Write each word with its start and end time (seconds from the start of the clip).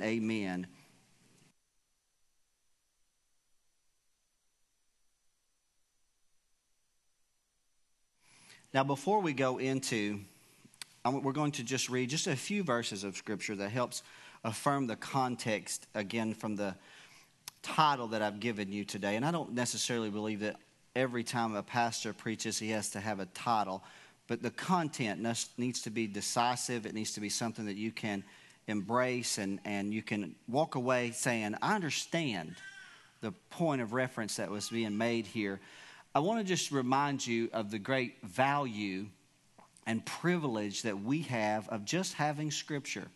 Amen. 0.00 0.66
Now, 8.72 8.84
before 8.84 9.20
we 9.20 9.34
go 9.34 9.58
into, 9.58 10.20
we're 11.04 11.32
going 11.32 11.52
to 11.52 11.62
just 11.62 11.90
read 11.90 12.08
just 12.08 12.26
a 12.26 12.34
few 12.34 12.62
verses 12.62 13.04
of 13.04 13.16
Scripture 13.16 13.54
that 13.56 13.68
helps 13.68 14.02
affirm 14.44 14.86
the 14.86 14.96
context 14.96 15.86
again 15.94 16.32
from 16.32 16.56
the 16.56 16.74
title 17.62 18.08
that 18.08 18.22
I've 18.22 18.40
given 18.40 18.72
you 18.72 18.84
today. 18.84 19.16
And 19.16 19.26
I 19.26 19.30
don't 19.30 19.52
necessarily 19.52 20.08
believe 20.08 20.40
that 20.40 20.56
every 20.96 21.22
time 21.22 21.54
a 21.54 21.62
pastor 21.62 22.14
preaches, 22.14 22.58
he 22.58 22.70
has 22.70 22.88
to 22.90 23.00
have 23.00 23.20
a 23.20 23.26
title, 23.26 23.84
but 24.26 24.42
the 24.42 24.50
content 24.50 25.20
needs 25.58 25.82
to 25.82 25.90
be 25.90 26.06
decisive. 26.06 26.86
It 26.86 26.94
needs 26.94 27.12
to 27.12 27.20
be 27.20 27.28
something 27.28 27.66
that 27.66 27.76
you 27.76 27.92
can 27.92 28.24
embrace 28.68 29.38
and, 29.38 29.60
and 29.64 29.92
you 29.92 30.02
can 30.02 30.34
walk 30.48 30.74
away 30.74 31.10
saying, 31.10 31.56
I 31.60 31.74
understand 31.74 32.54
the 33.20 33.32
point 33.50 33.80
of 33.82 33.92
reference 33.92 34.36
that 34.36 34.50
was 34.50 34.68
being 34.68 34.96
made 34.96 35.26
here. 35.26 35.60
I 36.14 36.20
want 36.20 36.40
to 36.40 36.44
just 36.44 36.70
remind 36.70 37.26
you 37.26 37.48
of 37.52 37.70
the 37.70 37.78
great 37.78 38.22
value 38.22 39.06
and 39.86 40.04
privilege 40.04 40.82
that 40.82 41.02
we 41.02 41.22
have 41.22 41.68
of 41.68 41.84
just 41.84 42.14
having 42.14 42.50
Scripture. 42.50 43.08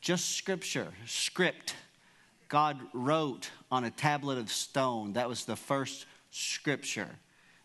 Just 0.00 0.36
Scripture, 0.36 0.88
script. 1.06 1.74
God 2.48 2.78
wrote 2.92 3.50
on 3.70 3.84
a 3.84 3.90
tablet 3.90 4.38
of 4.38 4.50
stone. 4.50 5.12
That 5.12 5.28
was 5.28 5.44
the 5.44 5.56
first 5.56 6.06
Scripture. 6.30 7.08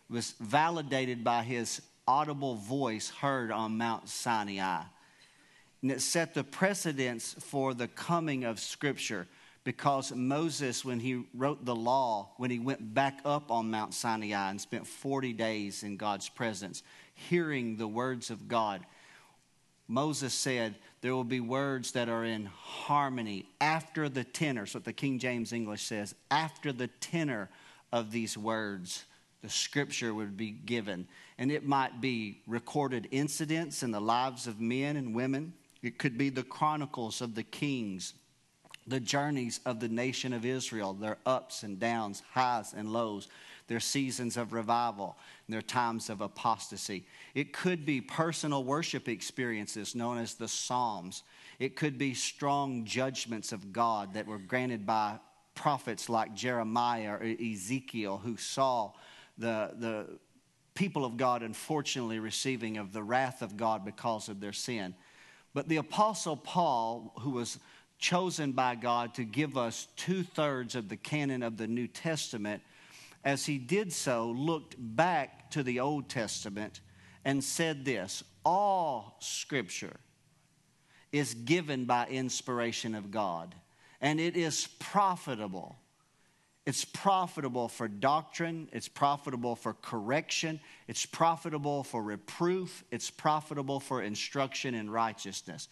It 0.08 0.12
was 0.12 0.34
validated 0.40 1.24
by 1.24 1.42
His 1.42 1.82
audible 2.06 2.54
voice 2.54 3.10
heard 3.10 3.50
on 3.50 3.78
Mount 3.78 4.08
Sinai. 4.08 4.82
And 5.82 5.90
it 5.90 6.00
set 6.00 6.34
the 6.34 6.44
precedence 6.44 7.34
for 7.38 7.74
the 7.74 7.88
coming 7.88 8.44
of 8.44 8.58
Scripture 8.58 9.26
because 9.66 10.12
Moses, 10.12 10.84
when 10.84 11.00
he 11.00 11.24
wrote 11.34 11.64
the 11.64 11.74
law, 11.74 12.30
when 12.36 12.50
he 12.50 12.60
went 12.60 12.94
back 12.94 13.18
up 13.24 13.50
on 13.50 13.70
Mount 13.70 13.94
Sinai 13.94 14.50
and 14.50 14.60
spent 14.60 14.86
40 14.86 15.32
days 15.32 15.82
in 15.82 15.96
God's 15.96 16.28
presence, 16.28 16.84
hearing 17.14 17.76
the 17.76 17.88
words 17.88 18.30
of 18.30 18.46
God, 18.46 18.82
Moses 19.88 20.34
said, 20.34 20.76
There 21.00 21.14
will 21.14 21.24
be 21.24 21.40
words 21.40 21.92
that 21.92 22.08
are 22.08 22.24
in 22.24 22.46
harmony 22.46 23.46
after 23.60 24.08
the 24.08 24.24
tenor. 24.24 24.66
So 24.66 24.78
what 24.78 24.84
the 24.84 24.92
King 24.92 25.18
James 25.18 25.52
English 25.52 25.82
says, 25.82 26.14
after 26.30 26.72
the 26.72 26.88
tenor 27.00 27.48
of 27.92 28.10
these 28.10 28.36
words, 28.36 29.04
the 29.42 29.48
scripture 29.48 30.14
would 30.14 30.36
be 30.36 30.50
given. 30.50 31.06
And 31.38 31.52
it 31.52 31.66
might 31.66 32.00
be 32.00 32.40
recorded 32.46 33.08
incidents 33.10 33.82
in 33.82 33.90
the 33.90 34.00
lives 34.00 34.46
of 34.46 34.60
men 34.60 34.96
and 34.96 35.14
women, 35.14 35.52
it 35.86 35.98
could 35.98 36.18
be 36.18 36.28
the 36.28 36.42
chronicles 36.42 37.20
of 37.20 37.34
the 37.34 37.42
kings 37.42 38.14
the 38.86 39.00
journeys 39.00 39.60
of 39.66 39.80
the 39.80 39.88
nation 39.88 40.32
of 40.32 40.44
Israel, 40.44 40.92
their 40.94 41.18
ups 41.26 41.62
and 41.62 41.78
downs, 41.78 42.22
highs 42.32 42.72
and 42.72 42.92
lows, 42.92 43.28
their 43.66 43.80
seasons 43.80 44.36
of 44.36 44.52
revival, 44.52 45.16
their 45.48 45.62
times 45.62 46.08
of 46.08 46.20
apostasy. 46.20 47.04
It 47.34 47.52
could 47.52 47.84
be 47.84 48.00
personal 48.00 48.62
worship 48.62 49.08
experiences 49.08 49.96
known 49.96 50.18
as 50.18 50.34
the 50.34 50.46
Psalms. 50.46 51.24
It 51.58 51.74
could 51.74 51.98
be 51.98 52.14
strong 52.14 52.84
judgments 52.84 53.50
of 53.50 53.72
God 53.72 54.14
that 54.14 54.26
were 54.26 54.38
granted 54.38 54.86
by 54.86 55.18
prophets 55.56 56.08
like 56.08 56.34
Jeremiah 56.34 57.14
or 57.14 57.24
Ezekiel 57.24 58.18
who 58.18 58.36
saw 58.36 58.92
the, 59.36 59.72
the 59.78 60.18
people 60.74 61.04
of 61.04 61.16
God 61.16 61.42
unfortunately 61.42 62.20
receiving 62.20 62.76
of 62.76 62.92
the 62.92 63.02
wrath 63.02 63.42
of 63.42 63.56
God 63.56 63.84
because 63.84 64.28
of 64.28 64.38
their 64.38 64.52
sin. 64.52 64.94
But 65.56 65.70
the 65.70 65.78
Apostle 65.78 66.36
Paul, 66.36 67.14
who 67.20 67.30
was 67.30 67.58
chosen 67.98 68.52
by 68.52 68.74
God 68.74 69.14
to 69.14 69.24
give 69.24 69.56
us 69.56 69.88
two 69.96 70.22
thirds 70.22 70.74
of 70.74 70.90
the 70.90 70.98
canon 70.98 71.42
of 71.42 71.56
the 71.56 71.66
New 71.66 71.86
Testament, 71.86 72.62
as 73.24 73.46
he 73.46 73.56
did 73.56 73.90
so, 73.90 74.26
looked 74.32 74.74
back 74.78 75.50
to 75.52 75.62
the 75.62 75.80
Old 75.80 76.10
Testament 76.10 76.82
and 77.24 77.42
said 77.42 77.86
this 77.86 78.22
All 78.44 79.16
scripture 79.20 79.96
is 81.10 81.32
given 81.32 81.86
by 81.86 82.06
inspiration 82.08 82.94
of 82.94 83.10
God, 83.10 83.54
and 84.02 84.20
it 84.20 84.36
is 84.36 84.68
profitable. 84.78 85.78
It's 86.66 86.84
profitable 86.84 87.68
for 87.68 87.86
doctrine, 87.86 88.68
it's 88.72 88.88
profitable 88.88 89.54
for 89.54 89.74
correction, 89.74 90.58
it's 90.88 91.06
profitable 91.06 91.84
for 91.84 92.02
reproof, 92.02 92.82
it's 92.90 93.08
profitable 93.08 93.78
for 93.78 94.02
instruction 94.02 94.74
in 94.74 94.90
righteousness. 94.90 95.68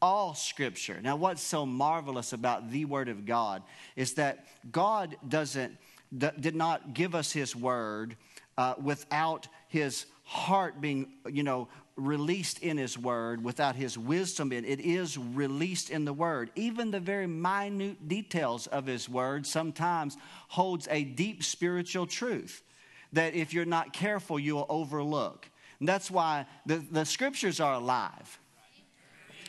All 0.00 0.34
scripture. 0.34 1.00
Now, 1.00 1.14
what's 1.14 1.42
so 1.42 1.64
marvelous 1.64 2.32
about 2.32 2.72
the 2.72 2.86
Word 2.86 3.08
of 3.08 3.24
God 3.24 3.62
is 3.94 4.14
that 4.14 4.46
God 4.72 5.16
doesn't, 5.28 5.78
did 6.18 6.56
not 6.56 6.92
give 6.92 7.14
us 7.14 7.30
His 7.30 7.54
Word 7.54 8.16
uh, 8.58 8.74
without 8.82 9.46
His 9.68 10.06
heart 10.24 10.80
being, 10.80 11.12
you 11.30 11.44
know, 11.44 11.68
released 11.96 12.58
in 12.60 12.76
His 12.76 12.98
Word, 12.98 13.44
without 13.44 13.76
His 13.76 13.96
wisdom 13.98 14.52
in 14.52 14.64
it 14.64 14.80
is 14.80 15.18
released 15.18 15.90
in 15.90 16.04
the 16.04 16.12
Word. 16.12 16.50
Even 16.54 16.90
the 16.90 17.00
very 17.00 17.26
minute 17.26 18.08
details 18.08 18.66
of 18.66 18.86
His 18.86 19.08
Word 19.08 19.46
sometimes 19.46 20.16
holds 20.48 20.88
a 20.90 21.04
deep 21.04 21.44
spiritual 21.44 22.06
truth 22.06 22.62
that 23.12 23.34
if 23.34 23.52
you're 23.52 23.64
not 23.64 23.92
careful, 23.92 24.38
you'll 24.38 24.66
overlook. 24.68 25.48
And 25.80 25.88
that's 25.88 26.10
why 26.10 26.46
the, 26.66 26.84
the 26.90 27.04
Scriptures 27.04 27.60
are 27.60 27.74
alive 27.74 28.38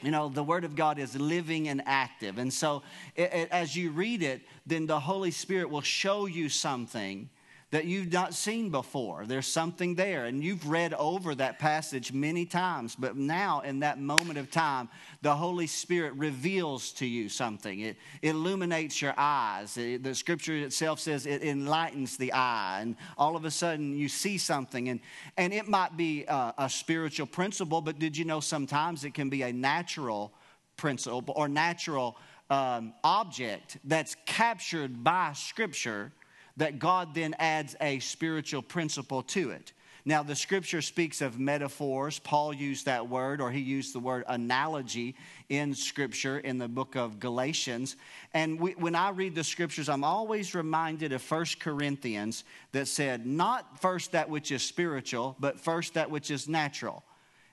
you 0.04 0.12
know 0.12 0.28
the 0.28 0.44
word 0.44 0.66
of 0.66 0.76
god 0.76 1.00
is 1.00 1.16
living 1.16 1.70
and 1.70 1.82
active 1.86 2.38
and 2.38 2.52
so 2.52 2.84
it, 3.16 3.34
it, 3.34 3.50
as 3.52 3.76
you 3.76 3.90
read 3.90 4.22
it 4.22 4.42
then 4.66 4.86
the 4.86 5.00
holy 5.00 5.32
spirit 5.32 5.70
will 5.70 5.82
show 5.82 6.26
you 6.26 6.50
something 6.50 7.30
that 7.74 7.86
you've 7.86 8.14
not 8.14 8.36
seen 8.36 8.70
before. 8.70 9.26
There's 9.26 9.48
something 9.48 9.96
there 9.96 10.26
and 10.26 10.44
you've 10.44 10.70
read 10.70 10.94
over 10.94 11.34
that 11.34 11.58
passage 11.58 12.14
many 12.14 12.46
times 12.46 12.96
but 12.96 13.18
now 13.18 13.62
in 13.62 13.80
that 13.80 14.00
moment 14.00 14.38
of 14.38 14.52
time 14.52 14.90
the 15.24 15.34
holy 15.34 15.66
spirit 15.66 16.14
reveals 16.14 16.92
to 16.94 17.08
you 17.08 17.30
something. 17.30 17.80
It, 17.80 17.98
illuminates 18.22 19.02
your 19.02 19.16
eyes. 19.18 19.74
The 19.74 20.14
scripture 20.14 20.56
itself 20.56 21.00
says 21.00 21.26
it 21.26 21.42
enlightens 21.42 22.16
the 22.16 22.32
eye 22.34 22.82
and 22.82 22.96
all 23.18 23.36
of 23.36 23.44
a 23.44 23.50
sudden 23.50 23.98
you 23.98 24.08
see 24.08 24.38
something 24.38 24.90
and, 24.90 25.00
and 25.36 25.52
it 25.52 25.68
might 25.68 25.98
be 25.98 26.26
a, 26.26 26.54
a 26.60 26.70
spiritual 26.70 27.26
principle 27.26 27.82
but 27.82 27.98
did 27.98 28.16
you 28.16 28.24
know 28.24 28.40
sometimes 28.40 29.04
it 29.04 29.16
can 29.16 29.32
be 29.32 29.42
a 29.42 29.52
natural 29.52 30.32
principle 30.78 31.34
or 31.36 31.48
natural 31.48 32.18
um, 32.52 32.94
object 33.04 33.80
that's 33.84 34.16
captured 34.28 35.04
by 35.04 35.34
scripture 35.34 36.12
that 36.58 36.80
God 36.80 37.14
then 37.14 37.36
adds 37.40 37.76
a 37.82 38.00
spiritual 38.00 38.62
principle 38.62 39.24
to 39.24 39.52
it. 39.52 39.74
Now, 40.06 40.22
the 40.22 40.36
scripture 40.36 40.82
speaks 40.82 41.22
of 41.22 41.40
metaphors. 41.40 42.20
Paul 42.20 42.54
used 42.54 42.88
that 42.88 43.08
word, 43.08 43.40
or 43.40 43.52
he 43.52 43.62
used 43.62 43.96
the 43.96 44.00
word 44.00 44.26
analogy 44.28 45.16
in 45.48 45.74
scripture 45.74 46.40
in 46.40 46.58
the 46.58 46.68
book 46.68 46.96
of 46.96 47.22
Galatians. 47.22 47.96
And 48.34 48.60
we, 48.60 48.72
when 48.74 48.96
I 48.96 49.12
read 49.12 49.34
the 49.34 49.46
scriptures, 49.46 49.88
I'm 49.88 50.04
always 50.04 50.54
reminded 50.54 51.14
of 51.14 51.22
First 51.22 51.62
Corinthians 51.62 52.44
that 52.74 52.90
said, 52.90 53.26
not 53.26 53.80
first 53.80 54.12
that 54.12 54.30
which 54.30 54.52
is 54.52 54.62
spiritual, 54.62 55.38
but 55.40 55.58
first 55.58 55.94
that 55.94 56.12
which 56.12 56.32
is 56.32 56.50
natural. 56.50 57.04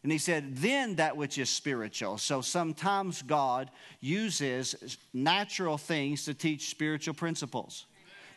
And 0.03 0.11
he 0.11 0.19
said, 0.19 0.57
then 0.57 0.97
that 0.97 1.17
which 1.17 1.39
is 1.39 1.51
spiritual. 1.51 2.19
So 2.19 2.41
sometimes 2.41 3.23
God 3.23 3.71
uses 4.01 4.99
natural 5.13 5.79
things 5.79 6.25
to 6.25 6.35
teach 6.35 6.71
spiritual 6.71 7.15
principles. 7.15 7.87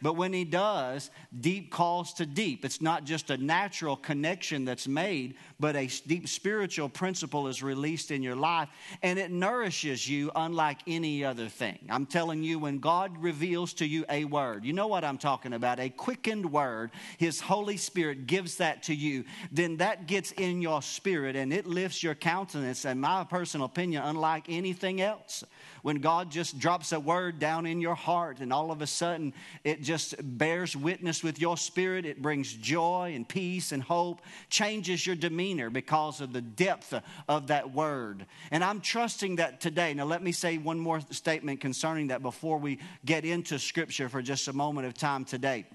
But 0.04 0.18
when 0.18 0.34
he 0.34 0.44
does, 0.44 1.10
deep 1.40 1.72
calls 1.72 2.14
to 2.16 2.26
deep. 2.26 2.66
It's 2.66 2.82
not 2.82 3.06
just 3.06 3.30
a 3.30 3.38
natural 3.38 3.96
connection 3.96 4.66
that's 4.66 4.86
made, 4.86 5.36
but 5.62 5.78
a 5.78 5.90
deep 6.06 6.28
spiritual 6.28 6.90
principle 6.90 7.48
is 7.48 7.64
released 7.64 8.12
in 8.12 8.22
your 8.22 8.36
life 8.36 8.68
and 9.02 9.18
it 9.18 9.32
nourishes 9.32 10.08
you 10.08 10.30
unlike 10.36 10.80
any 10.88 11.24
other 11.24 11.48
thing. 11.48 11.80
I'm 11.90 12.06
telling 12.06 12.44
you, 12.44 12.60
when 12.60 12.80
God 12.80 13.18
reveals 13.24 13.74
to 13.76 13.86
you 13.86 14.04
a 14.10 14.26
word, 14.26 14.66
you 14.66 14.74
know 14.74 14.88
what 14.88 15.06
I'm 15.06 15.18
talking 15.18 15.54
about, 15.54 15.80
a 15.80 15.90
quickened 15.90 16.52
word, 16.52 16.92
His 17.18 17.40
Holy 17.40 17.78
Spirit 17.78 18.28
gives 18.28 18.58
that 18.58 18.84
to 18.84 18.94
you, 18.94 19.24
then 19.54 19.78
that 19.78 20.06
gets 20.06 20.34
in 20.34 20.62
your 20.62 20.82
spirit 20.82 21.38
and 21.38 21.54
it 21.54 21.66
lifts 21.66 22.04
your 22.04 22.14
countenance, 22.14 22.84
in 22.84 23.00
my 23.00 23.24
personal 23.24 23.68
opinion, 23.68 24.04
unlike 24.04 24.48
anything 24.50 25.00
else 25.00 25.46
when 25.84 25.98
God 25.98 26.32
just 26.32 26.58
drops 26.58 26.92
a 26.94 27.00
word 27.00 27.40
down 27.40 27.66
in 27.66 27.80
your 27.80 27.94
heart 27.94 28.40
and 28.40 28.52
all 28.52 28.72
of 28.72 28.82
a 28.82 28.88
sudden 28.88 29.34
it 29.64 29.82
just 29.82 29.93
bears 30.22 30.76
witness 30.76 31.24
with 31.24 31.40
your 31.40 31.58
spirit, 31.58 32.06
it 32.06 32.22
brings 32.22 32.54
joy 32.54 33.14
and 33.16 33.28
peace 33.28 33.72
and 33.72 33.82
hope, 33.82 34.22
changes 34.50 35.06
your 35.06 35.16
demeanor 35.16 35.70
because 35.70 36.22
of 36.22 36.34
the 36.34 36.42
depth 36.42 36.94
of 37.28 37.48
that 37.48 37.74
word. 37.74 38.26
And 38.52 38.64
I'm 38.64 38.82
trusting 38.82 39.38
that 39.38 39.62
today. 39.62 39.94
Now, 39.94 40.06
let 40.06 40.24
me 40.24 40.32
say 40.32 40.58
one 40.58 40.80
more 40.80 41.02
statement 41.12 41.62
concerning 41.62 42.08
that 42.08 42.22
before 42.22 42.58
we 42.58 42.80
get 43.06 43.26
into 43.26 43.60
scripture 43.60 44.10
for 44.10 44.22
just 44.22 44.48
a 44.48 44.54
moment 44.54 44.88
of 44.88 44.94
time 44.94 45.26
today. 45.26 45.66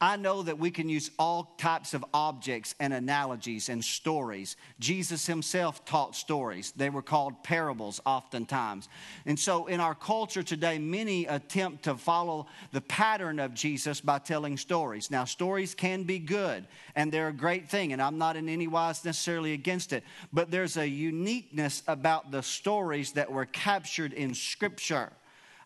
I 0.00 0.16
know 0.16 0.42
that 0.42 0.58
we 0.58 0.70
can 0.70 0.88
use 0.88 1.10
all 1.18 1.54
types 1.58 1.94
of 1.94 2.04
objects 2.12 2.74
and 2.80 2.92
analogies 2.92 3.68
and 3.68 3.84
stories. 3.84 4.56
Jesus 4.80 5.26
himself 5.26 5.84
taught 5.84 6.16
stories. 6.16 6.72
They 6.76 6.90
were 6.90 7.02
called 7.02 7.42
parables 7.44 8.00
oftentimes. 8.04 8.88
And 9.26 9.38
so 9.38 9.66
in 9.66 9.80
our 9.80 9.94
culture 9.94 10.42
today, 10.42 10.78
many 10.78 11.26
attempt 11.26 11.84
to 11.84 11.96
follow 11.96 12.46
the 12.72 12.80
pattern 12.80 13.38
of 13.38 13.54
Jesus 13.54 14.00
by 14.00 14.18
telling 14.18 14.56
stories. 14.56 15.10
Now, 15.10 15.24
stories 15.24 15.74
can 15.74 16.02
be 16.02 16.18
good 16.18 16.66
and 16.94 17.12
they're 17.12 17.28
a 17.28 17.32
great 17.32 17.68
thing, 17.68 17.92
and 17.92 18.02
I'm 18.02 18.18
not 18.18 18.36
in 18.36 18.48
any 18.48 18.66
wise 18.66 19.04
necessarily 19.04 19.52
against 19.52 19.92
it, 19.92 20.04
but 20.32 20.50
there's 20.50 20.76
a 20.76 20.88
uniqueness 20.88 21.82
about 21.86 22.30
the 22.30 22.42
stories 22.42 23.12
that 23.12 23.30
were 23.30 23.46
captured 23.46 24.12
in 24.12 24.34
Scripture. 24.34 25.12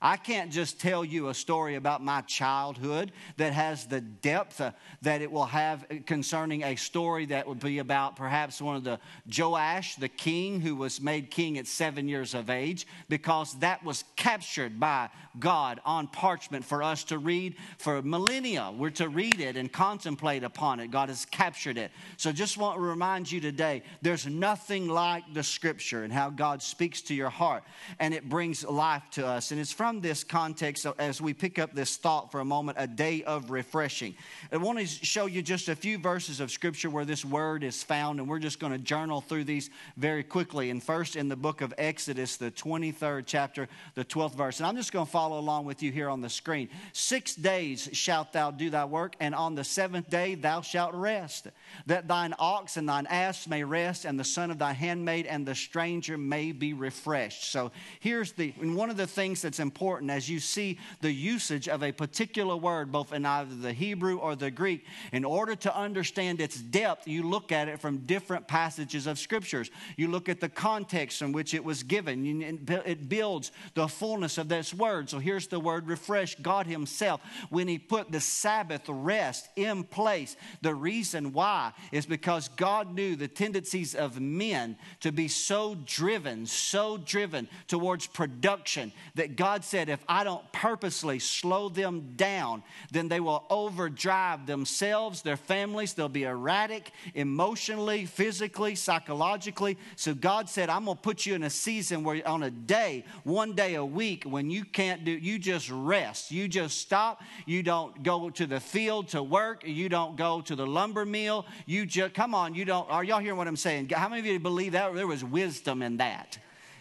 I 0.00 0.16
can't 0.16 0.52
just 0.52 0.80
tell 0.80 1.04
you 1.04 1.28
a 1.28 1.34
story 1.34 1.76
about 1.76 2.02
my 2.02 2.20
childhood 2.22 3.12
that 3.36 3.52
has 3.52 3.86
the 3.86 4.00
depth 4.00 4.60
uh, 4.60 4.72
that 5.02 5.22
it 5.22 5.30
will 5.30 5.46
have 5.46 5.86
concerning 6.04 6.62
a 6.62 6.76
story 6.76 7.26
that 7.26 7.46
would 7.46 7.60
be 7.60 7.78
about 7.78 8.16
perhaps 8.16 8.60
one 8.60 8.76
of 8.76 8.84
the 8.84 8.98
Joash, 9.36 9.96
the 9.96 10.08
king 10.08 10.60
who 10.60 10.76
was 10.76 11.00
made 11.00 11.30
king 11.30 11.58
at 11.58 11.66
seven 11.66 12.08
years 12.08 12.34
of 12.34 12.50
age, 12.50 12.86
because 13.08 13.54
that 13.60 13.84
was 13.84 14.04
captured 14.16 14.78
by 14.78 15.08
God 15.38 15.80
on 15.84 16.06
parchment 16.08 16.64
for 16.64 16.82
us 16.82 17.04
to 17.04 17.18
read 17.18 17.56
for 17.78 18.02
millennia. 18.02 18.72
We're 18.76 18.90
to 18.90 19.08
read 19.08 19.40
it 19.40 19.56
and 19.56 19.72
contemplate 19.72 20.44
upon 20.44 20.80
it. 20.80 20.90
God 20.90 21.08
has 21.08 21.24
captured 21.26 21.78
it. 21.78 21.90
So 22.16 22.32
just 22.32 22.56
want 22.56 22.76
to 22.76 22.80
remind 22.80 23.30
you 23.30 23.40
today 23.40 23.82
there's 24.02 24.26
nothing 24.26 24.88
like 24.88 25.24
the 25.32 25.42
scripture 25.42 26.04
and 26.04 26.12
how 26.12 26.30
God 26.30 26.62
speaks 26.62 27.02
to 27.02 27.14
your 27.14 27.30
heart 27.30 27.64
and 27.98 28.14
it 28.14 28.28
brings 28.28 28.64
life 28.64 29.02
to 29.12 29.26
us. 29.26 29.50
And 29.50 29.60
it's 29.60 29.72
from 29.72 29.85
from 29.86 30.00
this 30.00 30.24
context, 30.24 30.84
uh, 30.84 30.92
as 30.98 31.20
we 31.20 31.32
pick 31.32 31.60
up 31.60 31.72
this 31.72 31.96
thought 31.96 32.32
for 32.32 32.40
a 32.40 32.44
moment, 32.44 32.76
a 32.80 32.88
day 32.88 33.22
of 33.22 33.52
refreshing. 33.52 34.16
I 34.50 34.56
want 34.56 34.80
to 34.80 34.84
show 34.84 35.26
you 35.26 35.42
just 35.42 35.68
a 35.68 35.76
few 35.76 35.96
verses 35.96 36.40
of 36.40 36.50
scripture 36.50 36.90
where 36.90 37.04
this 37.04 37.24
word 37.24 37.62
is 37.62 37.84
found, 37.84 38.18
and 38.18 38.28
we're 38.28 38.40
just 38.40 38.58
going 38.58 38.72
to 38.72 38.78
journal 38.78 39.20
through 39.20 39.44
these 39.44 39.70
very 39.96 40.24
quickly. 40.24 40.70
And 40.70 40.82
first, 40.82 41.14
in 41.14 41.28
the 41.28 41.36
book 41.36 41.60
of 41.60 41.72
Exodus, 41.78 42.36
the 42.36 42.50
23rd 42.50 43.26
chapter, 43.26 43.68
the 43.94 44.04
12th 44.04 44.34
verse. 44.34 44.58
And 44.58 44.66
I'm 44.66 44.74
just 44.74 44.90
going 44.90 45.06
to 45.06 45.12
follow 45.12 45.38
along 45.38 45.66
with 45.66 45.84
you 45.84 45.92
here 45.92 46.08
on 46.08 46.20
the 46.20 46.28
screen. 46.28 46.68
Six 46.92 47.36
days 47.36 47.88
shalt 47.92 48.32
thou 48.32 48.50
do 48.50 48.70
thy 48.70 48.86
work, 48.86 49.14
and 49.20 49.36
on 49.36 49.54
the 49.54 49.62
seventh 49.62 50.10
day 50.10 50.34
thou 50.34 50.62
shalt 50.62 50.94
rest, 50.94 51.46
that 51.86 52.08
thine 52.08 52.34
ox 52.40 52.76
and 52.76 52.88
thine 52.88 53.06
ass 53.06 53.46
may 53.46 53.62
rest, 53.62 54.04
and 54.04 54.18
the 54.18 54.24
son 54.24 54.50
of 54.50 54.58
thy 54.58 54.72
handmaid 54.72 55.26
and 55.26 55.46
the 55.46 55.54
stranger 55.54 56.18
may 56.18 56.50
be 56.50 56.72
refreshed. 56.72 57.52
So 57.52 57.70
here's 58.00 58.32
the, 58.32 58.52
and 58.60 58.74
one 58.74 58.90
of 58.90 58.96
the 58.96 59.06
things 59.06 59.42
that's 59.42 59.60
important 59.60 59.75
important 59.76 60.10
as 60.10 60.26
you 60.26 60.40
see 60.40 60.78
the 61.02 61.12
usage 61.12 61.68
of 61.68 61.82
a 61.82 61.92
particular 61.92 62.56
word, 62.56 62.90
both 62.90 63.12
in 63.12 63.26
either 63.26 63.54
the 63.54 63.74
Hebrew 63.74 64.16
or 64.16 64.34
the 64.34 64.50
Greek. 64.50 64.86
In 65.12 65.22
order 65.22 65.54
to 65.54 65.76
understand 65.76 66.40
its 66.40 66.56
depth, 66.56 67.06
you 67.06 67.22
look 67.22 67.52
at 67.52 67.68
it 67.68 67.78
from 67.78 67.98
different 67.98 68.48
passages 68.48 69.06
of 69.06 69.18
scriptures. 69.18 69.70
You 69.98 70.08
look 70.08 70.30
at 70.30 70.40
the 70.40 70.48
context 70.48 71.20
in 71.20 71.32
which 71.32 71.52
it 71.52 71.62
was 71.62 71.82
given, 71.82 72.58
it 72.86 73.08
builds 73.10 73.52
the 73.74 73.86
fullness 73.86 74.38
of 74.38 74.48
this 74.48 74.72
word. 74.72 75.10
So 75.10 75.18
here's 75.18 75.46
the 75.46 75.60
word 75.60 75.86
refresh. 75.86 76.36
God 76.36 76.66
Himself, 76.66 77.20
when 77.50 77.68
He 77.68 77.78
put 77.78 78.10
the 78.10 78.20
Sabbath 78.20 78.84
rest 78.88 79.46
in 79.56 79.84
place, 79.84 80.36
the 80.62 80.74
reason 80.74 81.34
why 81.34 81.72
is 81.92 82.06
because 82.06 82.48
God 82.48 82.94
knew 82.94 83.14
the 83.14 83.28
tendencies 83.28 83.94
of 83.94 84.18
men 84.18 84.78
to 85.00 85.12
be 85.12 85.28
so 85.28 85.76
driven, 85.84 86.46
so 86.46 86.96
driven 86.96 87.46
towards 87.68 88.06
production 88.06 88.90
that 89.16 89.36
God 89.36 89.65
said, 89.66 89.88
if 89.88 90.02
I 90.08 90.24
don't 90.24 90.50
purposely 90.52 91.18
slow 91.18 91.68
them 91.68 92.14
down, 92.16 92.62
then 92.90 93.08
they 93.08 93.20
will 93.20 93.44
overdrive 93.50 94.46
themselves, 94.46 95.22
their 95.22 95.36
families. 95.36 95.92
They'll 95.92 96.08
be 96.08 96.24
erratic 96.24 96.92
emotionally, 97.14 98.06
physically, 98.06 98.74
psychologically. 98.74 99.76
So 99.96 100.14
God 100.14 100.48
said, 100.48 100.70
I'm 100.70 100.86
going 100.86 100.96
to 100.96 101.02
put 101.02 101.26
you 101.26 101.34
in 101.34 101.42
a 101.42 101.50
season 101.50 102.04
where 102.04 102.26
on 102.26 102.44
a 102.44 102.50
day, 102.50 103.04
one 103.24 103.52
day 103.54 103.74
a 103.74 103.84
week, 103.84 104.24
when 104.24 104.50
you 104.50 104.64
can't 104.64 105.04
do, 105.04 105.10
you 105.10 105.38
just 105.38 105.70
rest. 105.70 106.30
You 106.30 106.48
just 106.48 106.78
stop. 106.78 107.22
You 107.44 107.62
don't 107.62 108.02
go 108.02 108.30
to 108.30 108.46
the 108.46 108.60
field 108.60 109.08
to 109.08 109.22
work. 109.22 109.62
You 109.66 109.88
don't 109.88 110.16
go 110.16 110.40
to 110.42 110.56
the 110.56 110.66
lumber 110.66 111.04
mill. 111.04 111.46
You 111.66 111.86
just, 111.86 112.14
come 112.14 112.34
on, 112.34 112.54
you 112.54 112.64
don't, 112.64 112.90
are 112.90 113.04
y'all 113.04 113.20
hearing 113.20 113.36
what 113.36 113.48
I'm 113.48 113.56
saying? 113.56 113.90
How 113.90 114.08
many 114.08 114.20
of 114.20 114.26
you 114.26 114.40
believe 114.40 114.72
that 114.72 114.94
there 114.94 115.06
was 115.06 115.24
wisdom 115.24 115.82
in 115.82 115.98
that? 115.98 116.38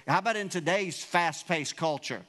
How 0.07 0.19
about 0.19 0.35
in 0.35 0.49
today's 0.49 1.03
fast 1.03 1.47
paced 1.47 1.75
culture? 1.75 2.21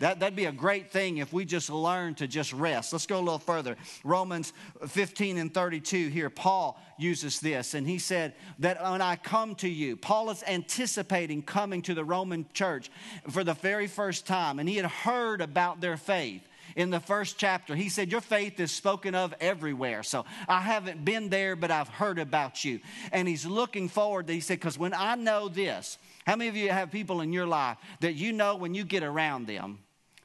That, 0.00 0.20
that'd 0.20 0.36
be 0.36 0.46
a 0.46 0.52
great 0.52 0.90
thing 0.90 1.18
if 1.18 1.32
we 1.32 1.44
just 1.44 1.70
learn 1.70 2.14
to 2.16 2.26
just 2.26 2.52
rest. 2.52 2.92
Let's 2.92 3.06
go 3.06 3.18
a 3.18 3.20
little 3.20 3.38
further. 3.38 3.76
Romans 4.02 4.52
15 4.86 5.38
and 5.38 5.52
32 5.52 6.08
here, 6.08 6.30
Paul 6.30 6.80
uses 6.98 7.40
this, 7.40 7.74
and 7.74 7.86
he 7.86 7.98
said 7.98 8.34
that 8.58 8.82
when 8.82 9.02
I 9.02 9.16
come 9.16 9.54
to 9.56 9.68
you, 9.68 9.96
Paul 9.96 10.30
is 10.30 10.42
anticipating 10.46 11.42
coming 11.42 11.82
to 11.82 11.94
the 11.94 12.04
Roman 12.04 12.46
church 12.52 12.90
for 13.30 13.44
the 13.44 13.54
very 13.54 13.86
first 13.86 14.26
time, 14.26 14.58
and 14.58 14.68
he 14.68 14.76
had 14.76 14.86
heard 14.86 15.40
about 15.40 15.80
their 15.80 15.96
faith 15.96 16.42
in 16.76 16.90
the 16.90 17.00
first 17.00 17.38
chapter. 17.38 17.74
He 17.74 17.88
said, 17.88 18.10
Your 18.10 18.20
faith 18.20 18.58
is 18.60 18.72
spoken 18.72 19.14
of 19.14 19.34
everywhere. 19.40 20.02
So 20.02 20.24
I 20.48 20.60
haven't 20.60 21.04
been 21.04 21.28
there, 21.28 21.56
but 21.56 21.70
I've 21.70 21.88
heard 21.88 22.18
about 22.18 22.64
you. 22.64 22.80
And 23.12 23.28
he's 23.28 23.46
looking 23.46 23.88
forward, 23.88 24.28
he 24.28 24.40
said, 24.40 24.60
Because 24.60 24.78
when 24.78 24.94
I 24.94 25.14
know 25.14 25.48
this, 25.48 25.98
how 26.26 26.36
many 26.36 26.48
of 26.48 26.56
you 26.56 26.70
have 26.70 26.90
people 26.90 27.20
in 27.20 27.32
your 27.32 27.46
life 27.46 27.78
that 28.00 28.14
you 28.14 28.32
know 28.32 28.56
when 28.56 28.74
you 28.74 28.84
get 28.84 29.02
around 29.02 29.46
them? 29.46 29.78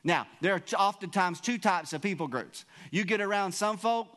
Now, 0.03 0.27
there 0.41 0.53
are 0.53 0.61
oftentimes 0.77 1.41
two 1.41 1.57
types 1.57 1.93
of 1.93 2.01
people 2.01 2.27
groups. 2.27 2.65
You 2.91 3.03
get 3.03 3.21
around 3.21 3.51
some 3.51 3.77
folk, 3.77 4.07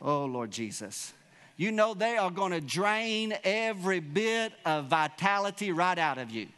oh 0.00 0.24
Lord 0.24 0.50
Jesus, 0.50 1.12
you 1.56 1.72
know 1.72 1.94
they 1.94 2.16
are 2.16 2.30
going 2.30 2.52
to 2.52 2.60
drain 2.60 3.34
every 3.44 4.00
bit 4.00 4.52
of 4.64 4.86
vitality 4.86 5.72
right 5.72 5.98
out 5.98 6.18
of 6.18 6.30
you. 6.30 6.48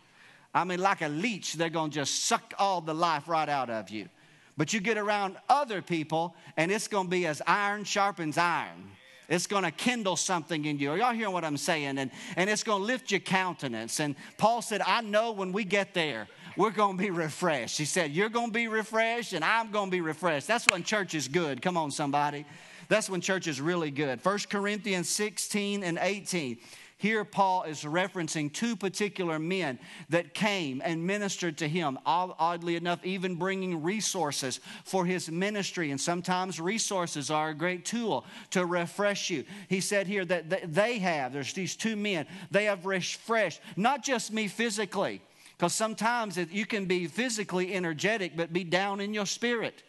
I 0.55 0.65
mean, 0.65 0.79
like 0.79 1.03
a 1.03 1.09
leech, 1.09 1.55
they're 1.55 1.69
going 1.69 1.91
to 1.91 1.95
just 1.95 2.25
suck 2.25 2.55
all 2.59 2.81
the 2.81 2.95
life 2.95 3.29
right 3.29 3.49
out 3.49 3.71
of 3.71 3.91
you. 3.91 4.09
But 4.57 4.73
you 4.73 4.81
get 4.81 4.97
around 4.97 5.37
other 5.49 5.83
people, 5.83 6.37
and 6.57 6.71
it's 6.71 6.87
going 6.87 7.07
to 7.07 7.11
be 7.11 7.27
as 7.27 7.43
iron 7.47 7.83
sharpens 7.83 8.39
iron. 8.39 8.91
It's 9.29 9.47
going 9.47 9.65
to 9.65 9.71
kindle 9.71 10.17
something 10.17 10.65
in 10.65 10.79
you. 10.79 10.91
Are 10.91 10.99
y'all 10.99 11.15
hearing 11.15 11.33
what 11.33 11.45
I'm 11.45 11.57
saying? 11.57 11.99
And, 11.99 12.11
and 12.37 12.49
it's 12.51 12.63
going 12.63 12.83
to 12.83 12.87
lift 12.87 13.11
your 13.11 13.21
countenance. 13.21 13.99
And 13.99 14.15
Paul 14.37 14.63
said, 14.63 14.83
I 14.87 15.01
know 15.01 15.33
when 15.33 15.51
we 15.51 15.65
get 15.65 15.95
there, 15.95 16.29
we're 16.57 16.71
going 16.71 16.97
to 16.97 17.03
be 17.03 17.11
refreshed. 17.11 17.79
He 17.79 17.85
said, 17.85 18.13
You're 18.13 18.29
going 18.29 18.49
to 18.49 18.53
be 18.53 18.69
refreshed, 18.69 19.33
and 19.33 19.45
I'm 19.45 19.71
going 19.71 19.87
to 19.87 19.91
be 19.91 20.01
refreshed. 20.01 20.47
That's 20.47 20.67
when 20.67 20.83
church 20.83 21.15
is 21.15 21.29
good. 21.29 21.63
Come 21.63 21.77
on, 21.77 21.91
somebody. 21.91 22.45
That's 22.89 23.09
when 23.09 23.21
church 23.21 23.47
is 23.47 23.61
really 23.61 23.91
good. 23.91 24.25
1 24.25 24.39
Corinthians 24.51 25.09
16 25.09 25.83
and 25.83 25.99
18. 26.01 26.59
Here, 26.97 27.25
Paul 27.25 27.65
is 27.65 27.83
referencing 27.83 28.53
two 28.53 28.77
particular 28.77 29.39
men 29.39 29.79
that 30.09 30.33
came 30.33 30.81
and 30.83 31.05
ministered 31.05 31.59
to 31.59 31.69
him, 31.69 31.99
oddly 32.07 32.77
enough, 32.77 33.05
even 33.05 33.35
bringing 33.35 33.83
resources 33.83 34.61
for 34.85 35.05
his 35.05 35.31
ministry. 35.31 35.91
And 35.91 36.01
sometimes 36.01 36.61
resources 36.61 37.31
are 37.31 37.51
a 37.51 37.55
great 37.55 37.85
tool 37.85 38.25
to 38.51 38.65
refresh 38.65 39.29
you. 39.29 39.45
He 39.69 39.81
said 39.81 40.07
here 40.07 40.25
that 40.25 40.73
they 40.73 40.99
have, 40.99 41.33
there's 41.33 41.53
these 41.53 41.77
two 41.77 41.97
men, 41.97 42.27
they 42.51 42.67
have 42.67 42.87
refreshed 42.87 43.61
not 43.77 44.05
just 44.05 44.33
me 44.33 44.47
physically, 44.47 45.21
because 45.57 45.75
sometimes 45.75 46.37
you 46.37 46.67
can 46.67 46.87
be 46.87 47.07
physically 47.07 47.75
energetic 47.75 48.37
but 48.37 48.53
be 48.53 48.65
down 48.65 49.01
in 49.01 49.15
your 49.15 49.27
spirit. 49.27 49.83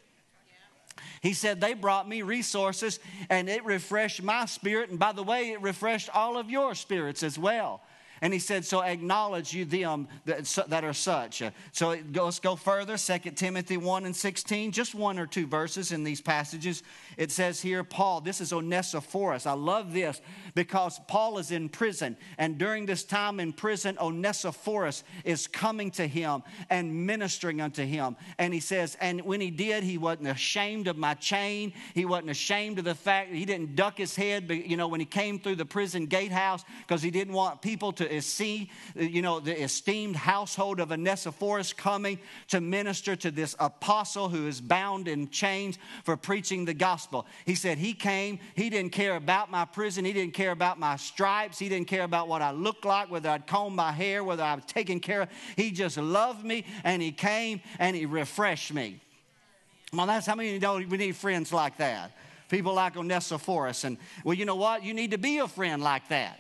He 1.22 1.34
said, 1.34 1.60
They 1.60 1.74
brought 1.74 2.08
me 2.08 2.22
resources 2.22 3.00
and 3.30 3.50
it 3.50 3.66
refreshed 3.66 4.22
my 4.22 4.46
spirit. 4.46 4.90
And 4.90 5.00
by 5.00 5.12
the 5.12 5.24
way, 5.24 5.52
it 5.52 5.62
refreshed 5.62 6.10
all 6.14 6.38
of 6.38 6.50
your 6.50 6.76
spirits 6.76 7.24
as 7.24 7.38
well. 7.38 7.82
And 8.26 8.34
he 8.34 8.40
said, 8.40 8.66
So 8.66 8.82
acknowledge 8.82 9.54
you 9.54 9.66
them 9.66 10.08
that, 10.26 10.84
are 10.84 10.94
such. 10.94 11.44
So 11.72 11.96
let's 12.12 12.40
go 12.40 12.56
further. 12.56 12.98
2 12.98 13.20
Timothy 13.36 13.78
1 13.78 14.06
and 14.08 14.16
16, 14.16 14.72
just 14.72 14.96
one 14.96 15.20
or 15.20 15.28
two 15.28 15.46
verses 15.46 15.92
in 15.92 16.04
these 16.04 16.22
passages. 16.22 16.82
It 17.18 17.32
says 17.32 17.62
here, 17.62 17.84
Paul, 17.84 18.22
this 18.22 18.42
is 18.42 18.52
Onesiphorus. 18.52 19.46
I 19.46 19.52
love 19.52 19.94
this 19.94 20.22
because 20.56 21.00
Paul 21.08 21.38
is 21.38 21.52
in 21.52 21.70
prison. 21.70 22.18
And 22.40 22.58
during 22.58 22.88
this 22.88 23.04
time 23.04 23.40
in 23.40 23.54
prison, 23.54 23.96
Onesiphorus 24.02 25.04
is 25.24 25.46
coming 25.46 25.92
to 25.92 26.08
him 26.08 26.42
and 26.72 27.06
ministering 27.06 27.62
unto 27.62 27.86
him. 27.86 28.18
And 28.40 28.56
he 28.56 28.60
says, 28.60 28.98
And 29.00 29.22
when 29.22 29.40
he 29.40 29.52
did, 29.52 29.84
he 29.84 30.00
wasn't 30.00 30.30
ashamed 30.30 30.88
of 30.88 30.98
my 30.98 31.14
chain. 31.14 31.74
He 31.94 32.06
wasn't 32.06 32.32
ashamed 32.32 32.80
of 32.80 32.86
the 32.86 32.96
fact 32.96 33.30
that 33.30 33.38
he 33.38 33.46
didn't 33.46 33.76
duck 33.76 34.00
his 34.00 34.16
head, 34.16 34.50
you 34.50 34.78
know, 34.78 34.88
when 34.88 35.00
he 35.00 35.06
came 35.06 35.38
through 35.38 35.58
the 35.58 35.66
prison 35.66 36.08
gatehouse 36.08 36.66
because 36.88 37.04
he 37.04 37.12
didn't 37.12 37.36
want 37.36 37.62
people 37.62 37.92
to 37.94 38.15
see, 38.22 38.70
uh, 39.00 39.04
you 39.04 39.22
know, 39.22 39.40
the 39.40 39.62
esteemed 39.64 40.16
household 40.16 40.80
of 40.80 40.92
Onesiphorus 40.92 41.74
coming 41.74 42.20
to 42.50 42.62
minister 42.62 43.16
to 43.16 43.32
this 43.32 43.56
apostle 43.60 44.30
who 44.30 44.48
is 44.48 44.62
bound 44.62 45.08
in 45.08 45.30
chains 45.30 45.78
for 46.04 46.18
preaching 46.18 46.66
the 46.66 46.74
gospel. 46.74 47.26
He 47.46 47.56
said 47.56 47.78
he 47.78 47.94
came, 47.94 48.40
he 48.56 48.70
didn't 48.70 48.92
care 48.92 49.16
about 49.16 49.52
my 49.52 49.66
prison, 49.66 50.06
he 50.06 50.14
didn't 50.14 50.34
care 50.34 50.52
about 50.52 50.80
my 50.80 50.96
stripes, 50.96 51.60
he 51.60 51.70
didn't 51.70 51.88
care 51.88 52.04
about 52.04 52.28
what 52.28 52.42
I 52.42 52.52
looked 52.52 52.86
like, 52.86 53.10
whether 53.12 53.30
I'd 53.30 53.48
combed 53.48 53.76
my 53.76 53.92
hair, 53.92 54.24
whether 54.24 54.44
I 54.44 54.56
was 54.56 54.66
taken 54.66 55.00
care 55.00 55.24
of. 55.24 55.30
He 55.56 55.72
just 55.72 55.98
loved 55.98 56.44
me 56.44 56.66
and 56.84 57.02
he 57.02 57.12
came 57.12 57.62
and 57.80 57.96
he 57.96 58.06
refreshed 58.06 58.74
me. 58.74 59.02
Well, 59.94 60.08
that's 60.08 60.26
how 60.26 60.36
many 60.36 60.54
you 60.54 60.60
know 60.60 60.76
we 60.76 60.98
need 60.98 61.16
friends 61.16 61.54
like 61.54 61.78
that. 61.78 62.12
People 62.50 62.74
like 62.74 62.96
Onesiphorus. 62.96 63.84
And 63.84 63.98
well, 64.24 64.36
you 64.36 64.46
know 64.46 64.56
what? 64.56 64.84
You 64.84 64.94
need 64.94 65.12
to 65.12 65.18
be 65.18 65.40
a 65.40 65.48
friend 65.48 65.82
like 65.82 66.10
that. 66.10 66.40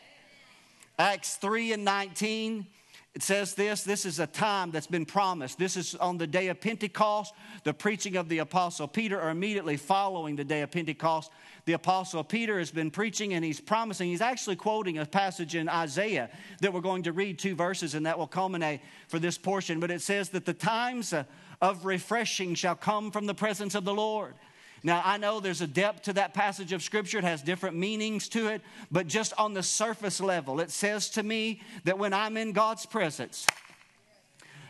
Acts 0.97 1.35
3 1.35 1.73
and 1.73 1.85
19 1.85 2.67
it 3.15 3.23
says 3.23 3.53
this 3.53 3.83
this 3.83 4.05
is 4.05 4.19
a 4.19 4.27
time 4.27 4.71
that's 4.71 4.87
been 4.87 5.05
promised. 5.05 5.57
This 5.57 5.77
is 5.77 5.95
on 5.95 6.17
the 6.17 6.27
day 6.27 6.49
of 6.49 6.59
Pentecost, 6.59 7.33
the 7.63 7.73
preaching 7.73 8.17
of 8.17 8.27
the 8.27 8.39
Apostle 8.39 8.89
Peter, 8.89 9.19
or 9.19 9.29
immediately 9.29 9.77
following 9.77 10.35
the 10.35 10.43
day 10.43 10.61
of 10.61 10.71
Pentecost. 10.71 11.31
The 11.63 11.73
Apostle 11.73 12.25
Peter 12.25 12.59
has 12.59 12.71
been 12.71 12.91
preaching 12.91 13.33
and 13.33 13.45
he's 13.45 13.61
promising, 13.61 14.09
he's 14.09 14.19
actually 14.19 14.57
quoting 14.57 14.97
a 14.97 15.05
passage 15.05 15.55
in 15.55 15.69
Isaiah 15.69 16.29
that 16.59 16.73
we're 16.73 16.81
going 16.81 17.03
to 17.03 17.13
read 17.13 17.39
two 17.39 17.55
verses 17.55 17.95
and 17.95 18.05
that 18.05 18.19
will 18.19 18.27
culminate 18.27 18.81
for 19.07 19.17
this 19.17 19.37
portion. 19.37 19.79
But 19.79 19.91
it 19.91 20.01
says 20.01 20.29
that 20.29 20.45
the 20.45 20.53
times 20.53 21.13
of 21.61 21.85
refreshing 21.85 22.53
shall 22.53 22.75
come 22.75 23.11
from 23.11 23.27
the 23.27 23.33
presence 23.33 23.75
of 23.75 23.85
the 23.85 23.93
Lord. 23.93 24.33
Now, 24.85 25.01
I 25.03 25.17
know 25.17 25.39
there's 25.39 25.61
a 25.61 25.67
depth 25.67 26.03
to 26.03 26.13
that 26.13 26.35
passage 26.35 26.71
of 26.71 26.83
Scripture, 26.83 27.17
it 27.17 27.23
has 27.23 27.41
different 27.41 27.75
meanings 27.75 28.29
to 28.29 28.49
it, 28.49 28.61
but 28.91 29.07
just 29.07 29.33
on 29.35 29.55
the 29.55 29.63
surface 29.63 30.21
level, 30.21 30.59
it 30.59 30.69
says 30.69 31.09
to 31.11 31.23
me 31.23 31.61
that 31.85 31.97
when 31.97 32.13
I'm 32.13 32.37
in 32.37 32.51
God's 32.51 32.85
presence, 32.85 33.47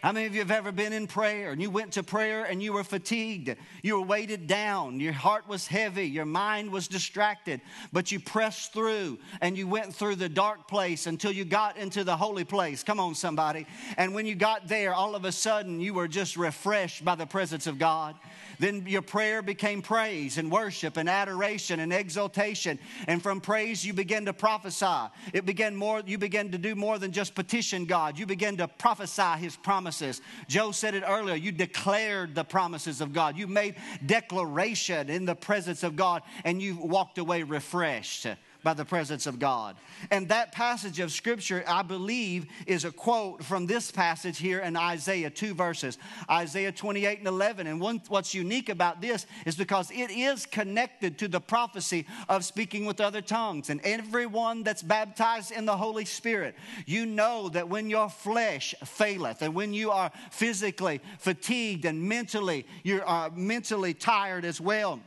how 0.01 0.13
many 0.13 0.27
of 0.27 0.33
you 0.33 0.39
have 0.39 0.51
ever 0.51 0.71
been 0.71 0.93
in 0.93 1.07
prayer 1.07 1.51
and 1.51 1.59
you 1.59 1.71
went 1.71 1.93
to 1.93 2.03
prayer 2.03 2.45
and 2.45 2.61
you 2.61 2.73
were 2.73 2.83
fatigued? 2.83 3.57
You 3.81 3.95
were 3.95 4.05
weighted 4.05 4.45
down. 4.45 4.99
Your 4.99 5.13
heart 5.13 5.47
was 5.47 5.65
heavy. 5.65 6.05
Your 6.05 6.25
mind 6.25 6.71
was 6.71 6.87
distracted. 6.87 7.59
But 7.91 8.11
you 8.11 8.19
pressed 8.19 8.71
through 8.71 9.17
and 9.41 9.57
you 9.57 9.67
went 9.67 9.95
through 9.95 10.17
the 10.17 10.29
dark 10.29 10.67
place 10.67 11.07
until 11.07 11.31
you 11.31 11.43
got 11.43 11.77
into 11.77 12.03
the 12.03 12.15
holy 12.15 12.43
place. 12.43 12.83
Come 12.83 12.99
on, 12.99 13.15
somebody. 13.15 13.65
And 13.97 14.13
when 14.13 14.27
you 14.27 14.35
got 14.35 14.67
there, 14.67 14.93
all 14.93 15.15
of 15.15 15.25
a 15.25 15.31
sudden 15.31 15.81
you 15.81 15.95
were 15.95 16.07
just 16.07 16.37
refreshed 16.37 17.03
by 17.03 17.15
the 17.15 17.25
presence 17.25 17.65
of 17.65 17.79
God. 17.79 18.15
Then 18.59 18.85
your 18.87 19.01
prayer 19.01 19.41
became 19.41 19.81
praise 19.81 20.37
and 20.37 20.51
worship 20.51 20.97
and 20.97 21.09
adoration 21.09 21.79
and 21.79 21.91
exaltation. 21.93 22.79
And 23.07 23.21
from 23.21 23.41
praise, 23.41 23.85
you 23.85 23.93
began 23.93 24.25
to 24.25 24.33
prophesy. 24.33 25.11
It 25.33 25.45
began 25.45 25.75
more, 25.75 26.01
you 26.05 26.17
began 26.17 26.51
to 26.51 26.57
do 26.57 26.75
more 26.75 26.99
than 26.99 27.11
just 27.11 27.35
petition 27.35 27.85
God. 27.85 28.17
You 28.19 28.25
began 28.25 28.57
to 28.57 28.67
prophesy 28.67 29.39
His 29.39 29.55
promises. 29.55 30.21
Joe 30.47 30.71
said 30.71 30.95
it 30.95 31.03
earlier. 31.05 31.35
You 31.35 31.51
declared 31.51 32.35
the 32.35 32.43
promises 32.43 33.01
of 33.01 33.13
God. 33.13 33.37
You 33.37 33.47
made 33.47 33.75
declaration 34.05 35.09
in 35.09 35.25
the 35.25 35.35
presence 35.35 35.83
of 35.83 35.95
God, 35.95 36.23
and 36.43 36.61
you 36.61 36.75
walked 36.75 37.17
away 37.17 37.43
refreshed 37.43 38.27
by 38.65 38.73
the 38.73 38.83
presence 38.83 39.27
of 39.27 39.37
God. 39.37 39.77
And 40.09 40.27
that 40.29 40.51
passage 40.51 40.99
of 40.99 41.11
scripture, 41.11 41.63
I 41.67 41.83
believe, 41.83 42.47
is 42.65 42.83
a 42.83 42.91
quote 42.91 43.43
from 43.43 43.67
this 43.67 43.91
passage 43.91 44.39
here 44.39 44.59
in 44.59 44.75
Isaiah, 44.75 45.29
two 45.29 45.53
verses 45.53 45.99
Isaiah 46.29 46.71
28 46.71 47.19
and 47.19 47.27
11. 47.27 47.67
And 47.67 47.79
one, 47.79 48.01
what's 48.07 48.33
unique 48.33 48.69
about 48.69 49.01
this 49.01 49.27
is 49.45 49.55
because 49.55 49.91
it 49.91 50.09
is 50.09 50.47
connected 50.47 51.19
to 51.19 51.27
the 51.27 51.39
prophecy 51.39 52.07
of 52.27 52.43
speaking 52.43 52.85
with 52.85 52.99
other 52.99 53.21
tongues. 53.21 53.69
And 53.69 53.79
everyone 53.83 54.63
that's 54.63 54.81
baptized 54.81 55.51
in 55.51 55.65
the 55.65 55.77
Holy 55.77 56.05
Spirit, 56.05 56.55
you 56.87 57.05
know 57.05 57.49
that 57.49 57.69
when 57.69 57.87
your 57.87 58.09
flesh 58.09 58.73
faileth 58.83 59.43
and 59.43 59.53
when 59.53 59.75
you 59.75 59.91
are 59.91 60.11
physically 60.31 61.01
fatigued 61.19 61.85
and 61.85 62.01
mentally, 62.01 62.65
you're 62.83 63.07
uh, 63.07 63.29
mentally 63.35 63.93
tired 63.93 64.43
as 64.43 64.59
well 64.59 64.99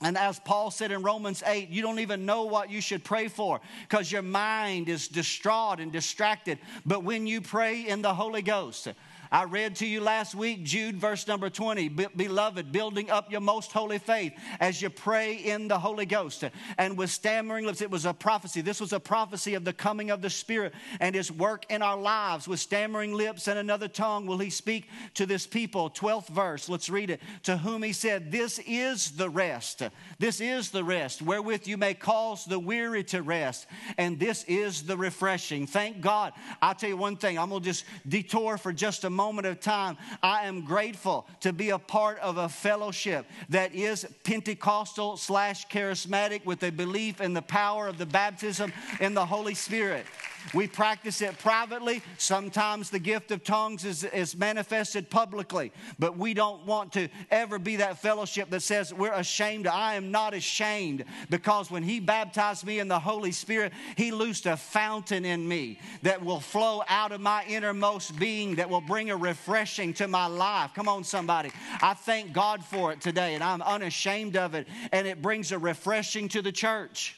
and 0.00 0.16
as 0.16 0.38
Paul 0.38 0.70
said 0.70 0.92
in 0.92 1.02
Romans 1.02 1.42
8, 1.44 1.70
you 1.70 1.82
don't 1.82 1.98
even 1.98 2.24
know 2.24 2.44
what 2.44 2.70
you 2.70 2.80
should 2.80 3.02
pray 3.02 3.26
for 3.26 3.60
because 3.88 4.12
your 4.12 4.22
mind 4.22 4.88
is 4.88 5.08
distraught 5.08 5.80
and 5.80 5.90
distracted. 5.90 6.58
But 6.86 7.02
when 7.02 7.26
you 7.26 7.40
pray 7.40 7.88
in 7.88 8.02
the 8.02 8.14
Holy 8.14 8.42
Ghost, 8.42 8.88
I 9.30 9.44
read 9.44 9.76
to 9.76 9.86
you 9.86 10.00
last 10.00 10.34
week, 10.34 10.64
Jude, 10.64 10.96
verse 10.96 11.26
number 11.26 11.50
20. 11.50 11.88
Beloved, 11.88 12.72
building 12.72 13.10
up 13.10 13.30
your 13.30 13.42
most 13.42 13.72
holy 13.72 13.98
faith 13.98 14.32
as 14.58 14.80
you 14.80 14.88
pray 14.88 15.34
in 15.34 15.68
the 15.68 15.78
Holy 15.78 16.06
Ghost. 16.06 16.44
And 16.78 16.96
with 16.96 17.10
stammering 17.10 17.66
lips, 17.66 17.82
it 17.82 17.90
was 17.90 18.06
a 18.06 18.14
prophecy. 18.14 18.62
This 18.62 18.80
was 18.80 18.92
a 18.92 19.00
prophecy 19.00 19.54
of 19.54 19.64
the 19.64 19.72
coming 19.72 20.10
of 20.10 20.22
the 20.22 20.30
Spirit 20.30 20.72
and 21.00 21.14
His 21.14 21.30
work 21.30 21.66
in 21.68 21.82
our 21.82 21.98
lives. 21.98 22.48
With 22.48 22.60
stammering 22.60 23.12
lips 23.12 23.48
and 23.48 23.58
another 23.58 23.88
tongue 23.88 24.26
will 24.26 24.38
He 24.38 24.50
speak 24.50 24.88
to 25.14 25.26
this 25.26 25.46
people. 25.46 25.90
12th 25.90 26.28
verse, 26.28 26.68
let's 26.68 26.88
read 26.88 27.10
it. 27.10 27.20
To 27.42 27.58
whom 27.58 27.82
He 27.82 27.92
said, 27.92 28.32
This 28.32 28.58
is 28.66 29.10
the 29.10 29.28
rest. 29.28 29.82
This 30.18 30.40
is 30.40 30.70
the 30.70 30.84
rest 30.84 31.20
wherewith 31.20 31.66
you 31.66 31.76
may 31.76 31.92
cause 31.92 32.46
the 32.46 32.58
weary 32.58 33.04
to 33.04 33.22
rest. 33.22 33.66
And 33.98 34.18
this 34.18 34.44
is 34.44 34.84
the 34.84 34.96
refreshing. 34.96 35.66
Thank 35.66 36.00
God. 36.00 36.32
I'll 36.62 36.74
tell 36.74 36.88
you 36.88 36.96
one 36.96 37.16
thing, 37.16 37.38
I'm 37.38 37.50
going 37.50 37.62
to 37.62 37.68
just 37.68 37.84
detour 38.08 38.56
for 38.56 38.72
just 38.72 39.04
a 39.04 39.10
of 39.18 39.60
time, 39.60 39.96
I 40.22 40.46
am 40.46 40.64
grateful 40.64 41.26
to 41.40 41.52
be 41.52 41.70
a 41.70 41.78
part 41.78 42.20
of 42.20 42.36
a 42.36 42.48
fellowship 42.48 43.26
that 43.48 43.74
is 43.74 44.06
Pentecostal 44.22 45.16
slash 45.16 45.66
charismatic 45.66 46.44
with 46.44 46.62
a 46.62 46.70
belief 46.70 47.20
in 47.20 47.34
the 47.34 47.42
power 47.42 47.88
of 47.88 47.98
the 47.98 48.06
baptism 48.06 48.72
in 49.00 49.14
the 49.14 49.26
Holy 49.26 49.54
Spirit. 49.54 50.06
We 50.54 50.66
practice 50.66 51.20
it 51.20 51.38
privately. 51.38 52.02
Sometimes 52.16 52.90
the 52.90 52.98
gift 52.98 53.30
of 53.30 53.44
tongues 53.44 53.84
is, 53.84 54.04
is 54.04 54.36
manifested 54.36 55.10
publicly, 55.10 55.72
but 55.98 56.16
we 56.16 56.34
don't 56.34 56.64
want 56.64 56.92
to 56.94 57.08
ever 57.30 57.58
be 57.58 57.76
that 57.76 57.98
fellowship 57.98 58.50
that 58.50 58.62
says 58.62 58.92
we're 58.92 59.12
ashamed. 59.12 59.66
I 59.66 59.94
am 59.94 60.10
not 60.10 60.34
ashamed 60.34 61.04
because 61.30 61.70
when 61.70 61.82
He 61.82 62.00
baptized 62.00 62.64
me 62.64 62.78
in 62.78 62.88
the 62.88 62.98
Holy 62.98 63.32
Spirit, 63.32 63.72
He 63.96 64.10
loosed 64.10 64.46
a 64.46 64.56
fountain 64.56 65.24
in 65.24 65.46
me 65.46 65.78
that 66.02 66.24
will 66.24 66.40
flow 66.40 66.82
out 66.88 67.12
of 67.12 67.20
my 67.20 67.44
innermost 67.46 68.18
being 68.18 68.56
that 68.56 68.70
will 68.70 68.80
bring 68.80 69.10
a 69.10 69.16
refreshing 69.16 69.92
to 69.94 70.08
my 70.08 70.26
life. 70.26 70.72
Come 70.74 70.88
on, 70.88 71.04
somebody. 71.04 71.50
I 71.82 71.94
thank 71.94 72.32
God 72.32 72.64
for 72.64 72.92
it 72.92 73.00
today, 73.00 73.34
and 73.34 73.44
I'm 73.44 73.62
unashamed 73.62 74.36
of 74.36 74.54
it, 74.54 74.66
and 74.92 75.06
it 75.06 75.22
brings 75.22 75.52
a 75.52 75.58
refreshing 75.58 76.28
to 76.28 76.42
the 76.42 76.52
church. 76.52 77.16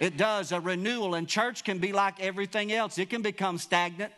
It 0.00 0.16
does, 0.16 0.52
a 0.52 0.60
renewal. 0.60 1.14
And 1.14 1.28
church 1.28 1.64
can 1.64 1.78
be 1.78 1.92
like 1.92 2.20
everything 2.20 2.72
else, 2.72 2.98
it 2.98 3.10
can 3.10 3.22
become 3.22 3.58
stagnant. 3.58 4.12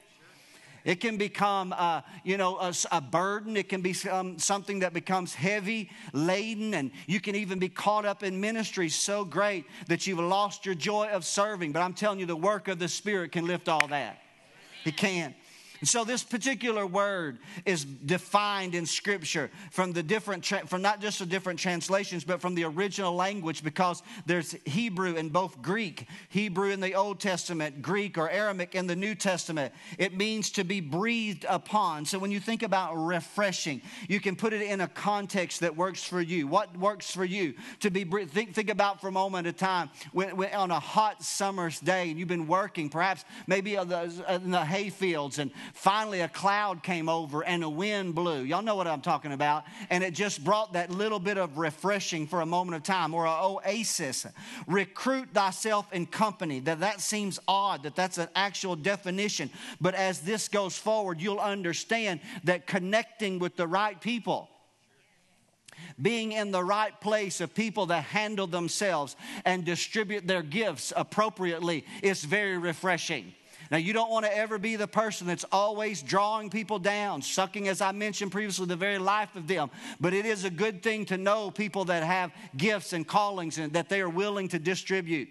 It 0.85 1.01
can 1.01 1.17
become, 1.17 1.75
uh, 1.77 2.03
you 2.23 2.37
know, 2.37 2.59
a, 2.59 2.73
a, 2.93 3.01
burden. 3.01 3.57
It 3.57 3.69
can 3.69 3.81
be 3.81 3.93
something 3.93 4.79
that 4.79 4.93
becomes 4.93 5.35
heavy 5.35 5.91
laden, 6.13 6.75
and 6.75 6.93
you 7.09 7.19
can 7.19 7.35
even 7.35 7.59
be 7.59 7.69
caught 7.69 8.05
up 8.05 8.23
in 8.23 8.41
ministry 8.41 8.89
so 8.89 9.25
great 9.25 9.65
that 9.89 10.07
you've 10.07 10.21
lost 10.21 10.65
your 10.65 10.77
joy 10.77 11.09
of 11.09 11.25
serving. 11.25 11.73
But 11.73 11.83
I'm 11.83 11.93
telling 11.93 12.21
you, 12.21 12.27
the 12.27 12.37
work 12.37 12.69
of 12.69 12.79
the 12.79 12.87
Spirit 12.87 13.33
can 13.33 13.49
lift 13.49 13.69
all 13.69 13.89
that. 13.89 14.23
It 14.85 14.97
can. 14.97 15.35
And 15.81 15.89
so 15.89 16.05
this 16.05 16.23
particular 16.23 16.87
word 16.87 17.39
is 17.65 17.85
defined 17.85 18.75
in 18.75 18.87
Scripture 18.87 19.51
from 19.71 19.93
the 19.93 20.03
different, 20.03 20.45
from 20.45 20.83
not 20.83 21.01
just 21.01 21.19
the 21.19 21.27
different 21.27 21.59
translations, 21.59 22.25
but 22.25 22.41
from 22.41 22.55
the 22.55 22.65
original 22.65 23.15
language 23.15 23.63
because 23.63 24.03
there's 24.25 24.57
Hebrew 24.65 25.17
and 25.17 25.33
both 25.33 25.61
Greek, 25.63 26.07
Hebrew 26.29 26.71
in 26.71 26.81
the 26.81 26.95
Old 26.95 27.21
Testament, 27.21 27.83
Greek 27.83 28.19
or 28.19 28.31
Aramaic 28.31 28.75
in 28.75 28.87
the 28.87 28.97
New 28.97 29.15
Testament. 29.15 29.73
It 29.99 30.17
means 30.17 30.51
to 30.53 30.65
be 30.65 30.81
breathed 30.81 31.45
upon. 31.49 32.05
So 32.07 32.19
when 32.19 32.31
you 32.31 32.41
think 32.41 32.63
about 32.63 32.95
refreshing, 32.95 33.83
you 34.09 34.21
can 34.21 34.37
put 34.37 34.53
it 34.53 34.63
in 34.63 34.81
a 34.81 34.89
context 34.89 35.61
that 35.61 35.77
works 35.77 36.03
for 36.03 36.21
you. 36.21 36.47
What 36.47 36.77
works 36.77 37.11
for 37.11 37.25
you? 37.25 37.55
To 37.81 37.91
be 37.91 38.05
think, 38.05 38.55
think 38.55 38.71
about 38.71 39.01
for 39.01 39.09
a 39.09 39.13
moment 39.13 39.47
of 39.47 39.57
time 39.57 39.91
when, 40.13 40.37
when 40.37 40.53
on 40.55 40.71
a 40.71 40.81
hot 40.81 41.23
summer's 41.23 41.81
day 41.81 42.11
and 42.11 42.19
you've 42.19 42.29
been 42.29 42.47
working, 42.47 42.89
perhaps 42.89 43.25
maybe 43.47 43.75
in 43.75 43.89
the 43.89 44.65
hay 44.65 44.91
fields 44.91 45.39
and 45.39 45.51
finally 45.75 46.21
a 46.21 46.29
cloud 46.29 46.83
came 46.83 47.09
over 47.09 47.45
and 47.45 47.63
a 47.65 47.69
wind 47.69 48.15
blew. 48.15 48.43
Y'all 48.43 48.63
know 48.63 48.77
what 48.77 48.87
I'm 48.87 49.01
talking 49.01 49.33
about. 49.33 49.65
And 49.91 50.03
it 50.03 50.15
just 50.15 50.43
brought 50.45 50.75
that 50.75 50.91
little 50.91 51.19
bit 51.19 51.39
of 51.39 51.59
refreshing 51.59 52.27
for 52.27 52.41
a 52.41 52.47
moment 52.47 52.77
of 52.77 52.83
time 52.83 53.15
or 53.15 53.27
an 53.27 53.37
oasis. 53.43 54.27
Recruit 54.67 55.29
thyself 55.33 55.93
in 55.93 56.07
company. 56.07 56.61
That 56.61 56.81
that 56.81 57.01
seems 57.01 57.39
odd 57.47 57.83
that 57.85 57.97
that's 57.97 58.19
an 58.19 58.29
actual 58.35 58.77
definition. 58.77 59.51
But 59.81 59.95
as 59.95 60.21
this 60.21 60.49
goes 60.49 60.77
forward, 60.77 61.21
you'll 61.21 61.41
understand 61.41 62.21
that 62.45 62.67
connecting 62.67 63.39
with 63.39 63.57
the 63.57 63.67
right 63.67 64.01
people 64.01 64.51
being 66.01 66.33
in 66.33 66.51
the 66.51 66.63
right 66.63 66.99
place 67.01 67.41
of 67.41 67.55
people 67.55 67.87
that 67.87 68.05
handle 68.05 68.47
themselves 68.47 69.17
and 69.45 69.65
distribute 69.65 70.27
their 70.27 70.43
gifts 70.43 70.93
appropriately 70.97 71.85
is 72.03 72.25
very 72.25 72.59
refreshing. 72.59 73.35
Now, 73.71 73.79
you 73.79 73.93
don't 73.93 74.11
want 74.11 74.25
to 74.25 74.37
ever 74.37 74.59
be 74.59 74.77
the 74.77 74.87
person 74.87 75.27
that's 75.27 75.45
always 75.51 76.03
drawing 76.03 76.51
people 76.51 76.79
down, 76.79 77.23
sucking, 77.23 77.69
as 77.69 77.81
I 77.81 77.93
mentioned 77.93 78.33
previously, 78.33 78.67
the 78.67 78.77
very 78.77 78.99
life 78.99 79.35
of 79.35 79.49
them. 79.49 79.71
But 80.01 80.15
it 80.15 80.27
is 80.27 80.45
a 80.45 80.51
good 80.51 80.83
thing 80.83 81.07
to 81.07 81.17
know 81.17 81.51
people 81.51 81.87
that 81.87 82.03
have 82.03 82.33
gifts 82.57 82.93
and 82.93 83.07
callings 83.07 83.59
and 83.59 83.73
that 83.73 83.89
they 83.89 84.01
are 84.01 84.09
willing 84.09 84.49
to 84.49 84.59
distribute. 84.59 85.29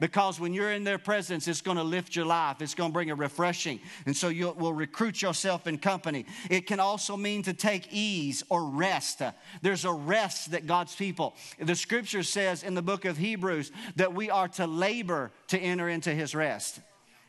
Because 0.00 0.40
when 0.40 0.54
you're 0.54 0.72
in 0.72 0.82
their 0.82 0.98
presence, 0.98 1.46
it's 1.46 1.60
going 1.60 1.76
to 1.76 1.82
lift 1.82 2.16
your 2.16 2.24
life. 2.24 2.62
It's 2.62 2.74
going 2.74 2.90
to 2.90 2.92
bring 2.92 3.10
a 3.10 3.14
refreshing. 3.14 3.80
And 4.06 4.16
so 4.16 4.28
you 4.28 4.50
will 4.52 4.72
recruit 4.72 5.20
yourself 5.20 5.66
in 5.66 5.76
company. 5.76 6.24
It 6.48 6.66
can 6.66 6.80
also 6.80 7.18
mean 7.18 7.42
to 7.42 7.52
take 7.52 7.92
ease 7.92 8.42
or 8.48 8.64
rest. 8.64 9.20
There's 9.60 9.84
a 9.84 9.92
rest 9.92 10.52
that 10.52 10.66
God's 10.66 10.94
people, 10.94 11.36
the 11.58 11.76
scripture 11.76 12.22
says 12.22 12.62
in 12.62 12.74
the 12.74 12.82
book 12.82 13.04
of 13.04 13.18
Hebrews 13.18 13.70
that 13.96 14.14
we 14.14 14.30
are 14.30 14.48
to 14.48 14.66
labor 14.66 15.30
to 15.48 15.58
enter 15.58 15.88
into 15.90 16.14
his 16.14 16.34
rest. 16.34 16.80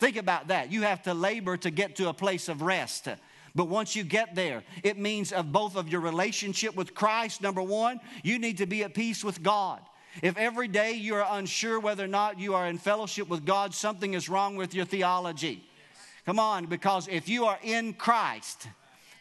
Think 0.01 0.17
about 0.17 0.47
that. 0.47 0.71
You 0.71 0.81
have 0.81 1.03
to 1.03 1.13
labor 1.13 1.57
to 1.57 1.69
get 1.69 1.97
to 1.97 2.09
a 2.09 2.13
place 2.13 2.49
of 2.49 2.63
rest. 2.63 3.07
But 3.53 3.65
once 3.65 3.95
you 3.95 4.03
get 4.03 4.33
there, 4.33 4.63
it 4.83 4.97
means 4.97 5.31
of 5.31 5.51
both 5.51 5.75
of 5.75 5.89
your 5.89 6.01
relationship 6.01 6.75
with 6.75 6.95
Christ, 6.95 7.39
number 7.39 7.61
one, 7.61 7.99
you 8.23 8.39
need 8.39 8.57
to 8.57 8.65
be 8.65 8.83
at 8.83 8.95
peace 8.95 9.23
with 9.23 9.43
God. 9.43 9.79
If 10.23 10.39
every 10.39 10.67
day 10.67 10.93
you 10.93 11.13
are 11.13 11.37
unsure 11.37 11.79
whether 11.79 12.03
or 12.03 12.07
not 12.07 12.39
you 12.39 12.55
are 12.55 12.65
in 12.65 12.79
fellowship 12.79 13.29
with 13.29 13.45
God, 13.45 13.75
something 13.75 14.15
is 14.15 14.27
wrong 14.27 14.55
with 14.55 14.73
your 14.73 14.85
theology. 14.85 15.69
Come 16.25 16.39
on, 16.39 16.65
because 16.65 17.07
if 17.07 17.29
you 17.29 17.45
are 17.45 17.59
in 17.61 17.93
Christ, 17.93 18.69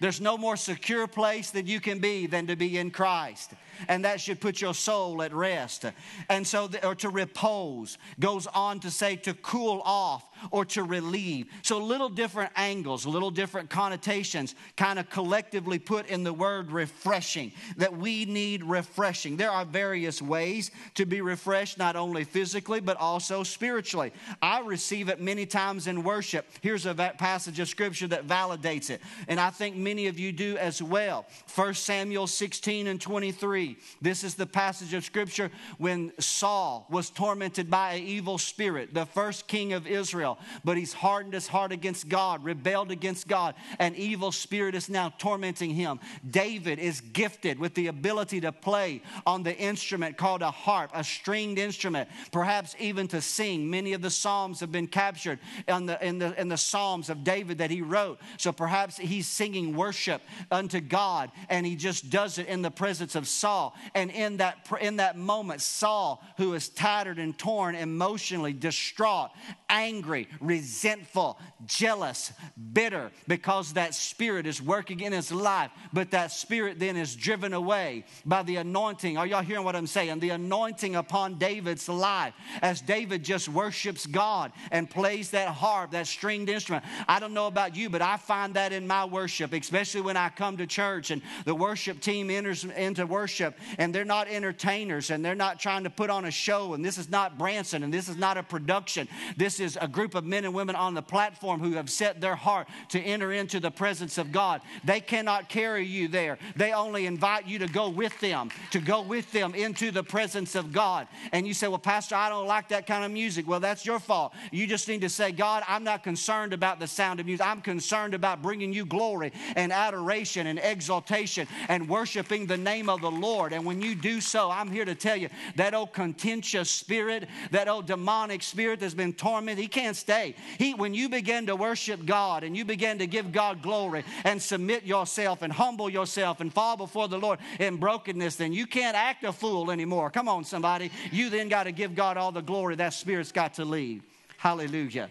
there's 0.01 0.19
no 0.19 0.39
more 0.39 0.57
secure 0.57 1.07
place 1.07 1.51
that 1.51 1.67
you 1.67 1.79
can 1.79 1.99
be 1.99 2.27
than 2.27 2.47
to 2.47 2.57
be 2.57 2.79
in 2.79 2.91
Christ 2.91 3.53
and 3.89 4.05
that 4.05 4.21
should 4.21 4.41
put 4.41 4.61
your 4.61 4.75
soul 4.75 5.23
at 5.23 5.33
rest. 5.33 5.85
And 6.29 6.47
so, 6.47 6.69
or 6.83 6.95
to 6.97 7.09
repose, 7.09 7.99
goes 8.19 8.47
on 8.49 8.81
to 8.81 8.91
say 8.91 9.17
to 9.17 9.35
cool 9.35 9.83
off 9.85 10.25
or 10.51 10.65
to 10.67 10.83
relieve. 10.83 11.47
So, 11.63 11.79
little 11.79 12.09
different 12.09 12.53
angles, 12.57 13.07
little 13.07 13.31
different 13.31 13.71
connotations, 13.71 14.55
kind 14.77 14.99
of 14.99 15.11
collectively 15.11 15.79
put 15.79 16.07
in 16.07 16.25
the 16.25 16.33
word 16.33 16.71
refreshing, 16.71 17.53
that 17.77 17.97
we 17.97 18.25
need 18.25 18.65
refreshing. 18.65 19.37
There 19.37 19.51
are 19.51 19.65
various 19.65 20.23
ways 20.23 20.71
to 20.95 21.07
be 21.07 21.21
refreshed, 21.21 21.79
not 21.79 21.97
only 21.97 22.25
physically, 22.25 22.81
but 22.81 22.97
also 22.97 23.43
spiritually. 23.43 24.13
I 24.43 24.61
receive 24.61 25.09
it 25.09 25.21
many 25.21 25.47
times 25.47 25.87
in 25.87 26.03
worship. 26.03 26.47
Here's 26.61 26.87
a 26.87 26.95
passage 26.95 27.59
of 27.61 27.69
scripture 27.69 28.09
that 28.09 28.27
validates 28.27 28.91
it, 28.91 29.01
and 29.29 29.39
I 29.39 29.51
think 29.51 29.77
many 29.77 30.07
of 30.07 30.19
you 30.19 30.33
do 30.33 30.57
as 30.57 30.83
well. 30.83 31.27
1 31.55 31.75
Samuel 31.75 32.27
16 32.27 32.87
and 32.87 33.01
23. 33.01 33.70
This 34.00 34.25
is 34.25 34.35
the 34.35 34.47
passage 34.47 34.95
of 34.95 35.05
scripture 35.05 35.50
when 35.79 36.12
Saul 36.19 36.87
was 36.91 37.11
tormented 37.11 37.71
by 37.71 37.95
an 37.95 38.03
evil 38.03 38.39
spirit, 38.39 38.95
the 38.95 39.07
first 39.07 39.47
king 39.47 39.73
of 39.73 39.87
Israel, 39.87 40.39
but 40.65 40.77
he's 40.77 40.93
hardened 40.93 41.35
his 41.35 41.47
heart 41.47 41.73
against 41.73 42.09
God, 42.09 42.45
rebelled 42.45 42.91
against 42.91 43.29
God. 43.29 43.55
An 43.79 43.95
evil 43.95 44.33
spirit 44.33 44.75
is 44.75 44.89
now 44.89 45.12
tormenting 45.19 45.71
him. 45.71 46.00
David 46.29 46.79
is 46.79 47.00
gifted 47.00 47.59
with 47.59 47.75
the 47.75 47.89
ability 47.89 48.41
to 48.41 48.53
play 48.53 49.03
on 49.27 49.43
the 49.43 49.57
instrument 49.57 50.17
called 50.17 50.43
a 50.43 50.50
harp, 50.50 50.91
a 50.95 51.05
stringed 51.05 51.59
instrument, 51.59 52.09
perhaps 52.33 52.75
even 52.79 53.09
to 53.09 53.21
sing. 53.21 53.71
Many 53.71 53.93
of 53.93 54.03
the 54.03 54.11
Psalms 54.11 54.61
have 54.61 54.73
been 54.73 54.87
captured 54.87 55.39
in 55.69 55.87
the, 55.87 56.05
in 56.05 56.19
the, 56.19 56.41
in 56.41 56.49
the 56.49 56.57
Psalms 56.57 57.11
of 57.11 57.25
David 57.25 57.59
that 57.59 57.71
he 57.71 57.83
wrote. 57.83 58.19
So 58.37 58.53
perhaps 58.53 58.97
he's 58.97 59.27
singing 59.27 59.77
worship 59.77 60.23
unto 60.50 60.81
God 60.81 61.31
and 61.49 61.67
he 61.67 61.77
just 61.77 62.11
does 62.11 62.39
it 62.39 62.47
in 62.47 62.62
the 62.62 62.71
presence 62.71 63.15
of 63.15 63.27
Saul. 63.29 63.60
Saul. 63.61 63.75
And 63.95 64.11
in 64.11 64.38
that, 64.38 64.67
in 64.81 64.97
that 64.97 65.17
moment, 65.17 65.61
Saul, 65.61 66.23
who 66.37 66.55
is 66.55 66.69
tattered 66.69 67.19
and 67.19 67.37
torn, 67.37 67.75
emotionally 67.75 68.52
distraught, 68.52 69.31
angry, 69.69 70.29
resentful, 70.40 71.38
jealous, 71.67 72.33
bitter, 72.73 73.11
because 73.29 73.75
that 73.75 73.95
spirit 73.95 74.47
is 74.47 74.62
working 74.62 75.00
in 75.00 75.12
his 75.12 75.31
life. 75.31 75.71
But 75.93 76.12
that 76.12 76.33
spirit 76.33 76.79
then 76.79 76.97
is 76.97 77.14
driven 77.14 77.52
away 77.52 78.05
by 78.25 78.43
the 78.43 78.57
anointing. 78.57 79.19
Are 79.19 79.26
y'all 79.26 79.43
hearing 79.43 79.64
what 79.64 79.76
I'm 79.76 79.87
saying? 79.87 80.21
The 80.21 80.31
anointing 80.31 80.97
upon 80.97 81.38
David's 81.38 81.88
life 81.88 82.35
as 82.62 82.81
David 82.81 83.23
just 83.23 83.49
worships 83.49 84.07
God 84.07 84.52
and 84.71 84.88
plays 84.88 85.31
that 85.31 85.49
harp, 85.49 85.93
that 85.93 86.07
stringed 86.07 86.49
instrument. 86.49 86.85
I 87.07 87.21
don't 87.21 87.35
know 87.35 87.47
about 87.47 87.76
you, 87.76 87.90
but 87.90 88.02
I 88.02 88.17
find 88.17 88.55
that 88.55 88.73
in 88.73 88.87
my 88.87 89.05
worship, 89.05 89.52
especially 89.52 90.00
when 90.00 90.17
I 90.17 90.31
come 90.31 90.57
to 90.57 90.67
church 90.67 91.11
and 91.11 91.23
the 91.45 91.55
worship 91.55 92.00
team 92.00 92.31
enters 92.31 92.64
into 92.64 93.07
worship 93.07 93.50
worship 93.50 93.78
and 93.78 93.95
they're 93.95 94.04
not 94.04 94.28
entertainers 94.28 95.11
and 95.11 95.25
they're 95.25 95.35
not 95.35 95.59
trying 95.61 95.85
to 95.85 95.90
put 95.90 96.11
on 96.11 96.25
a 96.25 96.30
show 96.30 96.75
and 96.75 96.85
this 96.85 96.99
is 96.99 97.11
not 97.11 97.38
Branson 97.38 97.83
and 97.83 97.92
this 97.92 98.09
is 98.09 98.16
not 98.16 98.37
a 98.37 98.42
production. 98.42 99.09
This 99.37 99.61
is 99.61 99.78
a 99.80 99.88
group 99.88 100.14
of 100.14 100.25
men 100.25 100.45
and 100.45 100.54
women 100.54 100.76
on 100.76 100.95
the 100.95 101.02
platform 101.02 101.61
who 101.61 101.73
have 101.73 101.90
set 101.90 102.21
their 102.21 102.37
heart 102.37 102.69
to 102.90 103.00
enter 103.00 103.33
into 103.33 103.61
the 103.61 103.71
presence 103.71 104.19
of 104.19 104.33
God. 104.33 104.61
They 104.85 105.00
cannot 105.00 105.49
carry 105.49 105.87
you 105.87 106.09
there. 106.09 106.38
They 106.57 106.73
only 106.73 107.07
invite 107.07 107.47
you 107.47 107.59
to 107.61 107.69
go 107.69 107.88
with 107.88 108.19
them, 108.21 108.50
to 108.73 108.80
go 108.80 109.02
with 109.02 109.30
them 109.33 109.54
into 109.54 109.90
the 109.90 110.02
presence 110.02 110.54
of 110.54 110.73
God. 110.73 111.07
And 111.33 111.47
you 111.47 111.54
say, 111.54 111.69
Well, 111.69 111.78
Pastor, 111.78 112.14
I 112.14 112.28
don't 112.28 112.47
like 112.47 112.69
that 112.69 112.87
kind 112.87 113.04
of 113.04 113.11
music. 113.11 113.49
Well, 113.49 113.61
that's 113.61 113.85
your 113.85 113.99
fault. 113.99 114.33
You 114.50 114.66
just 114.66 114.88
need 114.88 115.00
to 115.02 115.09
say, 115.09 115.33
God, 115.33 115.62
I'm 115.69 115.85
not 115.85 116.02
concerned 116.02 116.52
about 116.52 116.80
the 116.80 116.87
sound 116.87 117.21
of 117.21 117.26
music. 117.26 117.47
I'm 117.47 117.61
concerned 117.61 118.14
about 118.14 118.42
bringing 118.42 118.73
you 118.73 118.85
glory 118.85 119.33
and 119.57 119.73
adoration 119.73 120.47
and 120.47 120.59
exaltation 120.59 121.47
and 121.69 121.88
worshiping 121.88 122.47
the 122.47 122.57
name 122.57 122.88
of 122.88 123.00
the 123.00 123.11
Lord. 123.11 123.30
Lord. 123.31 123.53
And 123.53 123.65
when 123.65 123.81
you 123.81 123.95
do 123.95 124.21
so, 124.21 124.51
I'm 124.51 124.71
here 124.71 124.85
to 124.85 124.95
tell 124.97 125.17
you 125.17 125.28
that 125.54 125.73
old 125.73 125.93
contentious 125.93 126.69
spirit, 126.69 127.28
that 127.52 127.69
old 127.69 127.87
demonic 127.87 128.43
spirit 128.43 128.81
that's 128.81 128.95
been 128.95 129.13
tormented, 129.13 129.63
he 129.63 129.69
can't 129.69 129.97
stay. 129.97 130.35
He, 130.59 130.75
when 130.75 130.95
you 130.95 131.09
begin 131.09 131.47
to 131.47 131.54
worship 131.54 132.04
God 132.04 132.43
and 132.43 132.57
you 132.57 132.65
begin 132.65 132.99
to 132.99 133.07
give 133.07 133.31
God 133.31 133.63
glory 133.63 134.04
and 134.25 134.43
submit 134.43 134.85
yourself 134.85 135.43
and 135.43 135.52
humble 135.52 135.89
yourself 135.89 136.41
and 136.41 136.52
fall 136.52 136.76
before 136.76 137.07
the 137.07 137.19
Lord 137.19 137.39
in 137.61 137.76
brokenness, 137.76 138.35
then 138.35 138.52
you 138.52 138.67
can't 138.67 138.97
act 138.97 139.23
a 139.23 139.33
fool 139.33 139.71
anymore. 139.71 140.11
Come 140.11 140.28
on, 140.28 140.45
somebody. 140.45 140.91
You 141.13 141.31
then 141.31 141.49
got 141.49 141.65
to 141.65 141.73
give 141.73 141.95
God 141.95 142.17
all 142.17 142.33
the 142.33 142.43
glory. 142.43 142.75
That 142.75 142.95
spirit's 142.95 143.33
got 143.33 143.54
to 143.54 143.65
leave. 143.65 144.02
Hallelujah. 144.39 145.09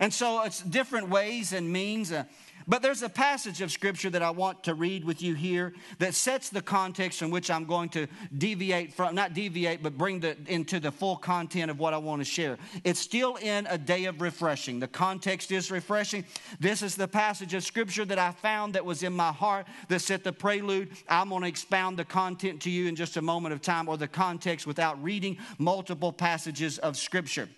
And 0.00 0.12
so 0.12 0.42
it's 0.42 0.60
different 0.60 1.08
ways 1.08 1.52
and 1.54 1.72
means. 1.72 2.12
Uh, 2.12 2.24
but 2.66 2.82
there's 2.82 3.02
a 3.02 3.08
passage 3.08 3.60
of 3.60 3.70
scripture 3.70 4.10
that 4.10 4.22
I 4.22 4.30
want 4.30 4.64
to 4.64 4.74
read 4.74 5.04
with 5.04 5.22
you 5.22 5.34
here 5.34 5.74
that 5.98 6.14
sets 6.14 6.48
the 6.48 6.62
context 6.62 7.22
in 7.22 7.30
which 7.30 7.50
I'm 7.50 7.64
going 7.64 7.88
to 7.90 8.06
deviate 8.36 8.94
from, 8.94 9.14
not 9.14 9.34
deviate, 9.34 9.82
but 9.82 9.98
bring 9.98 10.20
the, 10.20 10.36
into 10.46 10.80
the 10.80 10.90
full 10.90 11.16
content 11.16 11.70
of 11.70 11.78
what 11.78 11.94
I 11.94 11.98
want 11.98 12.20
to 12.20 12.24
share. 12.24 12.58
It's 12.82 13.00
still 13.00 13.36
in 13.36 13.66
a 13.68 13.76
day 13.76 14.06
of 14.06 14.20
refreshing. 14.20 14.80
The 14.80 14.88
context 14.88 15.52
is 15.52 15.70
refreshing. 15.70 16.24
This 16.60 16.82
is 16.82 16.96
the 16.96 17.08
passage 17.08 17.54
of 17.54 17.64
scripture 17.64 18.04
that 18.06 18.18
I 18.18 18.32
found 18.32 18.74
that 18.74 18.84
was 18.84 19.02
in 19.02 19.12
my 19.12 19.32
heart 19.32 19.66
that 19.88 20.00
set 20.00 20.24
the 20.24 20.32
prelude. 20.32 20.90
I'm 21.08 21.28
going 21.28 21.42
to 21.42 21.48
expound 21.48 21.98
the 21.98 22.04
content 22.04 22.62
to 22.62 22.70
you 22.70 22.88
in 22.88 22.96
just 22.96 23.16
a 23.16 23.22
moment 23.22 23.52
of 23.52 23.62
time 23.62 23.88
or 23.88 23.96
the 23.96 24.08
context 24.08 24.66
without 24.66 25.02
reading 25.02 25.38
multiple 25.58 26.12
passages 26.12 26.78
of 26.78 26.96
scripture 26.96 27.48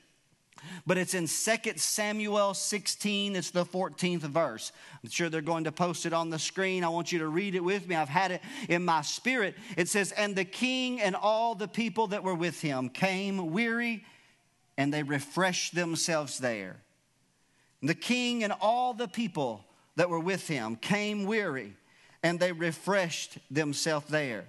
but 0.86 0.98
it's 0.98 1.14
in 1.14 1.26
2 1.26 1.72
Samuel 1.76 2.54
16. 2.54 3.36
It's 3.36 3.50
the 3.50 3.64
14th 3.64 4.20
verse. 4.20 4.72
I'm 5.02 5.10
sure 5.10 5.28
they're 5.28 5.40
going 5.40 5.64
to 5.64 5.72
post 5.72 6.06
it 6.06 6.12
on 6.12 6.30
the 6.30 6.38
screen. 6.38 6.84
I 6.84 6.88
want 6.88 7.12
you 7.12 7.18
to 7.20 7.28
read 7.28 7.54
it 7.54 7.64
with 7.64 7.88
me. 7.88 7.94
I've 7.94 8.08
had 8.08 8.32
it 8.32 8.42
in 8.68 8.84
my 8.84 9.02
spirit. 9.02 9.54
It 9.76 9.88
says, 9.88 10.12
And 10.12 10.36
the 10.36 10.44
king 10.44 11.00
and 11.00 11.16
all 11.16 11.54
the 11.54 11.68
people 11.68 12.08
that 12.08 12.22
were 12.22 12.34
with 12.34 12.60
him 12.60 12.88
came 12.88 13.52
weary, 13.52 14.04
and 14.76 14.92
they 14.92 15.02
refreshed 15.02 15.74
themselves 15.74 16.38
there. 16.38 16.76
The 17.82 17.94
king 17.94 18.42
and 18.42 18.52
all 18.60 18.94
the 18.94 19.08
people 19.08 19.64
that 19.96 20.10
were 20.10 20.20
with 20.20 20.48
him 20.48 20.76
came 20.76 21.24
weary, 21.24 21.74
and 22.22 22.38
they 22.40 22.52
refreshed 22.52 23.38
themselves 23.50 24.08
there. 24.08 24.44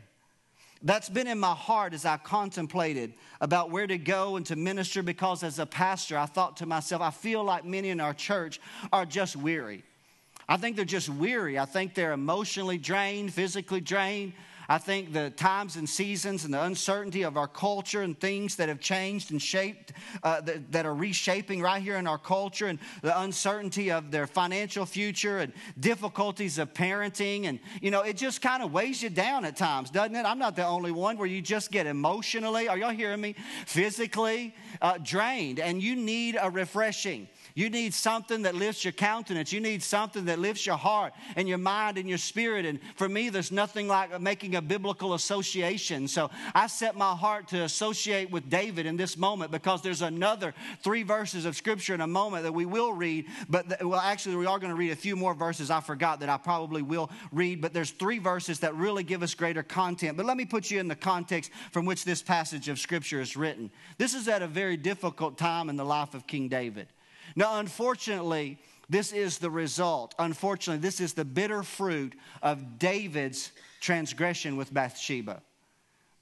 That's 0.84 1.10
been 1.10 1.28
in 1.28 1.40
my 1.40 1.54
heart 1.54 1.94
as 1.94 2.06
I 2.06 2.18
contemplated 2.18 3.14
about 3.42 3.72
where 3.72 3.88
to 3.88 3.98
go 3.98 4.36
and 4.36 4.46
to 4.48 4.56
minister 4.56 5.02
because 5.02 5.44
as 5.44 5.60
a 5.60 5.66
pastor, 5.66 6.18
I 6.18 6.26
thought 6.26 6.58
to 6.58 6.66
myself, 6.66 7.02
I 7.02 7.12
feel 7.12 7.44
like 7.44 7.66
many 7.66 7.90
in 7.90 8.00
our 8.00 8.14
church 8.14 8.60
are 8.94 9.06
just 9.06 9.36
weary. 9.36 9.84
I 10.48 10.58
think 10.58 10.76
they're 10.76 10.86
just 10.86 11.10
weary. 11.10 11.60
I 11.60 11.66
think 11.66 11.94
they're 11.94 12.14
emotionally 12.14 12.78
drained, 12.78 13.34
physically 13.34 13.82
drained. 13.82 14.34
I 14.70 14.78
think 14.78 15.14
the 15.14 15.30
times 15.30 15.78
and 15.78 15.88
seasons 15.88 16.44
and 16.44 16.54
the 16.54 16.62
uncertainty 16.62 17.24
of 17.24 17.38
our 17.38 17.48
culture 17.48 18.02
and 18.02 18.20
things 18.20 18.58
that 18.58 18.68
have 18.68 18.80
changed 18.80 19.32
and 19.32 19.42
shaped, 19.42 19.94
uh, 20.24 20.42
that, 20.42 20.72
that, 20.74 20.86
are 20.86 20.94
reshaping 20.94 21.62
right 21.62 21.82
here 21.82 21.96
in 21.96 22.08
our 22.08 22.18
culture, 22.18 22.68
and 22.68 22.80
the 23.02 23.18
uncertainty 23.22 23.92
of 23.92 24.12
their 24.12 24.28
financial 24.28 24.86
future 24.86 25.40
and 25.40 25.54
difficulties 25.80 26.58
of 26.58 26.74
parenting. 26.74 27.46
And, 27.46 27.60
you 27.82 27.92
know, 27.92 28.02
it 28.02 28.18
just 28.18 28.42
kind 28.42 28.62
of 28.62 28.74
weighs 28.74 29.02
you 29.02 29.10
down 29.10 29.46
at 29.46 29.56
times, 29.56 29.90
doesn't 29.90 30.16
it? 30.16 30.26
I'm 30.26 30.40
not 30.40 30.56
the 30.56 30.66
only 30.66 30.92
one 30.92 31.18
where 31.18 31.28
you 31.28 31.42
just 31.42 31.72
get 31.72 31.88
emotionally, 31.88 32.68
are 32.68 32.78
y'all 32.78 32.90
hearing 32.90 33.22
me? 33.22 33.36
Physically 33.66 34.54
uh, 34.82 34.98
drained, 35.02 35.60
and 35.60 35.82
you 35.82 35.96
need 35.96 36.38
a 36.40 36.50
refreshing. 36.50 37.28
You 37.58 37.72
need 37.72 37.96
something 37.96 38.44
that 38.44 38.54
lifts 38.54 38.86
your 38.86 38.92
countenance. 38.92 39.52
You 39.52 39.60
need 39.60 39.82
something 39.82 40.26
that 40.26 40.38
lifts 40.38 40.68
your 40.68 40.78
heart 40.78 41.14
and 41.36 41.50
your 41.50 41.58
mind 41.58 41.98
and 41.98 42.08
your 42.08 42.20
spirit. 42.20 42.68
And 42.68 42.80
for 42.96 43.10
me, 43.10 43.30
there's 43.30 43.52
nothing 43.52 43.88
like 43.88 44.22
making 44.22 44.54
a 44.54 44.62
biblical 44.62 45.16
association. 45.16 46.08
So 46.08 46.30
I 46.54 46.68
set 46.68 46.96
my 46.96 47.16
heart 47.16 47.48
to 47.48 47.64
associate 47.64 48.30
with 48.30 48.48
David 48.48 48.86
in 48.86 48.96
this 48.96 49.18
moment 49.18 49.50
because 49.50 49.82
there's 49.82 50.04
another 50.04 50.54
three 50.84 51.02
verses 51.02 51.46
of 51.46 51.56
scripture 51.56 51.96
in 51.96 52.02
a 52.02 52.06
moment 52.06 52.44
that 52.44 52.52
we 52.52 52.68
will 52.68 52.94
read. 52.94 53.26
But, 53.50 53.84
well, 53.84 54.00
actually, 54.00 54.36
we 54.36 54.46
are 54.46 54.60
going 54.60 54.70
to 54.70 54.78
read 54.78 54.92
a 54.92 54.96
few 54.96 55.16
more 55.16 55.34
verses 55.34 55.72
I 55.72 55.82
forgot 55.82 56.20
that 56.20 56.30
I 56.30 56.38
probably 56.38 56.84
will 56.84 57.10
read. 57.32 57.60
But 57.60 57.74
there's 57.74 57.90
three 57.90 58.20
verses 58.20 58.60
that 58.60 58.76
really 58.76 59.02
give 59.02 59.24
us 59.24 59.34
greater 59.34 59.64
content. 59.64 60.16
But 60.16 60.28
let 60.28 60.38
me 60.38 60.46
put 60.46 60.70
you 60.70 60.80
in 60.80 60.88
the 60.88 60.96
context 60.96 61.50
from 61.72 61.88
which 61.88 62.06
this 62.06 62.22
passage 62.22 62.70
of 62.70 62.78
scripture 62.78 63.20
is 63.20 63.36
written. 63.36 63.72
This 63.98 64.14
is 64.14 64.28
at 64.28 64.44
a 64.44 64.48
very 64.48 64.78
difficult 64.78 65.40
time 65.40 65.72
in 65.72 65.76
the 65.76 65.86
life 65.86 66.14
of 66.14 66.28
King 66.28 66.50
David. 66.50 66.86
Now, 67.38 67.60
unfortunately, 67.60 68.58
this 68.90 69.14
is 69.14 69.38
the 69.38 69.52
result. 69.52 70.16
Unfortunately, 70.18 70.82
this 70.82 71.00
is 71.00 71.14
the 71.14 71.24
bitter 71.24 71.62
fruit 71.62 72.16
of 72.42 72.80
David's 72.80 73.52
transgression 73.80 74.58
with 74.58 74.74
Bathsheba. 74.74 75.44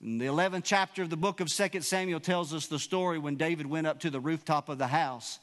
In 0.02 0.18
the 0.18 0.26
11th 0.26 0.64
chapter 0.66 1.04
of 1.04 1.10
the 1.10 1.16
book 1.16 1.40
of 1.40 1.48
2 1.48 1.80
Samuel 1.80 2.20
tells 2.20 2.54
us 2.54 2.68
the 2.68 2.78
story 2.78 3.18
when 3.18 3.38
David 3.38 3.66
went 3.66 3.88
up 3.88 4.02
to 4.02 4.10
the 4.10 4.20
rooftop 4.20 4.68
of 4.68 4.78
the 4.78 4.88
house, 4.88 5.40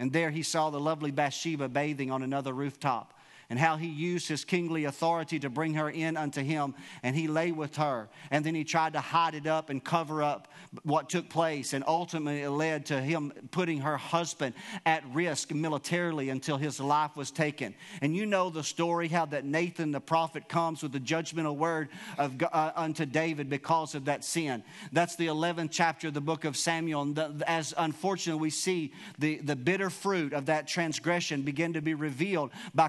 and 0.00 0.12
there 0.12 0.30
he 0.30 0.42
saw 0.42 0.70
the 0.70 0.80
lovely 0.80 1.12
Bathsheba 1.12 1.68
bathing 1.68 2.10
on 2.10 2.24
another 2.24 2.52
rooftop. 2.52 3.16
And 3.52 3.60
how 3.60 3.76
he 3.76 3.86
used 3.86 4.28
his 4.28 4.46
kingly 4.46 4.86
authority 4.86 5.38
to 5.38 5.50
bring 5.50 5.74
her 5.74 5.90
in 5.90 6.16
unto 6.16 6.40
him. 6.40 6.74
And 7.02 7.14
he 7.14 7.28
lay 7.28 7.52
with 7.52 7.76
her. 7.76 8.08
And 8.30 8.46
then 8.46 8.54
he 8.54 8.64
tried 8.64 8.94
to 8.94 9.00
hide 9.00 9.34
it 9.34 9.46
up 9.46 9.68
and 9.68 9.84
cover 9.84 10.22
up 10.22 10.48
what 10.84 11.10
took 11.10 11.28
place. 11.28 11.74
And 11.74 11.84
ultimately, 11.86 12.40
it 12.40 12.48
led 12.48 12.86
to 12.86 12.98
him 12.98 13.30
putting 13.50 13.82
her 13.82 13.98
husband 13.98 14.54
at 14.86 15.04
risk 15.12 15.52
militarily 15.52 16.30
until 16.30 16.56
his 16.56 16.80
life 16.80 17.14
was 17.14 17.30
taken. 17.30 17.74
And 18.00 18.16
you 18.16 18.24
know 18.24 18.48
the 18.48 18.64
story 18.64 19.08
how 19.08 19.26
that 19.26 19.44
Nathan 19.44 19.92
the 19.92 20.00
prophet 20.00 20.48
comes 20.48 20.82
with 20.82 20.92
the 20.92 21.00
judgmental 21.00 21.54
word 21.54 21.90
of, 22.16 22.42
uh, 22.42 22.72
unto 22.74 23.04
David 23.04 23.50
because 23.50 23.94
of 23.94 24.06
that 24.06 24.24
sin. 24.24 24.64
That's 24.92 25.16
the 25.16 25.26
11th 25.26 25.68
chapter 25.72 26.08
of 26.08 26.14
the 26.14 26.22
book 26.22 26.46
of 26.46 26.56
Samuel. 26.56 27.02
And 27.02 27.16
the, 27.16 27.44
as 27.46 27.74
unfortunately 27.76 28.40
we 28.40 28.48
see 28.48 28.94
the, 29.18 29.36
the 29.42 29.56
bitter 29.56 29.90
fruit 29.90 30.32
of 30.32 30.46
that 30.46 30.66
transgression 30.66 31.42
begin 31.42 31.74
to 31.74 31.82
be 31.82 31.92
revealed 31.92 32.50
by 32.74 32.88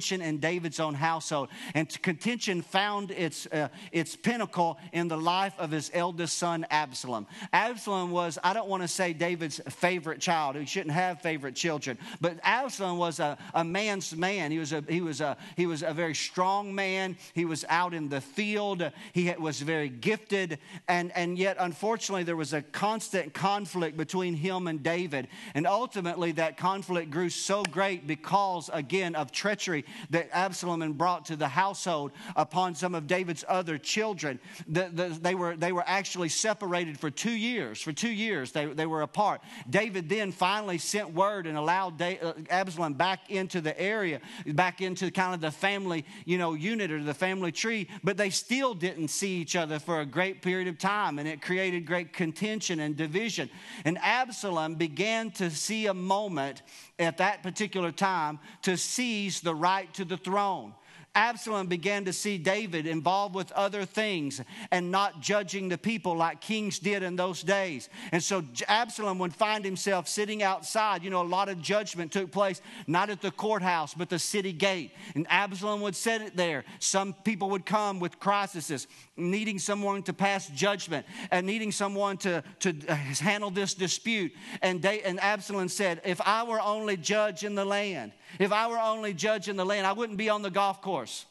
contention 0.00 0.26
in 0.26 0.38
David's 0.38 0.80
own 0.80 0.94
household. 0.94 1.50
And 1.74 2.02
contention 2.02 2.62
found 2.62 3.10
its, 3.10 3.46
uh, 3.46 3.68
its 3.92 4.16
pinnacle 4.16 4.78
in 4.92 5.08
the 5.08 5.16
life 5.18 5.52
of 5.58 5.70
his 5.70 5.90
eldest 5.92 6.38
son, 6.38 6.66
Absalom. 6.70 7.26
Absalom 7.52 8.10
was, 8.10 8.38
I 8.42 8.54
don't 8.54 8.68
want 8.68 8.82
to 8.82 8.88
say 8.88 9.12
David's 9.12 9.60
favorite 9.68 10.20
child. 10.20 10.56
He 10.56 10.64
shouldn't 10.64 10.94
have 10.94 11.20
favorite 11.20 11.54
children. 11.54 11.98
But 12.18 12.38
Absalom 12.42 12.96
was 12.96 13.20
a, 13.20 13.36
a 13.52 13.62
man's 13.62 14.16
man. 14.16 14.50
He 14.50 14.58
was 14.58 14.72
a, 14.72 14.82
he, 14.88 15.02
was 15.02 15.20
a, 15.20 15.36
he 15.56 15.66
was 15.66 15.82
a 15.82 15.92
very 15.92 16.14
strong 16.14 16.74
man. 16.74 17.16
He 17.34 17.44
was 17.44 17.66
out 17.68 17.92
in 17.92 18.08
the 18.08 18.22
field. 18.22 18.90
He 19.12 19.30
was 19.38 19.60
very 19.60 19.90
gifted. 19.90 20.58
And, 20.88 21.12
and 21.14 21.36
yet, 21.36 21.58
unfortunately, 21.60 22.24
there 22.24 22.36
was 22.36 22.54
a 22.54 22.62
constant 22.62 23.34
conflict 23.34 23.98
between 23.98 24.34
him 24.34 24.66
and 24.66 24.82
David. 24.82 25.28
And 25.54 25.66
ultimately, 25.66 26.32
that 26.32 26.56
conflict 26.56 27.10
grew 27.10 27.28
so 27.28 27.62
great 27.64 28.06
because, 28.06 28.70
again, 28.72 29.14
of 29.14 29.30
treachery 29.30 29.79
that 30.10 30.28
Absalom 30.32 30.92
brought 30.94 31.26
to 31.26 31.36
the 31.36 31.48
household 31.48 32.12
upon 32.36 32.74
some 32.74 32.94
of 32.94 33.06
David's 33.06 33.44
other 33.48 33.78
children. 33.78 34.38
The, 34.68 34.90
the, 34.92 35.08
they, 35.20 35.34
were, 35.34 35.56
they 35.56 35.72
were 35.72 35.84
actually 35.86 36.28
separated 36.28 36.98
for 36.98 37.10
two 37.10 37.30
years. 37.30 37.80
For 37.80 37.92
two 37.92 38.10
years, 38.10 38.52
they, 38.52 38.66
they 38.66 38.86
were 38.86 39.02
apart. 39.02 39.40
David 39.68 40.08
then 40.08 40.32
finally 40.32 40.78
sent 40.78 41.12
word 41.12 41.46
and 41.46 41.56
allowed 41.56 42.00
uh, 42.00 42.32
Absalom 42.48 42.94
back 42.94 43.30
into 43.30 43.60
the 43.60 43.78
area, 43.80 44.20
back 44.46 44.80
into 44.80 45.10
kind 45.10 45.34
of 45.34 45.40
the 45.40 45.50
family, 45.50 46.04
you 46.24 46.38
know, 46.38 46.54
unit 46.54 46.90
or 46.90 47.02
the 47.02 47.14
family 47.14 47.52
tree, 47.52 47.88
but 48.02 48.16
they 48.16 48.30
still 48.30 48.74
didn't 48.74 49.08
see 49.08 49.40
each 49.40 49.56
other 49.56 49.78
for 49.78 50.00
a 50.00 50.06
great 50.06 50.42
period 50.42 50.68
of 50.68 50.78
time, 50.78 51.18
and 51.18 51.28
it 51.28 51.42
created 51.42 51.86
great 51.86 52.12
contention 52.12 52.80
and 52.80 52.96
division. 52.96 53.50
And 53.84 53.98
Absalom 53.98 54.74
began 54.74 55.30
to 55.32 55.50
see 55.50 55.86
a 55.86 55.94
moment 55.94 56.62
at 57.00 57.18
that 57.18 57.42
particular 57.42 57.90
time 57.90 58.38
to 58.62 58.76
seize 58.76 59.40
the 59.40 59.54
right 59.54 59.92
to 59.94 60.04
the 60.04 60.16
throne. 60.16 60.74
Absalom 61.14 61.66
began 61.66 62.04
to 62.04 62.12
see 62.12 62.38
David 62.38 62.86
involved 62.86 63.34
with 63.34 63.50
other 63.52 63.84
things 63.84 64.40
and 64.70 64.92
not 64.92 65.20
judging 65.20 65.68
the 65.68 65.76
people 65.76 66.16
like 66.16 66.40
kings 66.40 66.78
did 66.78 67.02
in 67.02 67.16
those 67.16 67.42
days. 67.42 67.88
And 68.12 68.22
so 68.22 68.44
Absalom 68.68 69.18
would 69.18 69.34
find 69.34 69.64
himself 69.64 70.06
sitting 70.06 70.40
outside. 70.42 71.02
You 71.02 71.10
know, 71.10 71.22
a 71.22 71.24
lot 71.24 71.48
of 71.48 71.60
judgment 71.60 72.12
took 72.12 72.30
place, 72.30 72.62
not 72.86 73.10
at 73.10 73.20
the 73.20 73.32
courthouse, 73.32 73.92
but 73.92 74.08
the 74.08 74.20
city 74.20 74.52
gate. 74.52 74.92
And 75.16 75.26
Absalom 75.28 75.80
would 75.80 75.96
sit 75.96 76.22
it 76.22 76.36
there. 76.36 76.64
Some 76.78 77.12
people 77.12 77.50
would 77.50 77.66
come 77.66 77.98
with 77.98 78.20
crises, 78.20 78.86
needing 79.16 79.58
someone 79.58 80.04
to 80.04 80.12
pass 80.12 80.46
judgment 80.48 81.06
and 81.32 81.44
needing 81.44 81.72
someone 81.72 82.18
to, 82.18 82.44
to 82.60 82.72
uh, 82.88 82.94
handle 82.94 83.50
this 83.50 83.74
dispute. 83.74 84.32
And, 84.62 84.80
they, 84.80 85.02
and 85.02 85.18
Absalom 85.18 85.68
said, 85.68 86.02
If 86.04 86.20
I 86.20 86.44
were 86.44 86.60
only 86.60 86.96
judge 86.96 87.42
in 87.42 87.56
the 87.56 87.64
land, 87.64 88.12
if 88.38 88.52
I 88.52 88.68
were 88.68 88.78
only 88.78 89.14
judge 89.14 89.48
in 89.48 89.56
the 89.56 89.64
land, 89.64 89.86
I 89.86 89.92
wouldn't 89.92 90.18
be 90.18 90.28
on 90.28 90.42
the 90.42 90.50
golf 90.50 90.80
course. 90.80 91.26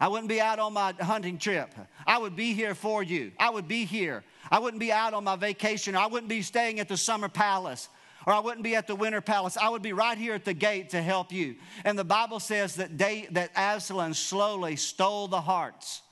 I 0.00 0.08
wouldn't 0.08 0.28
be 0.28 0.40
out 0.40 0.58
on 0.58 0.72
my 0.72 0.92
hunting 1.00 1.38
trip. 1.38 1.74
I 2.06 2.18
would 2.18 2.36
be 2.36 2.52
here 2.52 2.74
for 2.74 3.02
you. 3.02 3.32
I 3.38 3.50
would 3.50 3.68
be 3.68 3.84
here. 3.84 4.24
I 4.50 4.58
wouldn't 4.58 4.80
be 4.80 4.92
out 4.92 5.14
on 5.14 5.24
my 5.24 5.36
vacation. 5.36 5.96
I 5.96 6.06
wouldn't 6.06 6.28
be 6.28 6.42
staying 6.42 6.80
at 6.80 6.88
the 6.88 6.96
summer 6.96 7.28
palace 7.28 7.88
or 8.26 8.32
I 8.32 8.40
wouldn't 8.40 8.64
be 8.64 8.74
at 8.74 8.86
the 8.86 8.94
winter 8.94 9.20
palace. 9.20 9.56
I 9.56 9.68
would 9.68 9.82
be 9.82 9.92
right 9.92 10.16
here 10.16 10.34
at 10.34 10.44
the 10.44 10.54
gate 10.54 10.90
to 10.90 11.02
help 11.02 11.32
you. 11.32 11.56
And 11.84 11.98
the 11.98 12.04
Bible 12.04 12.40
says 12.40 12.76
that, 12.76 12.96
they, 12.96 13.28
that 13.32 13.50
Absalom 13.54 14.14
slowly 14.14 14.76
stole 14.76 15.28
the 15.28 15.40
hearts 15.40 16.02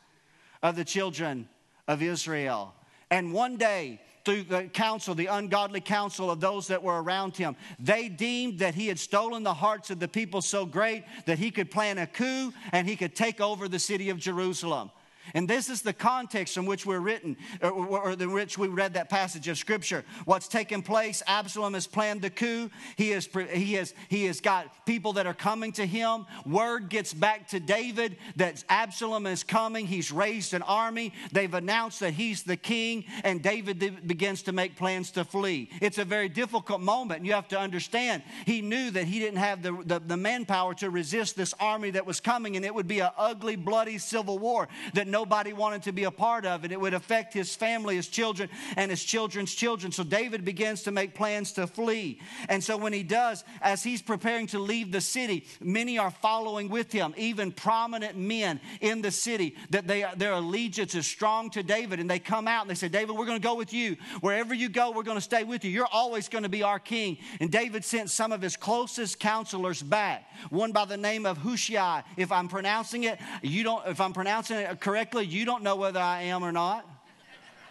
of 0.62 0.76
the 0.76 0.84
children 0.84 1.48
of 1.88 2.02
Israel. 2.02 2.74
And 3.10 3.32
one 3.32 3.56
day, 3.56 4.00
through 4.24 4.44
the 4.44 4.64
counsel, 4.64 5.14
the 5.14 5.26
ungodly 5.26 5.80
counsel 5.80 6.30
of 6.30 6.40
those 6.40 6.68
that 6.68 6.82
were 6.82 7.02
around 7.02 7.36
him. 7.36 7.56
They 7.78 8.08
deemed 8.08 8.60
that 8.60 8.74
he 8.74 8.88
had 8.88 8.98
stolen 8.98 9.42
the 9.42 9.54
hearts 9.54 9.90
of 9.90 9.98
the 9.98 10.08
people 10.08 10.42
so 10.42 10.64
great 10.64 11.04
that 11.26 11.38
he 11.38 11.50
could 11.50 11.70
plan 11.70 11.98
a 11.98 12.06
coup 12.06 12.52
and 12.72 12.88
he 12.88 12.96
could 12.96 13.14
take 13.14 13.40
over 13.40 13.68
the 13.68 13.78
city 13.78 14.10
of 14.10 14.18
Jerusalem. 14.18 14.90
And 15.34 15.48
this 15.48 15.68
is 15.68 15.82
the 15.82 15.92
context 15.92 16.56
in 16.56 16.66
which 16.66 16.84
we're 16.84 17.00
written, 17.00 17.36
or, 17.62 18.12
in 18.12 18.32
which 18.32 18.58
we 18.58 18.68
read 18.68 18.94
that 18.94 19.08
passage 19.08 19.48
of 19.48 19.58
Scripture. 19.58 20.04
What's 20.24 20.48
taken 20.48 20.82
place, 20.82 21.22
Absalom 21.26 21.74
has 21.74 21.86
planned 21.86 22.22
the 22.22 22.30
coup. 22.30 22.70
He 22.96 23.10
has, 23.10 23.28
he, 23.52 23.74
has, 23.74 23.94
he 24.08 24.24
has 24.26 24.40
got 24.40 24.86
people 24.86 25.14
that 25.14 25.26
are 25.26 25.34
coming 25.34 25.72
to 25.72 25.86
him. 25.86 26.26
Word 26.44 26.88
gets 26.88 27.14
back 27.14 27.48
to 27.48 27.60
David 27.60 28.16
that 28.36 28.62
Absalom 28.68 29.26
is 29.26 29.44
coming. 29.44 29.86
He's 29.86 30.12
raised 30.12 30.54
an 30.54 30.62
army. 30.62 31.12
They've 31.32 31.52
announced 31.54 32.00
that 32.00 32.14
he's 32.14 32.42
the 32.42 32.56
king, 32.56 33.04
and 33.24 33.42
David 33.42 34.06
begins 34.06 34.42
to 34.42 34.52
make 34.52 34.76
plans 34.76 35.10
to 35.12 35.24
flee. 35.24 35.70
It's 35.80 35.98
a 35.98 36.04
very 36.04 36.28
difficult 36.28 36.80
moment. 36.80 37.18
and 37.18 37.26
You 37.26 37.34
have 37.34 37.48
to 37.48 37.58
understand, 37.58 38.22
he 38.44 38.60
knew 38.60 38.90
that 38.90 39.04
he 39.04 39.18
didn't 39.18 39.38
have 39.38 39.62
the, 39.62 39.72
the, 39.84 40.00
the 40.00 40.16
manpower 40.16 40.74
to 40.74 40.90
resist 40.90 41.36
this 41.36 41.54
army 41.60 41.90
that 41.90 42.06
was 42.06 42.20
coming, 42.20 42.56
and 42.56 42.64
it 42.64 42.74
would 42.74 42.88
be 42.88 43.00
an 43.00 43.10
ugly, 43.16 43.56
bloody 43.56 43.98
civil 43.98 44.38
war 44.38 44.68
that 44.94 45.06
nobody 45.12 45.52
wanted 45.52 45.82
to 45.84 45.92
be 45.92 46.04
a 46.04 46.10
part 46.10 46.44
of 46.44 46.64
it. 46.64 46.72
It 46.72 46.80
would 46.80 46.94
affect 46.94 47.32
his 47.32 47.54
family, 47.54 47.94
his 47.94 48.08
children, 48.08 48.48
and 48.76 48.90
his 48.90 49.04
children's 49.04 49.54
children. 49.54 49.92
So 49.92 50.02
David 50.02 50.44
begins 50.44 50.82
to 50.84 50.90
make 50.90 51.14
plans 51.14 51.52
to 51.52 51.68
flee. 51.68 52.20
And 52.48 52.64
so 52.64 52.76
when 52.76 52.92
he 52.92 53.04
does, 53.04 53.44
as 53.60 53.84
he's 53.84 54.02
preparing 54.02 54.48
to 54.48 54.58
leave 54.58 54.90
the 54.90 55.00
city, 55.00 55.46
many 55.60 55.98
are 55.98 56.10
following 56.10 56.68
with 56.68 56.90
him, 56.90 57.14
even 57.16 57.52
prominent 57.52 58.16
men 58.16 58.60
in 58.80 59.02
the 59.02 59.10
city, 59.10 59.54
that 59.70 59.86
they, 59.86 60.04
their 60.16 60.32
allegiance 60.32 60.94
is 60.94 61.06
strong 61.06 61.50
to 61.50 61.62
David. 61.62 62.00
And 62.00 62.10
they 62.10 62.18
come 62.18 62.48
out 62.48 62.62
and 62.62 62.70
they 62.70 62.74
say, 62.74 62.88
David, 62.88 63.16
we're 63.16 63.26
going 63.26 63.40
to 63.40 63.46
go 63.46 63.54
with 63.54 63.72
you. 63.72 63.96
Wherever 64.22 64.54
you 64.54 64.68
go, 64.68 64.90
we're 64.90 65.02
going 65.02 65.18
to 65.18 65.20
stay 65.20 65.44
with 65.44 65.64
you. 65.64 65.70
You're 65.70 65.86
always 65.92 66.28
going 66.28 66.44
to 66.44 66.48
be 66.48 66.62
our 66.62 66.78
king. 66.78 67.18
And 67.38 67.52
David 67.52 67.84
sent 67.84 68.10
some 68.10 68.32
of 68.32 68.40
his 68.40 68.56
closest 68.56 69.20
counselors 69.20 69.82
back, 69.82 70.24
one 70.48 70.72
by 70.72 70.86
the 70.86 70.96
name 70.96 71.26
of 71.26 71.36
Hushai. 71.36 72.02
If 72.16 72.32
I'm 72.32 72.48
pronouncing 72.48 73.04
it, 73.04 73.18
you 73.42 73.62
don't, 73.62 73.86
if 73.86 74.00
I'm 74.00 74.14
pronouncing 74.14 74.56
it 74.56 74.80
correctly, 74.80 75.01
you 75.22 75.44
don't 75.44 75.62
know 75.62 75.76
whether 75.76 76.00
I 76.00 76.22
am 76.22 76.42
or 76.42 76.52
not. 76.52 76.86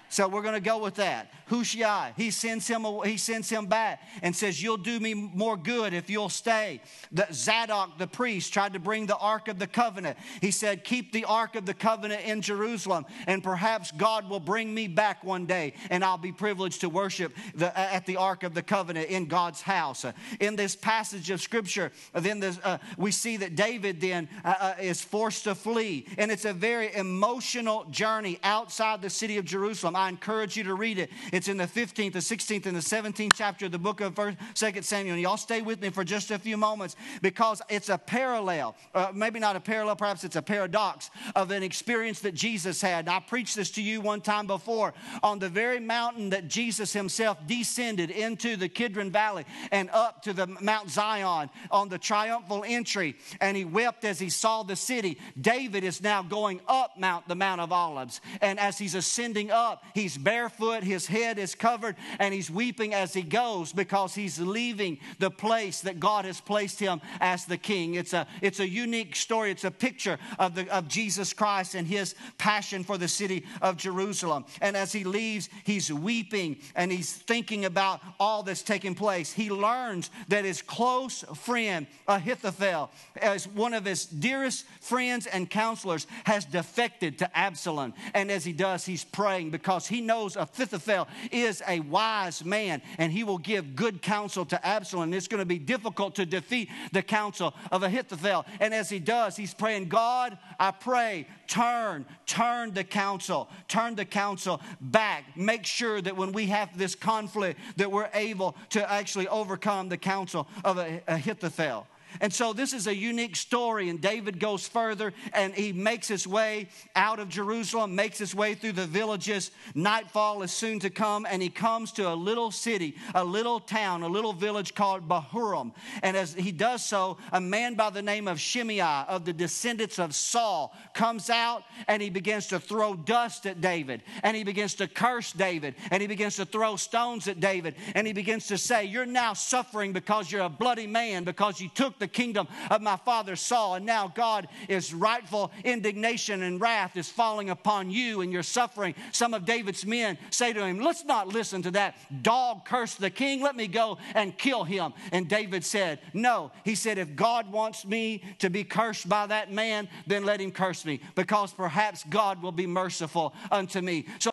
So 0.09 0.27
we're 0.27 0.41
going 0.41 0.55
to 0.55 0.59
go 0.59 0.77
with 0.77 0.95
that. 0.95 1.31
Hushai, 1.51 2.13
he 2.15 2.31
sends 2.31 2.65
him, 2.65 2.85
he 3.03 3.17
sends 3.17 3.49
him 3.49 3.65
back 3.65 4.01
and 4.21 4.33
says, 4.33 4.63
You'll 4.63 4.77
do 4.77 5.01
me 5.01 5.13
more 5.13 5.57
good 5.57 5.93
if 5.93 6.09
you'll 6.09 6.29
stay. 6.29 6.81
The, 7.11 7.27
Zadok, 7.33 7.97
the 7.97 8.07
priest, 8.07 8.53
tried 8.53 8.71
to 8.73 8.79
bring 8.79 9.05
the 9.05 9.17
Ark 9.17 9.49
of 9.49 9.59
the 9.59 9.67
Covenant. 9.67 10.17
He 10.39 10.51
said, 10.51 10.85
Keep 10.85 11.11
the 11.11 11.25
Ark 11.25 11.57
of 11.57 11.65
the 11.65 11.73
Covenant 11.73 12.23
in 12.23 12.41
Jerusalem, 12.41 13.05
and 13.27 13.43
perhaps 13.43 13.91
God 13.91 14.29
will 14.29 14.39
bring 14.39 14.73
me 14.73 14.87
back 14.87 15.25
one 15.25 15.45
day, 15.45 15.73
and 15.89 16.05
I'll 16.05 16.17
be 16.17 16.31
privileged 16.31 16.81
to 16.81 16.89
worship 16.89 17.33
the, 17.53 17.77
at 17.77 18.05
the 18.05 18.15
Ark 18.15 18.43
of 18.43 18.53
the 18.53 18.63
Covenant 18.63 19.09
in 19.09 19.25
God's 19.25 19.61
house. 19.61 20.05
In 20.39 20.55
this 20.55 20.77
passage 20.77 21.29
of 21.31 21.41
Scripture, 21.41 21.91
then 22.13 22.39
this, 22.39 22.59
uh, 22.63 22.77
we 22.97 23.11
see 23.11 23.35
that 23.37 23.55
David 23.55 23.99
then 23.99 24.29
uh, 24.45 24.55
uh, 24.57 24.73
is 24.79 25.01
forced 25.01 25.43
to 25.43 25.55
flee, 25.55 26.07
and 26.17 26.31
it's 26.31 26.45
a 26.45 26.53
very 26.53 26.95
emotional 26.95 27.83
journey 27.91 28.39
outside 28.41 29.01
the 29.01 29.09
city 29.09 29.37
of 29.37 29.43
Jerusalem. 29.43 29.97
I 29.97 30.07
encourage 30.07 30.55
you 30.55 30.63
to 30.63 30.75
read 30.75 30.97
it. 30.97 31.09
It's 31.33 31.40
in 31.47 31.57
the 31.57 31.65
15th, 31.65 32.13
the 32.13 32.19
16th, 32.19 32.65
and 32.65 32.75
the 32.75 32.81
17th 32.81 33.31
chapter 33.35 33.65
of 33.65 33.71
the 33.71 33.79
book 33.79 34.01
of 34.01 34.15
1st, 34.15 34.37
2nd 34.53 34.83
Samuel. 34.83 35.13
And 35.13 35.21
y'all 35.21 35.37
stay 35.37 35.61
with 35.61 35.81
me 35.81 35.89
for 35.89 36.03
just 36.03 36.31
a 36.31 36.39
few 36.39 36.57
moments 36.57 36.95
because 37.21 37.61
it's 37.69 37.89
a 37.89 37.97
parallel, 37.97 38.75
uh, 38.93 39.11
maybe 39.13 39.39
not 39.39 39.55
a 39.55 39.59
parallel, 39.59 39.95
perhaps 39.95 40.23
it's 40.23 40.35
a 40.35 40.41
paradox 40.41 41.09
of 41.35 41.51
an 41.51 41.63
experience 41.63 42.19
that 42.21 42.33
Jesus 42.33 42.81
had. 42.81 43.05
And 43.05 43.09
I 43.09 43.19
preached 43.19 43.55
this 43.55 43.71
to 43.71 43.81
you 43.81 44.01
one 44.01 44.21
time 44.21 44.47
before 44.47 44.93
on 45.23 45.39
the 45.39 45.49
very 45.49 45.79
mountain 45.79 46.31
that 46.31 46.47
Jesus 46.47 46.93
himself 46.93 47.37
descended 47.47 48.11
into 48.11 48.55
the 48.55 48.69
Kidron 48.69 49.11
Valley 49.11 49.45
and 49.71 49.89
up 49.91 50.23
to 50.23 50.33
the 50.33 50.47
Mount 50.47 50.89
Zion 50.89 51.49
on 51.69 51.89
the 51.89 51.97
triumphal 51.97 52.63
entry. 52.67 53.15
And 53.39 53.55
he 53.55 53.65
wept 53.65 54.05
as 54.05 54.19
he 54.19 54.29
saw 54.29 54.63
the 54.63 54.75
city. 54.75 55.17
David 55.39 55.83
is 55.83 56.01
now 56.01 56.23
going 56.23 56.61
up 56.67 56.97
Mount, 56.97 57.27
the 57.27 57.35
Mount 57.35 57.61
of 57.61 57.71
Olives. 57.71 58.21
And 58.41 58.59
as 58.59 58.77
he's 58.77 58.95
ascending 58.95 59.51
up, 59.51 59.83
he's 59.93 60.17
barefoot, 60.17 60.83
his 60.83 61.05
head 61.07 61.30
head 61.31 61.39
is 61.39 61.55
covered, 61.55 61.95
and 62.19 62.33
he's 62.33 62.51
weeping 62.51 62.93
as 62.93 63.13
he 63.13 63.21
goes 63.21 63.71
because 63.71 64.13
he's 64.13 64.37
leaving 64.39 64.99
the 65.19 65.31
place 65.31 65.81
that 65.81 65.97
God 65.99 66.25
has 66.25 66.41
placed 66.41 66.77
him 66.77 66.99
as 67.21 67.45
the 67.45 67.57
king. 67.57 67.95
It's 67.95 68.11
a, 68.11 68.27
it's 68.41 68.59
a 68.59 68.67
unique 68.67 69.15
story. 69.15 69.51
It's 69.51 69.63
a 69.63 69.71
picture 69.71 70.19
of, 70.37 70.55
the, 70.55 70.69
of 70.75 70.89
Jesus 70.89 71.31
Christ 71.31 71.73
and 71.75 71.87
his 71.87 72.15
passion 72.37 72.83
for 72.83 72.97
the 72.97 73.07
city 73.07 73.45
of 73.61 73.77
Jerusalem. 73.77 74.43
And 74.59 74.75
as 74.75 74.91
he 74.91 75.05
leaves, 75.05 75.47
he's 75.63 75.91
weeping 75.91 76.57
and 76.75 76.91
he's 76.91 77.13
thinking 77.13 77.63
about 77.63 78.01
all 78.19 78.43
that's 78.43 78.61
taking 78.61 78.93
place. 78.93 79.31
He 79.31 79.49
learns 79.49 80.09
that 80.27 80.43
his 80.43 80.61
close 80.61 81.23
friend, 81.35 81.87
Ahithophel, 82.09 82.91
as 83.21 83.47
one 83.47 83.73
of 83.73 83.85
his 83.85 84.05
dearest 84.05 84.65
friends 84.81 85.27
and 85.27 85.49
counselors, 85.49 86.07
has 86.25 86.43
defected 86.43 87.19
to 87.19 87.37
Absalom. 87.37 87.93
And 88.13 88.29
as 88.29 88.43
he 88.43 88.51
does, 88.51 88.85
he's 88.85 89.05
praying 89.05 89.51
because 89.51 89.87
he 89.87 90.01
knows 90.01 90.35
Ahithophel 90.35 91.07
is 91.31 91.61
a 91.67 91.79
wise 91.81 92.43
man 92.43 92.81
and 92.97 93.11
he 93.11 93.23
will 93.23 93.37
give 93.37 93.75
good 93.75 94.01
counsel 94.01 94.45
to 94.45 94.65
Absalom. 94.65 95.13
It's 95.13 95.27
going 95.27 95.39
to 95.39 95.45
be 95.45 95.59
difficult 95.59 96.15
to 96.15 96.25
defeat 96.25 96.69
the 96.91 97.01
counsel 97.01 97.53
of 97.71 97.83
Ahithophel. 97.83 98.45
And 98.59 98.73
as 98.73 98.89
he 98.89 98.99
does, 98.99 99.35
he's 99.35 99.53
praying, 99.53 99.89
God, 99.89 100.37
I 100.59 100.71
pray, 100.71 101.27
turn, 101.47 102.05
turn 102.25 102.73
the 102.73 102.83
counsel, 102.83 103.49
turn 103.67 103.95
the 103.95 104.05
counsel 104.05 104.61
back. 104.79 105.25
Make 105.35 105.65
sure 105.65 106.01
that 106.01 106.15
when 106.15 106.31
we 106.31 106.47
have 106.47 106.77
this 106.77 106.95
conflict, 106.95 107.59
that 107.77 107.91
we're 107.91 108.09
able 108.13 108.55
to 108.69 108.91
actually 108.91 109.27
overcome 109.27 109.89
the 109.89 109.97
counsel 109.97 110.47
of 110.63 110.77
Ahithophel. 111.07 111.87
And 112.19 112.33
so 112.33 112.53
this 112.53 112.73
is 112.73 112.87
a 112.87 112.95
unique 112.95 113.35
story. 113.35 113.89
And 113.89 114.01
David 114.01 114.39
goes 114.39 114.67
further 114.67 115.13
and 115.33 115.53
he 115.53 115.71
makes 115.71 116.07
his 116.07 116.27
way 116.27 116.67
out 116.95 117.19
of 117.19 117.29
Jerusalem, 117.29 117.95
makes 117.95 118.17
his 118.17 118.35
way 118.35 118.53
through 118.53 118.73
the 118.73 118.85
villages. 118.85 119.51
Nightfall 119.75 120.43
is 120.43 120.51
soon 120.51 120.79
to 120.79 120.89
come, 120.89 121.25
and 121.29 121.41
he 121.41 121.49
comes 121.49 121.91
to 121.93 122.09
a 122.09 122.15
little 122.15 122.51
city, 122.51 122.95
a 123.15 123.23
little 123.23 123.59
town, 123.59 124.03
a 124.03 124.07
little 124.07 124.33
village 124.33 124.73
called 124.75 125.07
Bahurim. 125.07 125.73
And 126.03 126.17
as 126.17 126.33
he 126.33 126.51
does 126.51 126.83
so, 126.83 127.17
a 127.31 127.39
man 127.39 127.75
by 127.75 127.89
the 127.89 128.01
name 128.01 128.27
of 128.27 128.39
Shimei 128.39 128.81
of 128.81 129.25
the 129.25 129.33
descendants 129.33 129.99
of 129.99 130.15
Saul 130.15 130.75
comes 130.93 131.29
out 131.29 131.63
and 131.87 132.01
he 132.01 132.09
begins 132.09 132.47
to 132.47 132.59
throw 132.59 132.95
dust 132.95 133.45
at 133.45 133.61
David. 133.61 134.01
And 134.23 134.35
he 134.35 134.43
begins 134.43 134.75
to 134.75 134.87
curse 134.87 135.31
David. 135.31 135.75
And 135.91 136.01
he 136.01 136.07
begins 136.07 136.35
to 136.37 136.45
throw 136.45 136.75
stones 136.75 137.27
at 137.27 137.39
David. 137.39 137.75
And 137.95 138.07
he 138.07 138.13
begins 138.13 138.47
to 138.47 138.57
say, 138.57 138.85
You're 138.85 139.05
now 139.05 139.33
suffering 139.33 139.93
because 139.93 140.31
you're 140.31 140.41
a 140.41 140.49
bloody 140.49 140.87
man, 140.87 141.23
because 141.23 141.61
you 141.61 141.69
took 141.69 141.99
the 142.01 142.07
kingdom 142.09 142.49
of 142.69 142.81
my 142.81 142.97
father 142.97 143.37
Saul. 143.37 143.75
And 143.75 143.85
now 143.85 144.11
God 144.13 144.49
is 144.67 144.93
rightful 144.93 145.51
indignation 145.63 146.41
and 146.41 146.59
wrath 146.59 146.97
is 146.97 147.07
falling 147.09 147.49
upon 147.49 147.89
you 147.89 148.19
and 148.19 148.33
you're 148.33 148.43
suffering. 148.43 148.93
Some 149.13 149.33
of 149.33 149.45
David's 149.45 149.85
men 149.85 150.17
say 150.31 150.51
to 150.51 150.65
him, 150.65 150.79
Let's 150.79 151.05
not 151.05 151.29
listen 151.29 151.61
to 151.61 151.71
that 151.71 151.95
dog 152.21 152.65
curse 152.65 152.95
the 152.95 153.09
king. 153.09 153.41
Let 153.41 153.55
me 153.55 153.67
go 153.67 153.97
and 154.13 154.37
kill 154.37 154.65
him. 154.65 154.93
And 155.13 155.29
David 155.29 155.63
said, 155.63 155.99
No. 156.13 156.51
He 156.65 156.75
said, 156.75 156.97
If 156.97 157.15
God 157.15 157.49
wants 157.51 157.85
me 157.85 158.23
to 158.39 158.49
be 158.49 158.65
cursed 158.65 159.07
by 159.07 159.27
that 159.27 159.51
man, 159.51 159.87
then 160.07 160.25
let 160.25 160.41
him 160.41 160.51
curse 160.51 160.83
me, 160.83 160.99
because 161.15 161.53
perhaps 161.53 162.03
God 162.09 162.41
will 162.41 162.51
be 162.51 162.67
merciful 162.67 163.33
unto 163.51 163.79
me. 163.79 164.07
So 164.19 164.31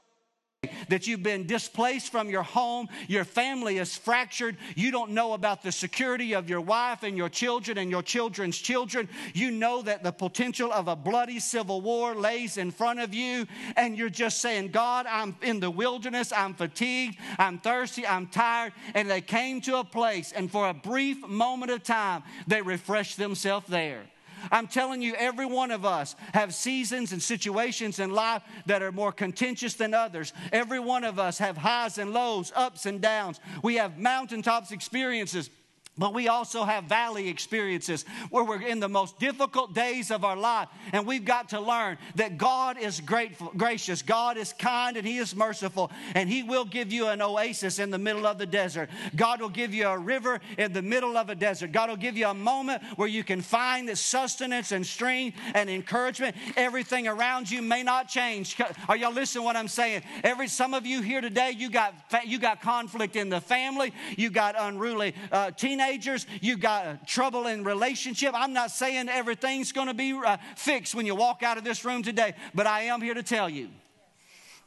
that 0.88 1.06
you've 1.06 1.22
been 1.22 1.46
displaced 1.46 2.10
from 2.10 2.28
your 2.28 2.42
home, 2.42 2.88
your 3.06 3.24
family 3.24 3.78
is 3.78 3.96
fractured, 3.96 4.56
you 4.74 4.90
don't 4.90 5.10
know 5.10 5.32
about 5.32 5.62
the 5.62 5.70
security 5.70 6.34
of 6.34 6.48
your 6.48 6.60
wife 6.60 7.02
and 7.02 7.16
your 7.16 7.28
children 7.28 7.78
and 7.78 7.90
your 7.90 8.02
children's 8.02 8.58
children. 8.58 9.08
You 9.34 9.50
know 9.50 9.82
that 9.82 10.02
the 10.02 10.12
potential 10.12 10.72
of 10.72 10.88
a 10.88 10.96
bloody 10.96 11.38
civil 11.38 11.80
war 11.80 12.14
lays 12.14 12.56
in 12.56 12.70
front 12.70 13.00
of 13.00 13.14
you, 13.14 13.46
and 13.76 13.96
you're 13.96 14.08
just 14.08 14.40
saying, 14.40 14.68
God, 14.68 15.06
I'm 15.08 15.36
in 15.42 15.60
the 15.60 15.70
wilderness, 15.70 16.32
I'm 16.32 16.54
fatigued, 16.54 17.18
I'm 17.38 17.58
thirsty, 17.58 18.06
I'm 18.06 18.26
tired. 18.26 18.72
And 18.94 19.08
they 19.08 19.20
came 19.20 19.60
to 19.62 19.78
a 19.78 19.84
place, 19.84 20.32
and 20.32 20.50
for 20.50 20.68
a 20.68 20.74
brief 20.74 21.26
moment 21.26 21.70
of 21.70 21.82
time, 21.82 22.22
they 22.46 22.62
refreshed 22.62 23.16
themselves 23.16 23.68
there. 23.68 24.02
I'm 24.50 24.66
telling 24.66 25.02
you, 25.02 25.14
every 25.14 25.46
one 25.46 25.70
of 25.70 25.84
us 25.84 26.16
have 26.34 26.54
seasons 26.54 27.12
and 27.12 27.22
situations 27.22 27.98
in 27.98 28.10
life 28.10 28.42
that 28.66 28.82
are 28.82 28.92
more 28.92 29.12
contentious 29.12 29.74
than 29.74 29.94
others. 29.94 30.32
Every 30.52 30.80
one 30.80 31.04
of 31.04 31.18
us 31.18 31.38
have 31.38 31.56
highs 31.56 31.98
and 31.98 32.12
lows, 32.12 32.52
ups 32.54 32.86
and 32.86 33.00
downs. 33.00 33.40
We 33.62 33.76
have 33.76 33.98
mountaintops 33.98 34.72
experiences 34.72 35.50
but 35.98 36.14
we 36.14 36.28
also 36.28 36.64
have 36.64 36.84
valley 36.84 37.28
experiences 37.28 38.04
where 38.30 38.44
we're 38.44 38.62
in 38.62 38.78
the 38.78 38.88
most 38.88 39.18
difficult 39.18 39.74
days 39.74 40.10
of 40.10 40.24
our 40.24 40.36
life. 40.36 40.68
And 40.92 41.06
we've 41.06 41.24
got 41.24 41.48
to 41.50 41.60
learn 41.60 41.98
that 42.14 42.38
God 42.38 42.78
is 42.78 43.00
grateful, 43.00 43.52
gracious, 43.56 44.00
God 44.00 44.36
is 44.36 44.52
kind, 44.52 44.96
and 44.96 45.06
He 45.06 45.18
is 45.18 45.34
merciful. 45.34 45.90
And 46.14 46.28
He 46.28 46.44
will 46.44 46.64
give 46.64 46.92
you 46.92 47.08
an 47.08 47.20
oasis 47.20 47.80
in 47.80 47.90
the 47.90 47.98
middle 47.98 48.26
of 48.26 48.38
the 48.38 48.46
desert. 48.46 48.88
God 49.16 49.40
will 49.40 49.48
give 49.48 49.74
you 49.74 49.88
a 49.88 49.98
river 49.98 50.40
in 50.56 50.72
the 50.72 50.82
middle 50.82 51.16
of 51.16 51.30
a 51.30 51.34
desert. 51.34 51.72
God 51.72 51.90
will 51.90 51.96
give 51.96 52.16
you 52.16 52.28
a 52.28 52.34
moment 52.34 52.82
where 52.96 53.08
you 53.08 53.24
can 53.24 53.40
find 53.40 53.88
the 53.88 53.96
sustenance 53.96 54.70
and 54.70 54.86
strength 54.86 55.36
and 55.54 55.68
encouragement. 55.68 56.36
Everything 56.56 57.08
around 57.08 57.50
you 57.50 57.60
may 57.60 57.82
not 57.82 58.08
change. 58.08 58.56
Are 58.88 58.96
y'all 58.96 59.12
listening 59.12 59.42
to 59.42 59.44
what 59.44 59.56
I'm 59.56 59.68
saying? 59.68 60.02
Every 60.22 60.46
some 60.46 60.74
of 60.74 60.86
you 60.86 61.02
here 61.02 61.20
today, 61.20 61.52
you 61.56 61.70
got 61.70 61.94
you 62.24 62.38
got 62.38 62.62
conflict 62.62 63.16
in 63.16 63.28
the 63.28 63.40
family, 63.40 63.92
you 64.16 64.30
got 64.30 64.54
unruly 64.56 65.14
uh, 65.32 65.50
teenagers 65.50 65.87
teenagers, 65.88 66.26
you 66.40 66.56
got 66.56 67.06
trouble 67.06 67.46
in 67.46 67.64
relationship. 67.64 68.32
I'm 68.34 68.52
not 68.52 68.70
saying 68.70 69.08
everything's 69.08 69.72
going 69.72 69.88
to 69.88 69.94
be 69.94 70.12
uh, 70.12 70.36
fixed 70.56 70.94
when 70.94 71.06
you 71.06 71.14
walk 71.14 71.42
out 71.42 71.58
of 71.58 71.64
this 71.64 71.84
room 71.84 72.02
today, 72.02 72.34
but 72.54 72.66
I 72.66 72.82
am 72.82 73.00
here 73.00 73.14
to 73.14 73.22
tell 73.22 73.48
you 73.48 73.68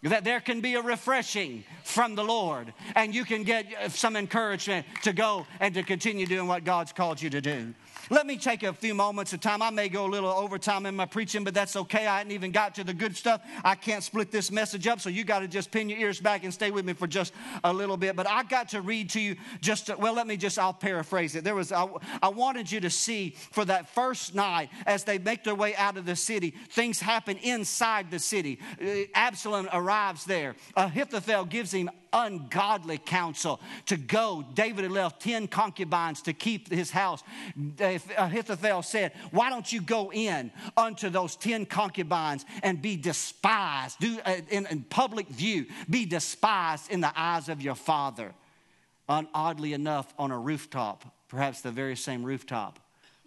that 0.04 0.24
there 0.24 0.40
can 0.40 0.62
be 0.62 0.76
a 0.76 0.82
refreshing 0.82 1.64
from 1.84 2.16
the 2.16 2.24
Lord 2.24 2.74
and 2.96 3.14
you 3.14 3.24
can 3.24 3.44
get 3.44 3.68
uh, 3.74 3.90
some 3.90 4.16
encouragement 4.16 4.86
to 5.04 5.14
go 5.14 5.46
and 5.60 5.76
to 5.76 5.84
continue 5.84 6.26
doing 6.26 6.48
what 6.48 6.64
God's 6.64 6.92
called 6.92 7.22
you 7.22 7.30
to 7.30 7.42
do. 7.42 7.74
Let 8.10 8.26
me 8.26 8.38
take 8.38 8.64
a 8.64 8.74
few 8.74 8.94
moments 8.94 9.34
of 9.34 9.40
time. 9.40 9.62
I 9.62 9.70
may 9.70 9.90
go 9.90 10.06
a 10.06 10.10
little 10.10 10.30
overtime 10.32 10.86
in 10.86 10.96
my 10.96 11.06
preaching, 11.06 11.44
but 11.44 11.54
that's 11.54 11.76
okay. 11.76 12.08
I 12.08 12.18
hadn't 12.18 12.32
even 12.32 12.52
got 12.52 12.76
to 12.76 12.84
the 12.84 12.94
good 12.94 13.16
stuff. 13.16 13.42
I 13.64 13.76
can't 13.76 14.04
split 14.04 14.32
this 14.32 14.52
message 14.52 14.88
up, 14.88 15.00
so 15.00 15.10
you 15.10 15.24
got 15.24 15.40
to 15.40 15.48
just 15.48 15.72
pin 15.72 15.90
your 15.90 16.00
ears 16.00 16.20
back 16.20 16.44
and 16.44 16.54
stay 16.54 16.72
with 16.72 16.86
me 16.86 16.94
for 16.94 17.08
just 17.08 17.34
a 17.64 17.72
little 17.72 17.98
bit. 17.98 18.16
But 18.16 18.28
I 18.28 18.44
got 18.44 18.70
to 18.70 18.82
read 18.82 19.10
to 19.12 19.22
you 19.22 19.36
just, 19.62 19.88
to, 19.88 19.98
well, 19.98 20.14
let 20.14 20.28
me 20.28 20.38
just, 20.38 20.58
I'll 20.58 20.74
paraphrase 20.74 21.36
it. 21.36 21.44
There 21.44 21.56
was, 21.56 21.72
I, 21.72 21.88
I 22.22 22.30
wanted 22.30 22.72
you 22.72 22.80
to 22.82 22.90
see 22.90 23.36
for 23.52 23.66
that 23.66 23.90
first 23.90 24.36
night 24.36 24.70
as 24.86 25.04
they 25.04 25.18
make 25.18 25.44
their 25.44 25.56
way 25.56 25.76
out 25.76 25.98
of 25.98 26.06
the 26.06 26.16
city, 26.16 26.54
things 26.70 27.00
happen 27.00 27.38
inside 27.38 28.12
the 28.12 28.20
city. 28.20 28.60
Uh, 28.82 29.06
Absalom 29.14 29.70
arrives 29.72 30.26
there. 30.26 30.56
Ahithophel 30.76 31.46
gives 31.46 31.72
him 31.72 31.90
ungodly 32.14 32.98
counsel 32.98 33.60
to 33.86 33.98
go. 33.98 34.46
David 34.54 34.84
had 34.84 34.92
left 34.92 35.22
10 35.22 35.48
concubines 35.48 36.22
to 36.24 36.34
keep 36.34 36.72
his 36.72 36.92
house. 36.92 37.24
Ahithophel 38.18 38.82
said, 38.82 39.14
Why 39.32 39.50
don't 39.50 39.72
you 39.72 39.82
go 39.82 40.12
in 40.12 40.52
unto 40.76 41.10
those 41.10 41.36
10 41.36 41.66
concubines 41.66 42.46
and 42.64 42.82
be 42.82 42.98
despised, 42.98 44.00
do 44.00 44.20
uh, 44.26 44.38
in, 44.50 44.66
in 44.68 44.82
public 44.84 45.28
view, 45.28 45.66
be 45.90 46.06
despised 46.06 46.92
in 46.92 47.02
the 47.02 47.12
eyes 47.16 47.50
of 47.50 47.62
your 47.62 47.76
father? 47.76 48.34
And 49.08 49.28
oddly 49.34 49.74
enough, 49.74 50.14
on 50.18 50.32
a 50.32 50.40
rooftop, 50.40 51.04
perhaps 51.28 51.62
the 51.62 51.72
very 51.72 51.96
same 51.96 52.24
rooftop 52.24 52.80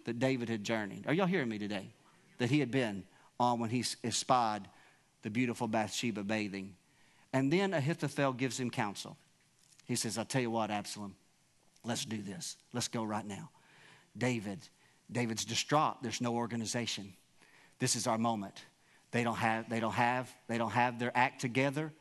that 0.05 0.19
David 0.19 0.49
had 0.49 0.63
journeyed. 0.63 1.05
Are 1.07 1.13
y'all 1.13 1.27
hearing 1.27 1.49
me 1.49 1.59
today? 1.59 1.89
That 2.37 2.49
he 2.49 2.59
had 2.59 2.71
been 2.71 3.03
on 3.39 3.59
when 3.59 3.69
he 3.69 3.83
espied 4.03 4.67
the 5.21 5.29
beautiful 5.29 5.67
Bathsheba 5.67 6.23
bathing. 6.23 6.75
And 7.35 7.51
then 7.51 7.73
Ahithophel 7.73 8.31
gives 8.31 8.57
him 8.57 8.69
counsel. 8.69 9.17
He 9.83 9.97
says, 9.97 10.17
I'll 10.17 10.23
tell 10.23 10.41
you 10.41 10.49
what, 10.49 10.71
Absalom, 10.71 11.15
let's 11.83 12.05
do 12.05 12.21
this. 12.21 12.55
Let's 12.71 12.87
go 12.87 13.03
right 13.03 13.25
now. 13.25 13.49
David, 14.17 14.59
David's 15.11 15.43
distraught. 15.43 16.01
There's 16.01 16.21
no 16.21 16.35
organization. 16.35 17.11
This 17.77 17.97
is 17.97 18.07
our 18.07 18.17
moment. 18.17 18.63
They 19.11 19.25
don't 19.25 19.35
have, 19.35 19.69
they 19.69 19.81
don't 19.81 19.91
have, 19.91 20.33
they 20.47 20.57
don't 20.57 20.71
have 20.71 20.97
their 20.97 21.11
act 21.13 21.41
together. 21.41 21.91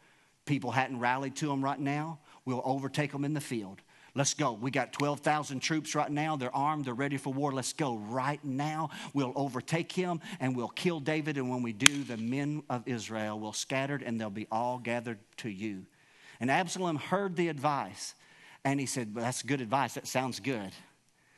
People 0.47 0.70
hadn't 0.70 1.01
rallied 1.01 1.35
to 1.37 1.49
them 1.49 1.64
right 1.64 1.81
now. 1.81 2.20
We'll 2.44 2.62
overtake 2.64 3.11
them 3.11 3.25
in 3.25 3.35
the 3.35 3.40
field. 3.40 3.81
Let's 4.16 4.35
go. 4.35 4.53
We 4.53 4.70
got 4.70 4.92
12,000 4.92 5.59
troops 5.59 5.96
right 5.96 6.11
now. 6.11 6.37
They're 6.37 6.55
armed, 6.55 6.85
they're 6.85 6.94
ready 6.94 7.16
for 7.16 7.33
war. 7.33 7.53
Let's 7.53 7.72
go 7.72 7.96
right 7.96 8.42
now. 8.44 8.90
We'll 9.12 9.33
overtake 9.35 9.90
him 9.90 10.20
and 10.38 10.55
we'll 10.55 10.68
kill 10.68 11.00
David. 11.00 11.37
And 11.37 11.50
when 11.50 11.62
we 11.62 11.72
do, 11.72 12.05
the 12.05 12.16
men 12.16 12.62
of 12.70 12.87
Israel 12.87 13.40
will 13.40 13.53
scattered 13.53 14.03
and 14.03 14.20
they'll 14.20 14.31
be 14.31 14.46
all 14.53 14.79
gathered 14.79 15.18
to 15.38 15.48
you. 15.48 15.87
And 16.38 16.48
Absalom 16.48 16.96
heard 16.96 17.35
the 17.35 17.48
advice 17.48 18.14
and 18.64 18.79
he 18.79 18.87
said, 18.87 19.14
well, 19.14 19.24
That's 19.24 19.42
good 19.42 19.61
advice. 19.61 19.94
That 19.94 20.07
sounds 20.07 20.38
good. 20.38 20.70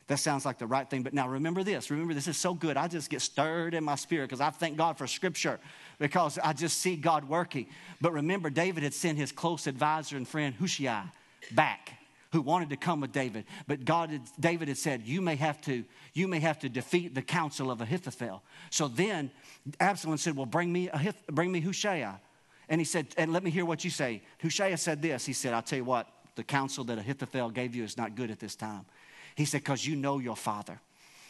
That 0.05 0.19
sounds 0.19 0.45
like 0.45 0.59
the 0.59 0.67
right 0.67 0.87
thing. 0.87 1.01
But 1.01 1.13
now 1.13 1.27
remember 1.27 1.63
this. 1.63 1.89
Remember, 1.89 2.13
this 2.13 2.27
is 2.27 2.37
so 2.37 2.53
good. 2.53 2.77
I 2.77 2.87
just 2.87 3.09
get 3.09 3.21
stirred 3.21 3.73
in 3.73 3.83
my 3.83 3.95
spirit 3.95 4.29
because 4.29 4.39
I 4.39 4.51
thank 4.51 4.77
God 4.77 4.97
for 4.97 5.05
scripture 5.07 5.59
because 5.99 6.37
I 6.41 6.53
just 6.53 6.77
see 6.77 6.95
God 6.95 7.27
working. 7.27 7.67
But 7.99 8.13
remember, 8.13 8.49
David 8.49 8.83
had 8.83 8.93
sent 8.93 9.17
his 9.17 9.31
close 9.31 9.67
advisor 9.67 10.15
and 10.15 10.27
friend 10.27 10.55
Hushai 10.55 11.03
back 11.51 11.97
who 12.31 12.41
wanted 12.41 12.69
to 12.69 12.77
come 12.77 13.01
with 13.01 13.11
David. 13.11 13.45
But 13.67 13.85
God, 13.85 14.09
had, 14.09 14.21
David 14.39 14.67
had 14.67 14.77
said, 14.77 15.03
"You 15.03 15.21
may 15.21 15.35
have 15.35 15.61
to, 15.61 15.83
you 16.13 16.27
may 16.27 16.39
have 16.39 16.59
to 16.59 16.69
defeat 16.69 17.15
the 17.15 17.21
counsel 17.21 17.71
of 17.71 17.81
Ahithophel." 17.81 18.43
So 18.69 18.87
then 18.87 19.31
Absalom 19.79 20.17
said, 20.17 20.35
"Well, 20.35 20.45
bring 20.45 20.71
me, 20.71 20.89
Ahith- 20.89 21.27
bring 21.27 21.51
me 21.51 21.61
Hushai." 21.61 22.19
And 22.69 22.81
he 22.81 22.85
said, 22.85 23.07
And 23.17 23.31
let 23.31 23.43
me 23.43 23.49
hear 23.49 23.65
what 23.65 23.83
you 23.83 23.89
say. 23.89 24.21
Hushai 24.41 24.75
said 24.75 25.01
this. 25.01 25.25
He 25.25 25.33
said, 25.33 25.53
I'll 25.53 25.61
tell 25.61 25.77
you 25.77 25.85
what, 25.85 26.07
the 26.35 26.43
counsel 26.43 26.83
that 26.85 26.97
Ahithophel 26.97 27.49
gave 27.49 27.75
you 27.75 27.83
is 27.83 27.97
not 27.97 28.15
good 28.15 28.29
at 28.29 28.39
this 28.39 28.55
time. 28.55 28.85
He 29.35 29.45
said, 29.45 29.61
Because 29.61 29.85
you 29.85 29.95
know 29.95 30.19
your 30.19 30.35
father. 30.35 30.79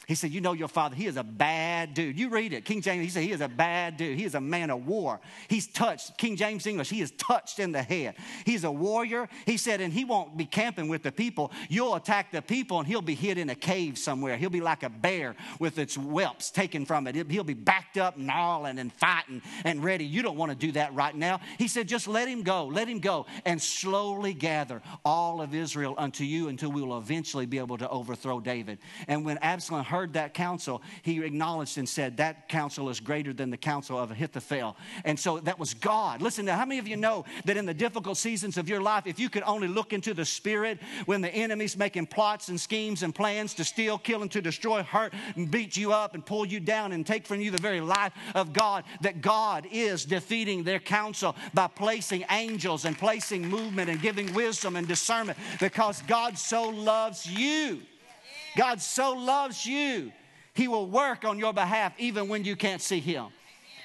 He 0.08 0.16
said, 0.16 0.32
You 0.32 0.40
know 0.40 0.54
your 0.54 0.70
father, 0.70 0.96
he 0.96 1.06
is 1.06 1.18
a 1.18 1.24
bad 1.24 1.94
dude. 1.94 2.18
You 2.18 2.30
read 2.30 2.54
it. 2.54 2.64
King 2.64 2.82
James, 2.82 3.04
he 3.04 3.10
said, 3.10 3.24
He 3.24 3.34
is 3.34 3.42
a 3.42 3.50
bad 3.50 3.98
dude. 3.98 4.18
He 4.18 4.24
is 4.24 4.36
a 4.36 4.42
man 4.42 4.70
of 4.70 4.88
war. 4.88 5.20
He's 5.50 5.68
touched, 5.68 6.18
King 6.18 6.38
James 6.38 6.66
English, 6.66 6.90
he 6.90 7.02
is 7.02 7.12
touched 7.12 7.60
in 7.60 7.74
the 7.74 7.84
head. 7.84 8.16
He's 8.46 8.64
a 8.64 8.72
warrior. 8.72 9.28
He 9.46 9.58
said, 9.58 9.82
And 9.82 9.92
he 9.92 10.06
won't 10.06 10.38
be 10.38 10.46
camping 10.46 10.88
with 10.88 11.04
the 11.04 11.12
people. 11.12 11.52
You'll 11.68 11.96
attack 11.96 12.32
the 12.32 12.42
people, 12.42 12.80
and 12.80 12.88
he'll 12.88 13.02
be 13.02 13.16
hid 13.16 13.38
in 13.38 13.50
a 13.50 13.56
cave 13.56 13.98
somewhere. 13.98 14.38
He'll 14.38 14.50
be 14.50 14.62
like 14.62 14.84
a 14.84 14.90
bear 14.90 15.36
with 15.60 15.78
its 15.78 15.96
whelps 15.96 16.52
taken 16.52 16.86
from 16.86 17.06
it. 17.08 17.30
He'll 17.30 17.44
be 17.44 17.54
backed 17.54 17.98
up, 17.98 18.18
gnawing 18.18 18.80
and 18.80 18.94
fighting 18.94 19.42
and 19.66 19.84
ready. 19.84 20.06
You 20.06 20.22
don't 20.22 20.38
want 20.38 20.52
to 20.54 20.58
do 20.58 20.72
that 20.72 20.94
right 20.94 21.16
now. 21.16 21.42
He 21.58 21.68
said, 21.68 21.86
Just 21.86 22.08
let 22.08 22.30
him 22.30 22.44
go, 22.44 22.68
let 22.68 22.88
him 22.88 23.00
go, 23.00 23.26
and 23.44 23.62
slowly 23.62 24.34
gather 24.34 24.82
all 25.04 25.42
of 25.42 25.54
Israel 25.54 25.96
unto 25.98 26.24
you 26.24 26.48
until 26.48 26.72
we 26.72 26.82
will 26.82 26.98
eventually 26.98 27.46
be 27.46 27.58
able 27.58 27.78
to 27.78 27.90
overthrow 27.90 28.40
David. 28.40 28.80
And 29.10 29.26
when 29.26 29.38
Absalom 29.40 29.84
heard 29.84 29.97
heard 29.98 30.14
that 30.14 30.36
counsel, 30.36 30.84
he 31.02 31.24
acknowledged 31.24 31.80
and 31.80 31.90
said, 31.90 32.18
That 32.18 32.48
counsel 32.50 32.90
is 32.90 33.00
greater 33.00 33.34
than 33.34 33.50
the 33.50 33.58
counsel 33.58 33.98
of 33.98 34.12
Ahithophel. 34.12 34.78
And 35.06 35.20
so 35.20 35.40
that 35.40 35.58
was 35.58 35.74
God. 35.74 36.22
Listen, 36.22 36.46
now, 36.46 36.56
how 36.56 36.66
many 36.66 36.78
of 36.78 36.88
you 36.88 36.98
know 36.98 37.26
that 37.46 37.58
in 37.58 37.66
the 37.66 37.74
difficult 37.74 38.18
seasons 38.18 38.58
of 38.58 38.70
your 38.70 38.80
life, 38.80 39.08
if 39.08 39.20
you 39.20 39.28
could 39.28 39.42
only 39.44 39.68
look 39.68 39.94
into 39.94 40.14
the 40.14 40.24
spirit 40.24 40.78
when 41.08 41.22
the 41.22 41.34
enemy's 41.34 41.76
making 41.76 42.06
plots 42.06 42.50
and 42.50 42.60
schemes 42.60 43.02
and 43.02 43.16
plans 43.16 43.56
to 43.56 43.64
steal, 43.64 43.98
kill, 43.98 44.22
and 44.22 44.32
to 44.32 44.42
destroy, 44.42 44.84
hurt, 44.84 45.14
and 45.36 45.50
beat 45.50 45.76
you 45.76 45.92
up 45.92 46.14
and 46.14 46.24
pull 46.24 46.46
you 46.46 46.60
down 46.60 46.92
and 46.92 47.06
take 47.08 47.26
from 47.26 47.42
you 47.42 47.50
the 47.50 47.62
very 47.62 47.82
life 47.82 48.14
of 48.36 48.54
God, 48.54 48.84
that 49.02 49.22
God 49.22 49.68
is 49.72 50.06
defeating 50.06 50.64
their 50.64 50.80
counsel 50.80 51.36
by 51.56 51.66
placing 51.66 52.24
angels 52.30 52.86
and 52.86 52.96
placing 52.96 53.48
movement 53.48 53.90
and 53.90 54.00
giving 54.00 54.32
wisdom 54.36 54.76
and 54.76 54.88
discernment 54.88 55.40
because 55.60 56.04
God 56.04 56.38
so 56.38 56.70
loves 56.70 57.26
you. 57.26 57.82
God 58.58 58.82
so 58.82 59.14
loves 59.14 59.66
you, 59.66 60.12
He 60.56 60.68
will 60.68 60.88
work 60.88 61.24
on 61.24 61.38
your 61.38 61.54
behalf 61.54 61.94
even 62.00 62.28
when 62.28 62.44
you 62.44 62.56
can't 62.56 62.82
see 62.82 63.00
Him. 63.00 63.28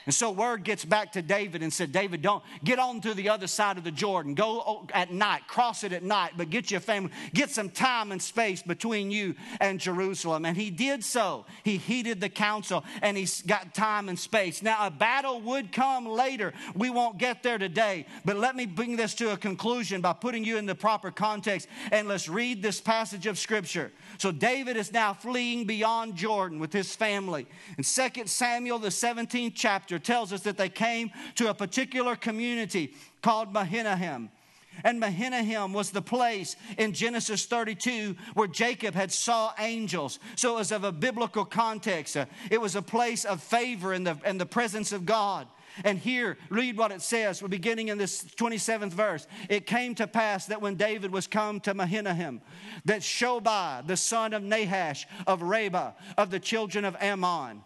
And 0.07 0.15
so 0.15 0.31
word 0.31 0.65
gets 0.65 0.85
back 0.85 1.13
to 1.13 1.23
David 1.23 1.63
and 1.63 1.73
said, 1.73 1.93
David, 1.93 2.23
don't 2.23 2.43
get 2.65 2.79
on 2.79 3.01
to 3.03 3.15
the 3.15 3.29
other 3.29 3.47
side 3.47 3.79
of 3.79 3.85
the 3.85 3.91
Jordan. 3.91 4.35
Go 4.35 4.87
at 4.93 5.13
night, 5.13 5.47
cross 5.47 5.85
it 5.85 5.93
at 5.93 6.03
night, 6.03 6.33
but 6.37 6.51
get 6.51 6.71
your 6.71 6.81
family, 6.81 7.11
get 7.33 7.51
some 7.51 7.71
time 7.71 8.13
and 8.13 8.21
space 8.21 8.63
between 8.63 9.11
you 9.11 9.35
and 9.61 9.79
Jerusalem. 9.79 10.45
And 10.45 10.57
he 10.57 10.71
did 10.71 11.05
so. 11.05 11.47
He 11.63 11.77
heeded 11.77 12.21
the 12.21 12.29
counsel 12.29 12.85
and 13.01 13.17
he's 13.17 13.43
got 13.43 13.75
time 13.75 14.09
and 14.09 14.19
space. 14.19 14.63
Now, 14.63 14.87
a 14.87 14.91
battle 14.91 15.41
would 15.43 15.73
come 15.73 16.07
later. 16.07 16.53
We 16.75 16.91
won't 16.91 17.19
get 17.19 17.43
there 17.43 17.59
today, 17.59 18.07
but 18.25 18.37
let 18.37 18.57
me 18.57 18.67
bring 18.67 18.97
this 18.97 19.15
to 19.15 19.33
a 19.33 19.37
conclusion 19.37 20.01
by 20.01 20.13
putting 20.15 20.45
you 20.45 20.59
in 20.59 20.67
the 20.67 20.75
proper 20.75 21.11
context. 21.11 21.69
And 21.91 22.09
let's 22.09 22.29
read 22.29 22.63
this 22.63 22.81
passage 22.81 23.27
of 23.27 23.39
scripture. 23.39 23.93
So 24.19 24.33
David 24.33 24.77
is 24.77 24.93
now 24.93 25.15
fleeing 25.15 25.65
beyond 25.67 26.17
Jordan 26.17 26.59
with 26.59 26.73
his 26.73 26.95
family. 26.95 27.47
In 27.79 27.85
2 27.85 28.27
Samuel, 28.27 28.79
the 28.79 28.89
17th 28.89 29.53
chapter, 29.55 29.92
chapter 29.93 30.13
tells 30.13 30.33
us 30.33 30.43
that 30.43 30.57
they 30.57 30.69
came 30.69 31.11
to 31.35 31.51
a 31.51 31.55
particular 31.55 32.17
community 32.17 32.95
called 33.21 33.53
Mahanaim. 33.53 34.31
And 34.85 34.99
Mahanaim 34.99 35.75
was 35.75 35.91
the 35.91 36.01
place 36.01 36.57
in 36.79 36.95
Genesis 36.95 37.45
32 37.45 38.17
where 38.33 38.49
Jacob 38.49 38.95
had 38.95 39.13
saw 39.13 39.53
angels. 39.59 40.19
So 40.35 40.55
it 40.55 40.59
was 40.61 40.73
of 40.73 40.85
a 40.85 40.93
biblical 40.93 41.45
context. 41.45 42.17
It 42.51 42.59
was 42.61 42.75
a 42.75 42.81
place 42.81 43.27
of 43.27 43.43
favor 43.43 43.93
in 43.93 44.05
the, 44.05 44.17
in 44.25 44.39
the 44.39 44.47
presence 44.47 44.93
of 44.93 45.05
God. 45.05 45.47
And 45.85 45.99
here, 45.99 46.37
read 46.49 46.77
what 46.77 46.91
it 46.91 47.03
says. 47.03 47.43
We're 47.43 47.49
beginning 47.49 47.89
in 47.89 47.99
this 47.99 48.25
27th 48.25 48.93
verse. 48.93 49.27
It 49.49 49.67
came 49.67 49.95
to 49.97 50.07
pass 50.07 50.47
that 50.47 50.61
when 50.61 50.77
David 50.77 51.11
was 51.11 51.27
come 51.27 51.61
to 51.61 51.75
Mahanaim, 51.75 52.41
that 52.85 53.01
Shobai, 53.01 53.87
the 53.87 53.97
son 53.97 54.33
of 54.33 54.43
Nahash 54.43 55.07
of 55.27 55.43
Rabbah, 55.43 55.93
of 56.17 56.31
the 56.31 56.41
children 56.41 56.85
of 56.85 56.97
Ammon, 57.01 57.63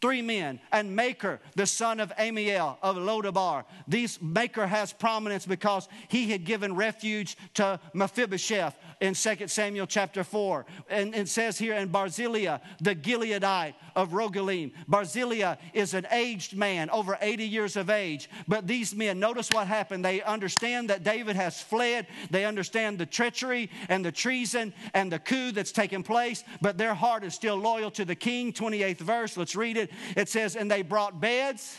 three 0.00 0.22
men, 0.22 0.60
and 0.72 0.94
Machir, 0.94 1.40
the 1.56 1.66
son 1.66 2.00
of 2.00 2.12
Ammiel 2.16 2.76
of 2.82 2.96
Lodabar. 2.96 3.64
These 3.86 4.18
Machir 4.20 4.66
has 4.66 4.92
prominence 4.92 5.46
because 5.46 5.88
he 6.08 6.30
had 6.30 6.44
given 6.44 6.74
refuge 6.74 7.36
to 7.54 7.78
Mephibosheth 7.92 8.74
in 9.00 9.14
2 9.14 9.48
Samuel 9.48 9.86
chapter 9.86 10.22
4. 10.22 10.66
And 10.88 11.14
it 11.14 11.28
says 11.28 11.58
here, 11.58 11.74
in 11.74 11.88
Barzillai, 11.88 12.58
the 12.80 12.94
Gileadite 12.94 13.74
of 13.96 14.10
Rogelim. 14.10 14.72
Barzillai 14.86 15.56
is 15.72 15.94
an 15.94 16.06
aged 16.10 16.56
man, 16.56 16.90
over 16.90 17.18
80 17.20 17.46
years 17.46 17.76
of 17.76 17.90
age. 17.90 18.28
But 18.46 18.66
these 18.66 18.94
men, 18.94 19.18
notice 19.18 19.48
what 19.50 19.66
happened. 19.66 20.04
They 20.04 20.22
understand 20.22 20.90
that 20.90 21.02
David 21.02 21.36
has 21.36 21.60
fled. 21.60 22.06
They 22.30 22.44
understand 22.44 22.98
the 22.98 23.06
treachery 23.06 23.70
and 23.88 24.04
the 24.04 24.12
treason 24.12 24.72
and 24.94 25.10
the 25.10 25.18
coup 25.18 25.52
that's 25.52 25.72
taken 25.72 26.02
place, 26.02 26.44
but 26.60 26.78
their 26.78 26.94
heart 26.94 27.24
is 27.24 27.34
still 27.34 27.56
loyal 27.56 27.90
to 27.92 28.04
the 28.04 28.14
king. 28.14 28.52
28th 28.52 28.98
verse, 28.98 29.36
let's 29.36 29.56
read 29.56 29.76
it. 29.76 29.90
It 30.16 30.28
says, 30.28 30.56
And 30.56 30.70
they 30.70 30.82
brought 30.82 31.20
beds 31.20 31.78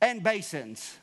and 0.00 0.22
basins, 0.22 0.98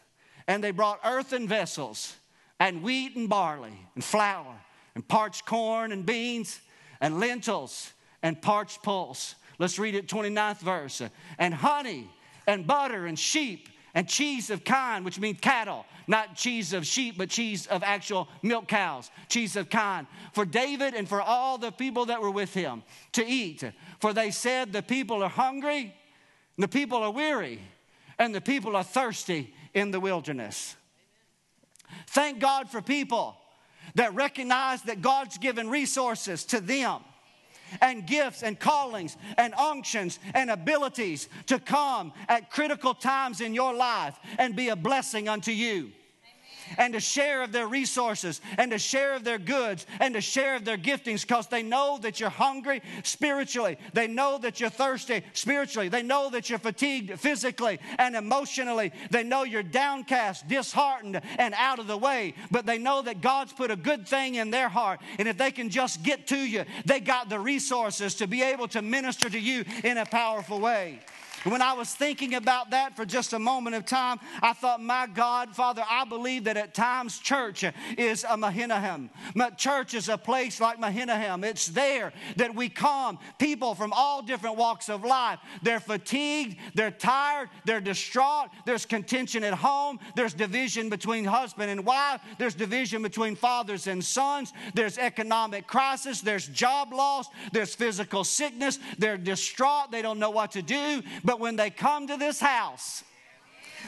and 0.48 0.64
they 0.64 0.72
brought 0.72 1.00
earthen 1.04 1.48
vessels, 1.48 2.16
and 2.60 2.82
wheat 2.82 3.16
and 3.16 3.30
barley, 3.30 3.80
and 3.96 4.04
flour, 4.04 4.56
and 4.98 5.08
parched 5.08 5.46
corn 5.46 5.92
and 5.92 6.08
beans, 6.08 6.60
and 7.00 7.20
lentils, 7.20 7.94
and 8.24 8.42
parched 8.42 8.82
pulse. 8.82 9.36
Let's 9.60 9.78
read 9.78 9.94
it, 9.94 10.08
29th 10.08 10.58
verse. 10.58 11.04
And 11.38 11.54
honey, 11.54 12.10
and 12.48 12.66
butter, 12.66 13.06
and 13.06 13.18
sheep, 13.18 13.70
and 13.94 14.10
cheese 14.10 14.50
of 14.50 14.64
kine, 14.64 15.04
which 15.04 15.20
means 15.20 15.38
cattle, 15.40 15.86
not 16.08 16.36
cheese 16.36 16.74
of 16.74 16.84
sheep, 16.84 17.14
but 17.16 17.30
cheese 17.30 17.68
of 17.68 17.84
actual 17.84 18.28
milk 18.42 18.68
cows, 18.68 19.12
cheese 19.30 19.56
of 19.56 19.70
kine, 19.70 20.08
for 20.34 20.46
David 20.46 20.96
and 20.96 21.08
for 21.08 21.22
all 21.22 21.60
the 21.60 21.72
people 21.72 22.08
that 22.08 22.20
were 22.20 22.32
with 22.32 22.56
him 22.56 22.82
to 23.12 23.24
eat. 23.24 23.64
For 24.00 24.14
they 24.14 24.32
said, 24.32 24.74
The 24.74 24.82
people 24.82 25.22
are 25.22 25.30
hungry 25.30 25.94
the 26.58 26.68
people 26.68 27.04
are 27.04 27.12
weary 27.12 27.62
and 28.18 28.34
the 28.34 28.42
people 28.42 28.76
are 28.76 28.84
thirsty 28.84 29.54
in 29.76 29.92
the 29.92 30.00
wilderness. 30.00 30.76
Thank 32.08 32.40
God 32.40 32.72
for 32.72 32.82
people 32.82 33.38
that 33.98 34.16
recognize 34.16 34.82
that 34.84 35.02
God's 35.02 35.38
given 35.38 35.70
resources 35.70 36.46
to 36.46 36.60
them 36.60 37.02
and 37.82 38.08
gifts 38.08 38.44
and 38.44 38.58
callings 38.58 39.18
and 39.38 39.54
unctions 39.56 40.20
and 40.34 40.50
abilities 40.50 41.28
to 41.48 41.60
come 41.60 42.14
at 42.30 42.50
critical 42.50 42.94
times 42.94 43.42
in 43.42 43.54
your 43.54 43.74
life 43.74 44.18
and 44.38 44.56
be 44.56 44.70
a 44.70 44.76
blessing 44.76 45.28
unto 45.28 45.52
you 45.52 45.92
and 46.78 46.94
to 46.94 47.00
share 47.00 47.44
of 47.44 47.52
their 47.52 47.68
resources 47.68 48.42
and 48.58 48.72
to 48.72 48.80
share 48.80 49.14
of 49.14 49.24
their 49.24 49.38
goods 49.38 49.86
and 50.00 50.14
to 50.14 50.22
share 50.22 50.56
of 50.56 50.66
their 50.66 50.78
giftings 50.78 51.22
because 51.22 51.48
they 51.48 51.64
know 51.64 51.98
that 52.02 52.20
you're 52.20 52.30
hungry 52.30 52.82
spiritually. 53.04 53.78
They 53.94 54.08
know 54.08 54.38
that 54.40 54.60
you're 54.60 54.70
thirsty 54.70 55.24
spiritually. 55.34 55.90
They 55.90 56.04
know 56.04 56.30
that 56.30 56.50
you're 56.50 56.60
fatigued 56.60 57.20
physically 57.20 57.80
and 57.98 58.16
emotionally. 58.16 58.92
They 59.12 59.24
know 59.24 59.44
you're 59.44 59.64
downcast, 59.64 60.48
disheartened, 60.48 61.22
and 61.38 61.54
out 61.56 61.80
of 61.80 61.88
the 61.88 61.98
way. 61.98 62.34
But 62.52 62.66
they 62.66 62.78
know 62.78 63.02
that 63.02 63.22
God's 63.22 63.54
put 63.54 63.72
a 63.72 63.76
good 63.76 64.08
thing 64.08 64.36
in 64.36 64.52
their 64.52 64.70
heart. 64.70 65.00
And 65.20 65.28
if 65.28 65.38
they 65.38 65.52
can 65.52 65.70
just 65.70 66.04
get 66.04 66.28
to 66.28 66.38
you, 66.38 66.66
they 66.86 67.00
got 67.00 67.30
the 67.30 67.40
resources 67.40 68.16
to 68.16 68.28
be 68.28 68.42
able 68.42 68.68
to 68.70 68.82
minister 68.82 69.30
to 69.30 69.40
you 69.40 69.66
in 69.84 69.98
a 69.98 70.06
powerful 70.06 70.60
way. 70.60 71.00
When 71.48 71.62
I 71.62 71.74
was 71.74 71.94
thinking 71.94 72.36
about 72.36 72.72
that 72.72 72.96
for 72.96 73.06
just 73.06 73.32
a 73.32 73.40
moment 73.40 73.76
of 73.76 73.86
time, 73.86 74.20
I 74.42 74.52
thought, 74.52 74.82
my 74.82 75.08
God, 75.08 75.56
Father, 75.56 75.84
I 75.90 76.04
believe 76.04 76.44
that 76.44 76.58
at 76.58 76.74
times 76.74 77.20
church 77.20 77.64
is 77.98 78.26
a 78.30 78.36
Mahanaim. 78.36 79.10
Church 79.56 79.94
is 79.94 80.10
a 80.10 80.18
place 80.18 80.60
like 80.60 80.78
Mahanaim. 80.80 81.44
It's 81.44 81.68
there 81.68 82.12
that 82.36 82.54
we 82.54 82.68
come, 82.68 83.18
people 83.40 83.76
from 83.76 83.94
all 83.94 84.22
different 84.22 84.58
walks 84.58 84.90
of 84.90 85.06
life. 85.06 85.40
They're 85.62 85.80
fatigued, 85.80 86.58
they're 86.76 86.92
tired, 86.92 87.50
they're 87.66 87.82
distraught, 87.82 88.50
there's 88.66 88.86
contention 88.86 89.44
at 89.44 89.54
home, 89.54 90.00
there's 90.16 90.34
division 90.34 90.90
between 90.90 91.24
husband 91.24 91.72
and 91.72 91.86
wife, 91.86 92.20
there's 92.38 92.56
division 92.56 93.02
between 93.02 93.36
fathers 93.36 93.88
and 93.88 94.04
sons, 94.04 94.52
there's 94.74 94.98
economic 94.98 95.66
crisis, 95.66 96.22
there's 96.22 96.48
job 96.48 96.92
loss, 96.92 97.28
there's 97.54 97.74
physical 97.74 98.24
sickness, 98.24 98.80
they're 98.98 99.18
distraught, 99.18 99.92
they 99.92 100.02
don't 100.02 100.20
know 100.20 100.32
what 100.32 100.52
to 100.52 100.62
do. 100.62 101.02
But 101.24 101.37
when 101.40 101.56
they 101.56 101.70
come 101.70 102.08
to 102.08 102.18
this 102.18 102.40
house, 102.40 103.04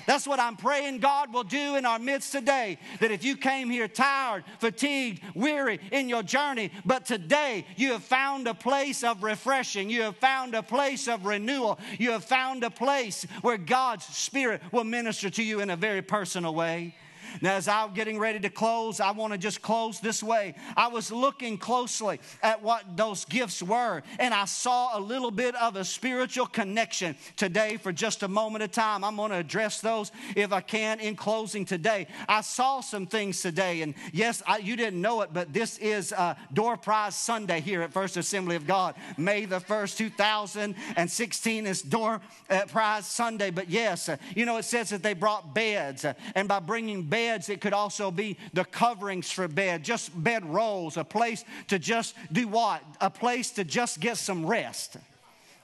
that's 0.06 0.28
what 0.28 0.40
I'm 0.40 0.56
praying 0.56 1.00
God 1.00 1.34
will 1.34 1.44
do 1.44 1.76
in 1.76 1.86
our 1.86 2.00
midst 2.00 2.32
today. 2.32 2.78
That 3.00 3.12
if 3.12 3.24
you 3.24 3.38
came 3.38 3.70
here 3.70 3.88
tired, 3.88 4.44
fatigued, 4.60 5.22
weary 5.36 5.80
in 5.92 6.10
your 6.10 6.24
journey, 6.24 6.72
but 6.86 7.06
today 7.06 7.66
you 7.76 7.94
have 7.94 8.04
found 8.04 8.48
a 8.48 8.54
place 8.54 9.04
of 9.04 9.24
refreshing, 9.24 9.90
you 9.90 10.04
have 10.04 10.18
found 10.18 10.56
a 10.56 10.64
place 10.64 11.08
of 11.08 11.26
renewal, 11.26 11.80
you 11.98 12.12
have 12.12 12.24
found 12.24 12.64
a 12.64 12.70
place 12.70 13.24
where 13.42 13.58
God's 13.58 14.06
Spirit 14.06 14.62
will 14.72 14.84
minister 14.84 15.30
to 15.30 15.44
you 15.44 15.60
in 15.60 15.70
a 15.70 15.76
very 15.76 16.02
personal 16.02 16.54
way. 16.56 16.96
Now, 17.42 17.56
as 17.56 17.68
I'm 17.68 17.94
getting 17.94 18.20
ready 18.20 18.40
to 18.40 18.50
close, 18.50 19.00
I 19.00 19.12
want 19.12 19.34
to 19.34 19.40
just 19.40 19.62
close 19.62 20.00
this 20.00 20.22
way. 20.22 20.56
I 20.76 20.88
was 20.88 21.12
looking 21.12 21.58
closely 21.58 22.20
at 22.42 22.62
what 22.62 22.98
those 22.98 23.26
gifts 23.26 23.62
were, 23.62 24.04
and 24.20 24.34
I 24.34 24.46
saw 24.46 24.98
a 24.98 25.00
little 25.00 25.32
bit 25.32 25.56
of 25.56 25.76
a 25.76 25.86
spiritual 25.86 26.48
connection 26.48 27.16
today 27.36 27.78
for 27.78 27.92
just 27.92 28.24
a 28.24 28.28
moment 28.28 28.64
of 28.64 28.72
time. 28.72 29.04
I'm 29.04 29.16
going 29.16 29.32
to 29.32 29.38
address 29.38 29.82
those 29.82 30.12
if 30.36 30.52
I 30.52 30.62
can 30.62 31.00
in 31.00 31.16
closing 31.16 31.66
today. 31.66 32.08
I 32.28 32.42
saw 32.42 32.82
some 32.82 33.06
things 33.06 33.42
today, 33.42 33.82
and 33.82 33.94
yes, 34.14 34.42
I, 34.48 34.58
you 34.58 34.76
didn't 34.76 35.02
know 35.02 35.22
it, 35.22 35.30
but 35.34 35.54
this 35.54 35.78
is 35.78 36.14
uh, 36.14 36.36
Door 36.54 36.78
Prize 36.78 37.16
Sunday 37.16 37.62
here 37.62 37.82
at 37.82 37.94
First 37.94 38.18
Assembly 38.18 38.56
of 38.56 38.66
God. 38.66 38.96
May 39.18 39.46
the 39.46 39.60
1st, 39.60 39.98
2016 39.98 41.68
is 41.68 41.82
Door 41.82 42.22
uh, 42.50 42.62
Prize 42.68 43.06
Sunday. 43.06 43.50
But 43.50 43.70
yes, 43.70 44.10
uh, 44.10 44.18
you 44.36 44.46
know, 44.46 44.58
it 44.58 44.66
says 44.66 44.90
that 44.90 45.04
they 45.04 45.14
brought 45.14 45.54
beds, 45.54 46.06
uh, 46.06 46.14
and 46.36 46.48
by 46.48 46.60
bringing 46.60 47.04
beds, 47.04 47.19
it 47.28 47.62
could 47.62 47.74
also 47.74 48.12
be 48.12 48.38
the 48.54 48.66
coverings 48.66 49.32
for 49.32 49.48
bed, 49.48 49.84
just 49.84 50.12
bed 50.24 50.46
rolls, 50.46 50.98
a 50.98 51.04
place 51.04 51.44
to 51.68 51.80
just 51.80 52.16
do 52.32 52.48
what? 52.48 52.82
A 53.02 53.10
place 53.10 53.52
to 53.52 53.64
just 53.64 54.00
get 54.00 54.18
some 54.18 54.46
rest. 54.46 54.98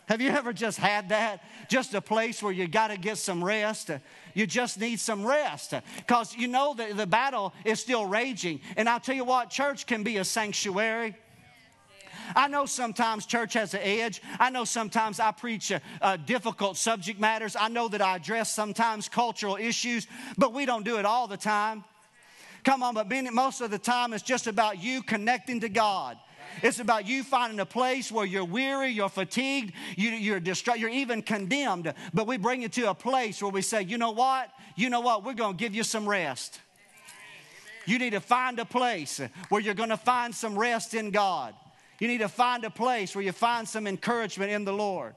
Have 0.08 0.22
you 0.22 0.30
ever 0.30 0.54
just 0.54 0.78
had 0.78 1.10
that? 1.10 1.44
Just 1.68 1.94
a 1.96 2.02
place 2.02 2.44
where 2.44 2.54
you 2.54 2.68
got 2.68 2.90
to 2.90 2.98
get 2.98 3.18
some 3.18 3.44
rest. 3.44 3.90
You 4.36 4.46
just 4.46 4.80
need 4.80 5.00
some 5.00 5.26
rest 5.26 5.74
because 5.98 6.36
you 6.36 6.48
know 6.48 6.76
that 6.76 6.96
the 6.96 7.08
battle 7.08 7.54
is 7.64 7.80
still 7.80 8.06
raging. 8.06 8.62
And 8.78 8.88
I'll 8.88 9.00
tell 9.00 9.16
you 9.16 9.26
what, 9.26 9.50
church 9.50 9.88
can 9.88 10.04
be 10.04 10.18
a 10.18 10.24
sanctuary. 10.24 11.16
I 12.36 12.48
know 12.48 12.66
sometimes 12.66 13.26
church 13.26 13.54
has 13.54 13.74
an 13.74 13.82
edge. 13.84 14.22
I 14.40 14.50
know 14.50 14.64
sometimes 14.64 15.20
I 15.20 15.32
preach 15.32 15.72
uh, 15.72 15.80
uh, 16.02 16.18
difficult 16.18 16.78
subject 16.78 17.20
matters. 17.20 17.56
I 17.60 17.68
know 17.68 17.88
that 17.90 18.02
I 18.02 18.16
address 18.16 18.54
sometimes 18.54 19.10
cultural 19.10 19.58
issues, 19.58 20.08
but 20.38 20.54
we 20.54 20.66
don't 20.66 20.86
do 20.86 20.98
it 20.98 21.06
all 21.06 21.28
the 21.28 21.38
time. 21.38 21.84
Come 22.64 22.82
on, 22.82 22.96
but 22.96 23.12
most 23.34 23.62
of 23.62 23.70
the 23.70 23.78
time 23.78 24.14
it's 24.14 24.24
just 24.24 24.48
about 24.48 24.82
you 24.82 25.04
connecting 25.04 25.60
to 25.60 25.70
God. 25.70 26.18
It's 26.64 26.80
about 26.80 27.08
you 27.08 27.24
finding 27.24 27.60
a 27.60 27.66
place 27.66 28.12
where 28.12 28.26
you're 28.26 28.46
weary, 28.46 28.90
you're 28.90 29.10
fatigued, 29.10 29.74
you, 29.96 30.12
you're 30.12 30.40
distraught, 30.40 30.80
you're 30.80 30.90
even 30.90 31.22
condemned. 31.22 31.94
But 32.14 32.28
we 32.28 32.38
bring 32.38 32.62
you 32.62 32.70
to 32.70 32.90
a 32.90 32.96
place 32.96 33.42
where 33.42 33.52
we 33.52 33.62
say, 33.62 33.84
you 33.84 33.98
know 33.98 34.12
what? 34.12 34.50
You 34.76 34.90
know 34.90 35.02
what? 35.02 35.24
We're 35.24 35.34
going 35.34 35.58
to 35.58 35.60
give 35.60 35.76
you 35.76 35.84
some 35.84 36.08
rest. 36.08 36.60
You 37.86 38.00
need 38.00 38.12
to 38.12 38.20
find 38.20 38.58
a 38.58 38.66
place 38.66 39.22
where 39.50 39.62
you're 39.62 39.76
going 39.76 39.90
to 39.90 39.98
find 39.98 40.34
some 40.34 40.58
rest 40.58 40.94
in 40.94 41.12
God. 41.12 41.54
You 42.00 42.08
need 42.08 42.20
to 42.20 42.30
find 42.30 42.64
a 42.66 42.70
place 42.70 43.16
where 43.16 43.24
you 43.24 43.32
find 43.32 43.68
some 43.68 43.88
encouragement 43.88 44.52
in 44.52 44.66
the 44.66 44.74
Lord. 44.74 45.14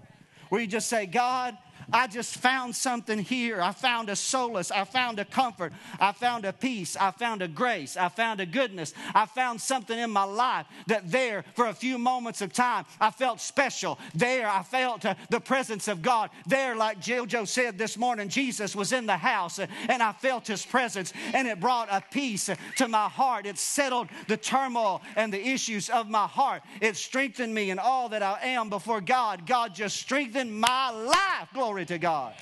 Where 0.49 0.61
you 0.61 0.67
just 0.67 0.89
say, 0.89 1.07
God, 1.07 1.57
I 1.93 2.07
just 2.07 2.37
found 2.37 2.77
something 2.77 3.19
here. 3.19 3.63
I 3.63 3.73
found 3.73 4.11
a 4.11 4.17
solace. 4.17 4.71
I 4.71 4.85
found 4.85 5.19
a 5.19 5.25
comfort. 5.25 5.73
I 5.99 6.13
found 6.13 6.45
a 6.45 6.53
peace. 6.53 6.97
I 6.97 7.11
found 7.13 7.41
a 7.41 7.49
grace. 7.49 7.97
I 7.97 8.09
found 8.09 8.41
a 8.41 8.47
goodness. 8.47 8.93
I 9.15 9.25
found 9.25 9.61
something 9.61 9.99
in 9.99 10.11
my 10.11 10.25
life 10.25 10.67
that 10.87 11.11
there, 11.11 11.45
for 11.55 11.67
a 11.67 11.73
few 11.73 11.97
moments 11.97 12.43
of 12.43 12.53
time, 12.53 12.85
I 13.01 13.11
felt 13.11 13.41
special. 13.41 13.99
There, 14.15 14.49
I 14.49 14.63
felt 14.63 15.07
uh, 15.07 15.15
the 15.31 15.41
presence 15.41 15.89
of 15.89 16.03
God. 16.03 16.31
There, 16.47 16.77
like 16.77 17.01
Jojo 17.01 17.49
said 17.49 17.79
this 17.79 17.97
morning, 17.97 18.29
Jesus 18.29 18.77
was 18.77 18.93
in 18.93 19.07
the 19.07 19.17
house 19.17 19.59
uh, 19.59 19.67
and 19.89 20.03
I 20.03 20.13
felt 20.13 20.47
his 20.47 20.67
presence 20.67 21.15
and 21.33 21.49
it 21.49 21.59
brought 21.59 21.89
a 21.91 22.03
peace 22.11 22.51
uh, 22.51 22.57
to 22.77 22.89
my 22.89 23.09
heart. 23.09 23.47
It 23.47 23.57
settled 23.57 24.09
the 24.27 24.37
turmoil 24.37 25.01
and 25.17 25.33
the 25.33 25.49
issues 25.49 25.89
of 25.89 26.09
my 26.09 26.27
heart. 26.27 26.63
It 26.83 26.97
strengthened 26.97 27.55
me 27.55 27.71
in 27.71 27.79
all 27.79 28.11
that 28.11 28.23
I 28.23 28.39
am 28.43 28.69
before 28.69 29.01
God. 29.01 29.47
God 29.47 29.75
just 29.75 29.97
strengthened 29.97 30.53
my 30.53 30.91
life. 30.91 31.49
Glory 31.55 31.78
Glory 31.79 31.87
to 31.87 31.99
God. 31.99 32.35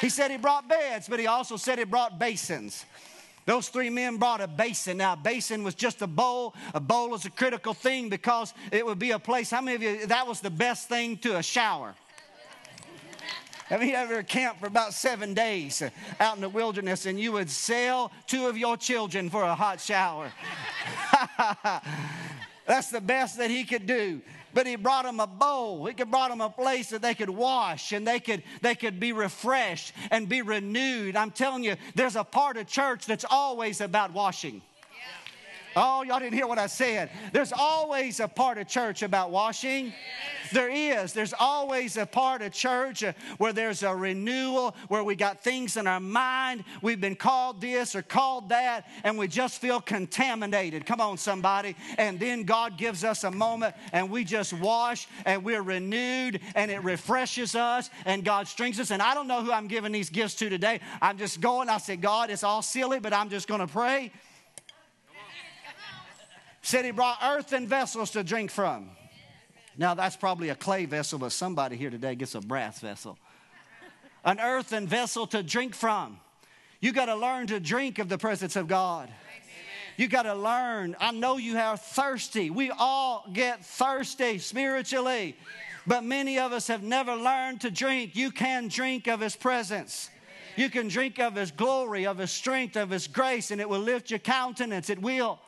He 0.00 0.08
said 0.08 0.30
he 0.30 0.36
brought 0.36 0.68
beds, 0.68 1.08
but 1.08 1.18
he 1.18 1.26
also 1.26 1.56
said 1.56 1.80
he 1.80 1.84
brought 1.84 2.20
basins. 2.20 2.84
Those 3.44 3.68
three 3.68 3.90
men 3.90 4.16
brought 4.16 4.40
a 4.40 4.46
basin. 4.46 4.98
Now, 4.98 5.14
a 5.14 5.16
basin 5.16 5.64
was 5.64 5.74
just 5.74 6.02
a 6.02 6.06
bowl. 6.06 6.54
A 6.72 6.78
bowl 6.78 7.12
is 7.16 7.24
a 7.24 7.30
critical 7.30 7.74
thing 7.74 8.08
because 8.08 8.54
it 8.70 8.86
would 8.86 9.00
be 9.00 9.10
a 9.10 9.18
place. 9.18 9.50
How 9.50 9.60
many 9.60 9.74
of 9.74 9.82
you, 9.82 10.06
that 10.06 10.24
was 10.24 10.40
the 10.40 10.50
best 10.50 10.88
thing 10.88 11.16
to 11.18 11.38
a 11.38 11.42
shower? 11.42 11.96
Have 13.66 13.82
you 13.82 13.94
ever 13.94 14.22
camped 14.22 14.60
for 14.60 14.68
about 14.68 14.94
seven 14.94 15.34
days 15.34 15.82
out 16.20 16.36
in 16.36 16.40
the 16.40 16.48
wilderness 16.48 17.06
and 17.06 17.18
you 17.18 17.32
would 17.32 17.50
sell 17.50 18.12
two 18.28 18.46
of 18.46 18.56
your 18.56 18.76
children 18.76 19.30
for 19.30 19.42
a 19.42 19.56
hot 19.56 19.80
shower? 19.80 20.30
That's 22.68 22.90
the 22.90 23.00
best 23.00 23.38
that 23.38 23.50
he 23.50 23.64
could 23.64 23.86
do 23.86 24.20
but 24.54 24.66
he 24.66 24.76
brought 24.76 25.04
them 25.04 25.20
a 25.20 25.26
bowl. 25.26 25.86
He 25.86 25.94
could 25.94 26.10
brought 26.10 26.30
them 26.30 26.40
a 26.40 26.50
place 26.50 26.90
that 26.90 27.02
they 27.02 27.14
could 27.14 27.30
wash 27.30 27.92
and 27.92 28.06
they 28.06 28.20
could, 28.20 28.42
they 28.62 28.74
could 28.74 29.00
be 29.00 29.12
refreshed 29.12 29.92
and 30.10 30.28
be 30.28 30.42
renewed. 30.42 31.16
I'm 31.16 31.30
telling 31.30 31.64
you, 31.64 31.76
there's 31.94 32.16
a 32.16 32.24
part 32.24 32.56
of 32.56 32.66
church 32.66 33.06
that's 33.06 33.24
always 33.28 33.80
about 33.80 34.12
washing. 34.12 34.62
Oh, 35.76 36.02
y'all 36.02 36.18
didn't 36.18 36.34
hear 36.34 36.46
what 36.46 36.58
I 36.58 36.66
said. 36.66 37.10
There's 37.32 37.52
always 37.52 38.18
a 38.18 38.26
part 38.26 38.58
of 38.58 38.66
church 38.66 39.02
about 39.02 39.30
washing. 39.30 39.92
There 40.52 40.68
is. 40.68 41.12
There's 41.12 41.32
always 41.38 41.96
a 41.96 42.06
part 42.06 42.42
of 42.42 42.52
church 42.52 43.04
uh, 43.04 43.12
where 43.38 43.52
there's 43.52 43.84
a 43.84 43.94
renewal, 43.94 44.74
where 44.88 45.04
we 45.04 45.14
got 45.14 45.44
things 45.44 45.76
in 45.76 45.86
our 45.86 46.00
mind. 46.00 46.64
We've 46.82 47.00
been 47.00 47.14
called 47.14 47.60
this 47.60 47.94
or 47.94 48.02
called 48.02 48.48
that, 48.48 48.88
and 49.04 49.16
we 49.16 49.28
just 49.28 49.60
feel 49.60 49.80
contaminated. 49.80 50.86
Come 50.86 51.00
on, 51.00 51.18
somebody. 51.18 51.76
And 51.98 52.18
then 52.18 52.42
God 52.42 52.76
gives 52.76 53.04
us 53.04 53.22
a 53.22 53.30
moment, 53.30 53.76
and 53.92 54.10
we 54.10 54.24
just 54.24 54.52
wash, 54.52 55.06
and 55.24 55.44
we're 55.44 55.62
renewed, 55.62 56.40
and 56.56 56.70
it 56.70 56.82
refreshes 56.82 57.54
us, 57.54 57.90
and 58.04 58.24
God 58.24 58.48
strengthens 58.48 58.88
us. 58.88 58.90
And 58.90 59.02
I 59.02 59.14
don't 59.14 59.28
know 59.28 59.44
who 59.44 59.52
I'm 59.52 59.68
giving 59.68 59.92
these 59.92 60.10
gifts 60.10 60.34
to 60.36 60.48
today. 60.48 60.80
I'm 61.00 61.16
just 61.16 61.40
going. 61.40 61.68
I 61.68 61.78
said, 61.78 62.00
God, 62.00 62.30
it's 62.30 62.42
all 62.42 62.62
silly, 62.62 62.98
but 62.98 63.12
I'm 63.12 63.28
just 63.28 63.46
going 63.46 63.60
to 63.60 63.68
pray 63.68 64.10
said 66.62 66.84
he 66.84 66.90
brought 66.90 67.18
earthen 67.22 67.66
vessels 67.66 68.10
to 68.12 68.22
drink 68.22 68.50
from. 68.50 68.90
Now, 69.76 69.94
that's 69.94 70.16
probably 70.16 70.50
a 70.50 70.54
clay 70.54 70.84
vessel, 70.84 71.18
but 71.18 71.32
somebody 71.32 71.76
here 71.76 71.90
today 71.90 72.14
gets 72.14 72.34
a 72.34 72.40
brass 72.40 72.80
vessel. 72.80 73.18
An 74.24 74.38
earthen 74.38 74.86
vessel 74.86 75.26
to 75.28 75.42
drink 75.42 75.74
from. 75.74 76.18
You 76.80 76.92
got 76.92 77.06
to 77.06 77.14
learn 77.14 77.46
to 77.48 77.60
drink 77.60 77.98
of 77.98 78.08
the 78.08 78.18
presence 78.18 78.56
of 78.56 78.68
God. 78.68 79.10
You 79.96 80.08
got 80.08 80.22
to 80.22 80.34
learn. 80.34 80.96
I 80.98 81.12
know 81.12 81.36
you 81.36 81.56
are 81.58 81.76
thirsty. 81.76 82.50
We 82.50 82.70
all 82.70 83.26
get 83.32 83.64
thirsty 83.64 84.38
spiritually, 84.38 85.36
but 85.86 86.04
many 86.04 86.38
of 86.38 86.52
us 86.52 86.68
have 86.68 86.82
never 86.82 87.14
learned 87.14 87.62
to 87.62 87.70
drink. 87.70 88.16
You 88.16 88.30
can 88.30 88.68
drink 88.68 89.08
of 89.08 89.20
His 89.20 89.36
presence. 89.36 90.10
You 90.56 90.70
can 90.70 90.88
drink 90.88 91.18
of 91.18 91.36
His 91.36 91.50
glory, 91.50 92.06
of 92.06 92.18
His 92.18 92.30
strength, 92.30 92.76
of 92.76 92.90
His 92.90 93.06
grace, 93.08 93.50
and 93.50 93.60
it 93.60 93.68
will 93.68 93.80
lift 93.80 94.10
your 94.10 94.18
countenance. 94.18 94.90
It 94.90 95.00
will. 95.00 95.38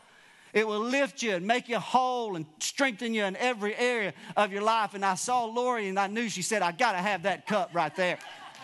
It 0.52 0.66
will 0.66 0.80
lift 0.80 1.22
you 1.22 1.34
and 1.34 1.46
make 1.46 1.68
you 1.68 1.78
whole 1.78 2.36
and 2.36 2.44
strengthen 2.58 3.14
you 3.14 3.24
in 3.24 3.36
every 3.36 3.74
area 3.74 4.12
of 4.36 4.52
your 4.52 4.62
life. 4.62 4.94
And 4.94 5.04
I 5.04 5.14
saw 5.14 5.44
Lori 5.46 5.88
and 5.88 5.98
I 5.98 6.08
knew 6.08 6.28
she 6.28 6.42
said, 6.42 6.62
I 6.62 6.72
got 6.72 6.92
to 6.92 6.98
have 6.98 7.22
that 7.22 7.46
cup 7.46 7.70
right 7.72 7.94
there. 7.96 8.18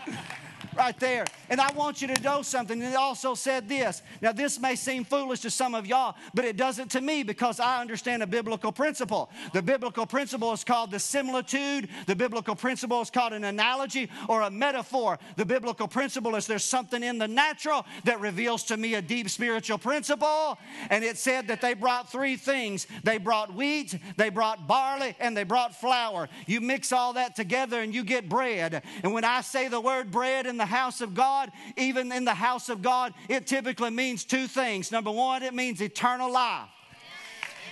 right 0.78 0.98
there. 0.98 1.24
And 1.50 1.60
I 1.60 1.70
want 1.72 2.00
you 2.00 2.08
to 2.08 2.22
know 2.22 2.42
something. 2.42 2.80
And 2.80 2.92
it 2.92 2.96
also 2.96 3.34
said 3.34 3.68
this. 3.68 4.02
Now, 4.22 4.32
this 4.32 4.58
may 4.60 4.76
seem 4.76 5.04
foolish 5.04 5.40
to 5.40 5.50
some 5.50 5.74
of 5.74 5.86
y'all, 5.86 6.14
but 6.32 6.44
it 6.44 6.56
doesn't 6.56 6.90
to 6.92 7.00
me 7.00 7.22
because 7.22 7.60
I 7.60 7.80
understand 7.80 8.22
a 8.22 8.26
biblical 8.26 8.72
principle. 8.72 9.30
The 9.52 9.62
biblical 9.62 10.06
principle 10.06 10.52
is 10.52 10.64
called 10.64 10.90
the 10.90 10.98
similitude, 10.98 11.88
the 12.06 12.16
biblical 12.16 12.54
principle 12.54 13.00
is 13.00 13.10
called 13.10 13.32
an 13.32 13.44
analogy 13.44 14.08
or 14.28 14.42
a 14.42 14.50
metaphor. 14.50 15.18
The 15.36 15.44
biblical 15.44 15.88
principle 15.88 16.36
is 16.36 16.46
there's 16.46 16.64
something 16.64 17.02
in 17.02 17.18
the 17.18 17.28
natural 17.28 17.84
that 18.04 18.20
reveals 18.20 18.64
to 18.64 18.76
me 18.76 18.94
a 18.94 19.02
deep 19.02 19.28
spiritual 19.28 19.78
principle. 19.78 20.58
And 20.90 21.04
it 21.04 21.18
said 21.18 21.48
that 21.48 21.60
they 21.60 21.74
brought 21.74 22.10
three 22.10 22.36
things 22.36 22.86
they 23.02 23.18
brought 23.18 23.54
wheat, 23.54 23.98
they 24.16 24.28
brought 24.28 24.66
barley, 24.66 25.16
and 25.18 25.36
they 25.36 25.44
brought 25.44 25.74
flour. 25.74 26.28
You 26.46 26.60
mix 26.60 26.92
all 26.92 27.14
that 27.14 27.34
together 27.36 27.80
and 27.80 27.94
you 27.94 28.04
get 28.04 28.28
bread. 28.28 28.82
And 29.02 29.12
when 29.12 29.24
I 29.24 29.40
say 29.40 29.68
the 29.68 29.80
word 29.80 30.10
bread 30.10 30.46
in 30.46 30.56
the 30.56 30.66
house 30.68 31.00
of 31.00 31.14
God, 31.14 31.50
even 31.76 32.12
in 32.12 32.24
the 32.24 32.34
house 32.34 32.68
of 32.68 32.82
God, 32.82 33.14
it 33.28 33.46
typically 33.46 33.90
means 33.90 34.24
two 34.24 34.46
things. 34.46 34.92
Number 34.92 35.10
one, 35.10 35.42
it 35.42 35.54
means 35.54 35.80
eternal 35.80 36.30
life. 36.32 36.68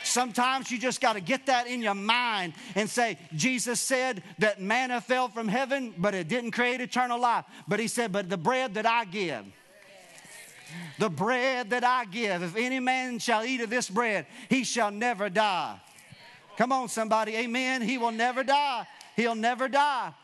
Sometimes 0.03 0.71
you 0.71 0.79
just 0.79 1.01
got 1.01 1.15
to 1.15 1.21
get 1.21 1.47
that 1.47 1.67
in 1.67 1.83
your 1.83 1.95
mind 1.95 2.55
and 2.75 2.89
say, 2.89 3.19
Jesus 3.35 3.81
said 3.81 4.23
that 4.39 4.61
manna 4.61 5.01
fell 5.01 5.29
from 5.29 5.49
heaven, 5.49 5.95
but 5.99 6.15
it 6.15 6.29
didn't 6.29 6.53
create 6.53 6.81
eternal 6.81 7.21
life. 7.21 7.45
But 7.67 7.81
he 7.81 7.89
said, 7.89 8.13
But 8.13 8.31
the 8.31 8.37
bread 8.37 8.75
that 8.75 8.87
I 8.87 9.05
give, 9.05 9.45
the 10.99 11.11
bread 11.11 11.71
that 11.71 11.85
I 11.85 12.05
give, 12.05 12.43
if 12.43 12.57
any 12.57 12.81
man 12.81 13.19
shall 13.19 13.45
eat 13.45 13.61
of 13.61 13.71
this 13.71 13.91
bread, 13.91 14.27
he 14.49 14.65
shall 14.65 14.91
never 14.91 15.29
die. 15.29 15.81
Come 16.57 16.73
on, 16.73 16.89
somebody, 16.89 17.37
amen. 17.37 17.83
He 17.83 17.99
will 17.99 18.13
never 18.13 18.43
die. 18.43 18.87
He'll 19.15 19.35
never 19.35 19.69
die. 19.69 20.15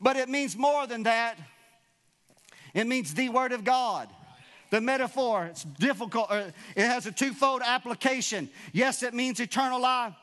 But 0.00 0.16
it 0.16 0.28
means 0.28 0.56
more 0.56 0.86
than 0.86 1.04
that. 1.04 1.38
It 2.74 2.86
means 2.86 3.14
the 3.14 3.28
Word 3.28 3.52
of 3.52 3.64
God. 3.64 4.08
The 4.70 4.80
metaphor, 4.80 5.46
it's 5.46 5.62
difficult, 5.62 6.32
it 6.32 6.52
has 6.76 7.06
a 7.06 7.12
twofold 7.12 7.62
application. 7.64 8.50
Yes, 8.72 9.04
it 9.04 9.14
means 9.14 9.38
eternal 9.38 9.80
life, 9.80 10.14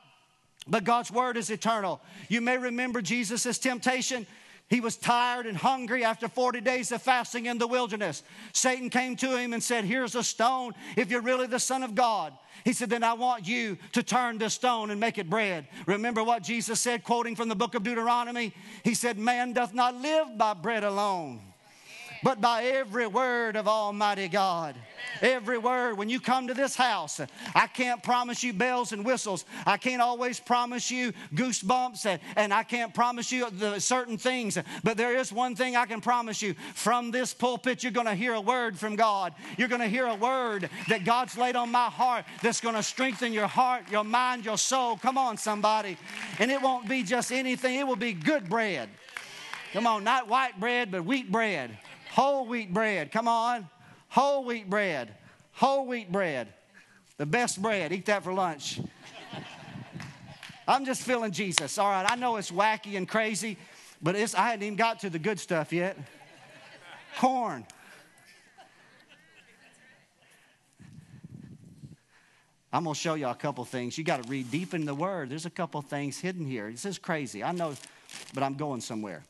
but 0.68 0.84
God's 0.84 1.10
Word 1.10 1.38
is 1.38 1.50
eternal. 1.50 2.02
You 2.28 2.42
may 2.42 2.58
remember 2.58 3.02
Jesus' 3.02 3.58
temptation. 3.58 4.28
He 4.68 4.82
was 4.82 4.96
tired 4.98 5.46
and 5.46 5.58
hungry 5.58 6.04
after 6.04 6.28
40 6.28 6.62
days 6.62 6.92
of 6.92 7.02
fasting 7.02 7.46
in 7.46 7.58
the 7.58 7.68
wilderness. 7.68 8.24
Satan 8.54 8.90
came 8.90 9.16
to 9.18 9.38
him 9.38 9.54
and 9.54 9.62
said, 9.62 9.84
Here's 9.84 10.16
a 10.16 10.24
stone. 10.24 10.74
If 10.96 11.12
you're 11.12 11.22
really 11.22 11.48
the 11.48 11.60
Son 11.60 11.84
of 11.84 11.94
God, 11.94 12.34
he 12.64 12.72
said, 12.72 12.90
Then 12.90 13.04
I 13.04 13.14
want 13.14 13.46
you 13.46 13.78
to 13.92 14.02
turn 14.02 14.38
this 14.38 14.54
stone 14.54 14.90
and 14.90 15.00
make 15.00 15.18
it 15.18 15.30
bread. 15.30 15.68
Remember 15.88 16.24
what 16.24 16.44
Jesus 16.44 16.80
said, 16.80 17.04
quoting 17.04 17.36
from 17.36 17.50
the 17.50 17.56
book 17.56 17.76
of 17.76 17.84
Deuteronomy? 17.84 18.54
He 18.84 18.94
said, 18.94 19.18
Man 19.18 19.52
doth 19.52 19.74
not 19.74 19.96
live 19.96 20.38
by 20.38 20.54
bread 20.54 20.86
alone 20.86 21.51
but 22.24 22.40
by 22.42 22.64
every 22.64 23.08
word 23.08 23.56
of 23.56 23.68
Almighty 23.68 24.28
God. 24.28 24.76
Every 25.22 25.58
word. 25.58 25.98
When 25.98 26.10
you 26.10 26.20
come 26.20 26.48
to 26.48 26.54
this 26.54 26.76
house, 26.76 27.20
I 27.54 27.68
can't 27.68 28.02
promise 28.02 28.44
you 28.44 28.54
bells 28.54 28.92
and 28.92 29.04
whistles. 29.06 29.46
I 29.66 29.78
can't 29.78 30.02
always 30.02 30.40
promise 30.40 30.90
you 30.90 31.14
goosebumps, 31.34 32.06
and, 32.06 32.22
and 32.36 32.54
I 32.54 32.64
can't 32.64 32.94
promise 32.94 33.32
you 33.32 33.50
the 33.50 33.80
certain 33.80 34.18
things. 34.18 34.58
But 34.84 34.98
there 34.98 35.18
is 35.18 35.32
one 35.32 35.56
thing 35.56 35.76
I 35.76 35.86
can 35.86 36.02
promise 36.02 36.42
you 36.42 36.56
from 36.74 37.12
this 37.12 37.34
pulpit, 37.34 37.84
you're 37.84 37.92
going 37.92 38.08
to 38.08 38.16
hear 38.16 38.34
a 38.34 38.42
word 38.42 38.78
from 38.78 38.96
God. 38.96 39.34
You're 39.58 39.68
going 39.68 39.82
to 39.82 39.88
hear 39.88 40.06
a 40.06 40.16
word 40.16 40.70
that 40.88 41.06
God's 41.06 41.38
laid 41.38 41.56
on 41.56 41.72
my 41.72 41.86
heart 41.86 42.26
that's 42.42 42.62
going 42.62 42.76
to 42.76 42.84
strengthen 42.84 43.34
your 43.34 43.48
heart, 43.48 43.84
your 43.92 44.04
mind, 44.04 44.46
your 44.46 44.58
soul. 44.58 44.98
Come 44.98 45.18
on, 45.18 45.38
somebody. 45.38 45.98
And 46.40 46.52
it 46.52 46.62
won't 46.62 46.88
be 46.88 47.04
just 47.04 47.32
anything, 47.32 47.80
it 47.80 47.88
will 47.88 47.96
be 47.96 48.14
good 48.14 48.50
bread. 48.50 48.90
Come 49.74 49.88
on, 49.88 50.04
not 50.04 50.28
white 50.28 50.60
bread, 50.60 50.92
but 50.92 51.06
wheat 51.06 51.32
bread. 51.32 51.78
Whole 52.12 52.46
wheat 52.46 52.74
bread. 52.74 53.10
Come 53.10 53.30
on. 53.30 53.70
Whole 54.10 54.44
wheat 54.44 54.70
bread. 54.70 55.16
Whole 55.54 55.88
wheat 55.88 56.12
bread. 56.12 56.50
The 57.16 57.26
best 57.26 57.62
bread. 57.62 57.94
Eat 57.94 58.06
that 58.08 58.26
for 58.26 58.34
lunch. 58.34 58.82
I'm 60.68 60.84
just 60.84 61.04
feeling 61.04 61.32
Jesus. 61.32 61.78
All 61.78 61.90
right, 61.90 62.06
I 62.06 62.18
know 62.18 62.36
it's 62.36 62.52
wacky 62.52 62.98
and 62.98 63.08
crazy, 63.08 63.58
but 64.02 64.18
it's, 64.18 64.36
I 64.36 64.50
hadn't 64.50 64.64
even 64.64 64.76
got 64.76 65.00
to 65.00 65.10
the 65.10 65.20
good 65.20 65.40
stuff 65.40 65.72
yet. 65.72 65.98
Corn. 67.18 67.66
I'm 72.74 72.84
going 72.84 72.94
to 72.94 73.00
show 73.00 73.14
you 73.14 73.28
a 73.28 73.36
couple 73.36 73.64
things. 73.64 73.98
You 73.98 74.04
got 74.04 74.22
to 74.22 74.30
read 74.30 74.52
deep 74.52 74.74
in 74.74 74.84
the 74.84 74.96
Word. 74.96 75.30
There's 75.30 75.46
a 75.46 75.50
couple 75.50 75.82
things 75.82 76.20
hidden 76.20 76.46
here. 76.46 76.70
This 76.70 76.84
is 76.84 76.98
crazy. 76.98 77.42
I 77.42 77.54
know, 77.54 77.74
but 78.34 78.44
I'm 78.44 78.56
going 78.56 78.82
somewhere. 78.82 79.24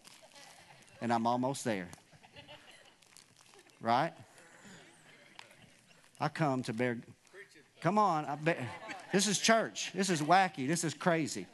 And 0.99 1.13
I'm 1.13 1.27
almost 1.27 1.63
there 1.63 1.87
right? 3.81 4.13
I 6.19 6.27
come 6.29 6.63
to 6.63 6.73
bear. 6.73 6.97
Come 7.81 7.97
on, 7.97 8.27
this 9.11 9.27
is 9.27 9.39
church. 9.39 9.91
This 9.93 10.09
is 10.09 10.21
wacky. 10.21 10.67
This 10.67 10.83
is 10.83 10.93
crazy. 10.93 11.47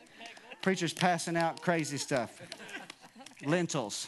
Preachers 0.62 0.94
passing 0.94 1.38
out 1.38 1.62
crazy 1.62 1.98
stuff. 1.98 2.42
Lentils. 3.46 4.08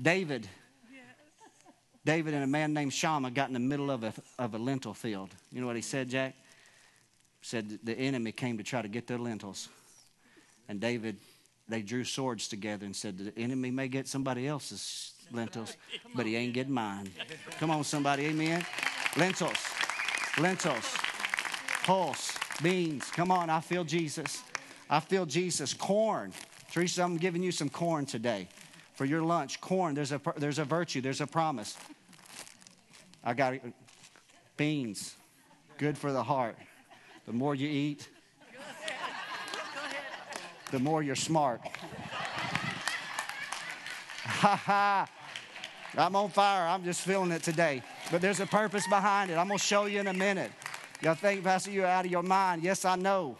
David. 0.00 0.48
David 2.04 2.34
and 2.34 2.44
a 2.44 2.46
man 2.46 2.72
named 2.72 2.92
Shammah 2.92 3.32
got 3.32 3.48
in 3.48 3.54
the 3.54 3.58
middle 3.58 3.90
of 3.90 4.04
a, 4.04 4.14
of 4.38 4.54
a 4.54 4.58
lentil 4.58 4.94
field. 4.94 5.30
You 5.50 5.60
know 5.60 5.66
what 5.66 5.74
he 5.74 5.82
said, 5.82 6.08
Jack? 6.08 6.36
Said 7.42 7.80
the 7.82 7.98
enemy 7.98 8.30
came 8.30 8.58
to 8.58 8.62
try 8.62 8.80
to 8.80 8.88
get 8.88 9.08
their 9.08 9.18
lentils. 9.18 9.68
And 10.68 10.80
David, 10.80 11.16
they 11.68 11.82
drew 11.82 12.04
swords 12.04 12.46
together 12.46 12.86
and 12.86 12.94
said, 12.94 13.18
The 13.18 13.36
enemy 13.36 13.72
may 13.72 13.88
get 13.88 14.06
somebody 14.06 14.46
else's 14.46 15.14
lentils, 15.32 15.76
but 16.14 16.26
he 16.26 16.36
ain't 16.36 16.54
getting 16.54 16.72
mine. 16.72 17.10
Come 17.58 17.70
on, 17.70 17.84
somebody, 17.84 18.26
amen. 18.26 18.64
Lentils, 19.16 19.58
lentils, 20.38 20.96
pulse, 21.82 22.38
beans. 22.62 23.10
Come 23.10 23.30
on, 23.30 23.50
I 23.50 23.60
feel 23.60 23.84
Jesus. 23.84 24.42
I 24.88 25.00
feel 25.00 25.26
Jesus. 25.26 25.74
Corn. 25.74 26.32
Teresa, 26.70 27.02
I'm 27.02 27.16
giving 27.16 27.42
you 27.42 27.52
some 27.52 27.68
corn 27.68 28.06
today 28.06 28.48
for 28.94 29.04
your 29.04 29.22
lunch. 29.22 29.60
Corn, 29.60 29.94
there's 29.94 30.12
a, 30.12 30.20
there's 30.36 30.58
a 30.58 30.64
virtue, 30.64 31.00
there's 31.00 31.20
a 31.20 31.26
promise. 31.26 31.76
I 33.24 33.34
got 33.34 33.54
beans, 34.56 35.14
good 35.78 35.98
for 35.98 36.12
the 36.12 36.22
heart. 36.22 36.56
The 37.26 37.32
more 37.32 37.54
you 37.54 37.68
eat, 37.68 38.08
the 40.70 40.78
more 40.78 41.02
you're 41.02 41.14
smart. 41.14 41.60
Ha 44.28 44.56
ha. 44.56 45.08
I'm 45.96 46.14
on 46.16 46.28
fire. 46.30 46.66
I'm 46.66 46.84
just 46.84 47.00
feeling 47.00 47.30
it 47.32 47.42
today. 47.42 47.82
But 48.10 48.20
there's 48.20 48.40
a 48.40 48.46
purpose 48.46 48.86
behind 48.86 49.30
it. 49.30 49.34
I'm 49.34 49.48
going 49.48 49.58
to 49.58 49.64
show 49.64 49.86
you 49.86 50.00
in 50.00 50.06
a 50.08 50.12
minute. 50.12 50.50
Y'all 51.00 51.14
think, 51.14 51.44
Pastor, 51.44 51.70
you're 51.70 51.86
out 51.86 52.04
of 52.04 52.10
your 52.10 52.22
mind. 52.22 52.62
Yes, 52.62 52.84
I 52.84 52.96
know. 52.96 53.36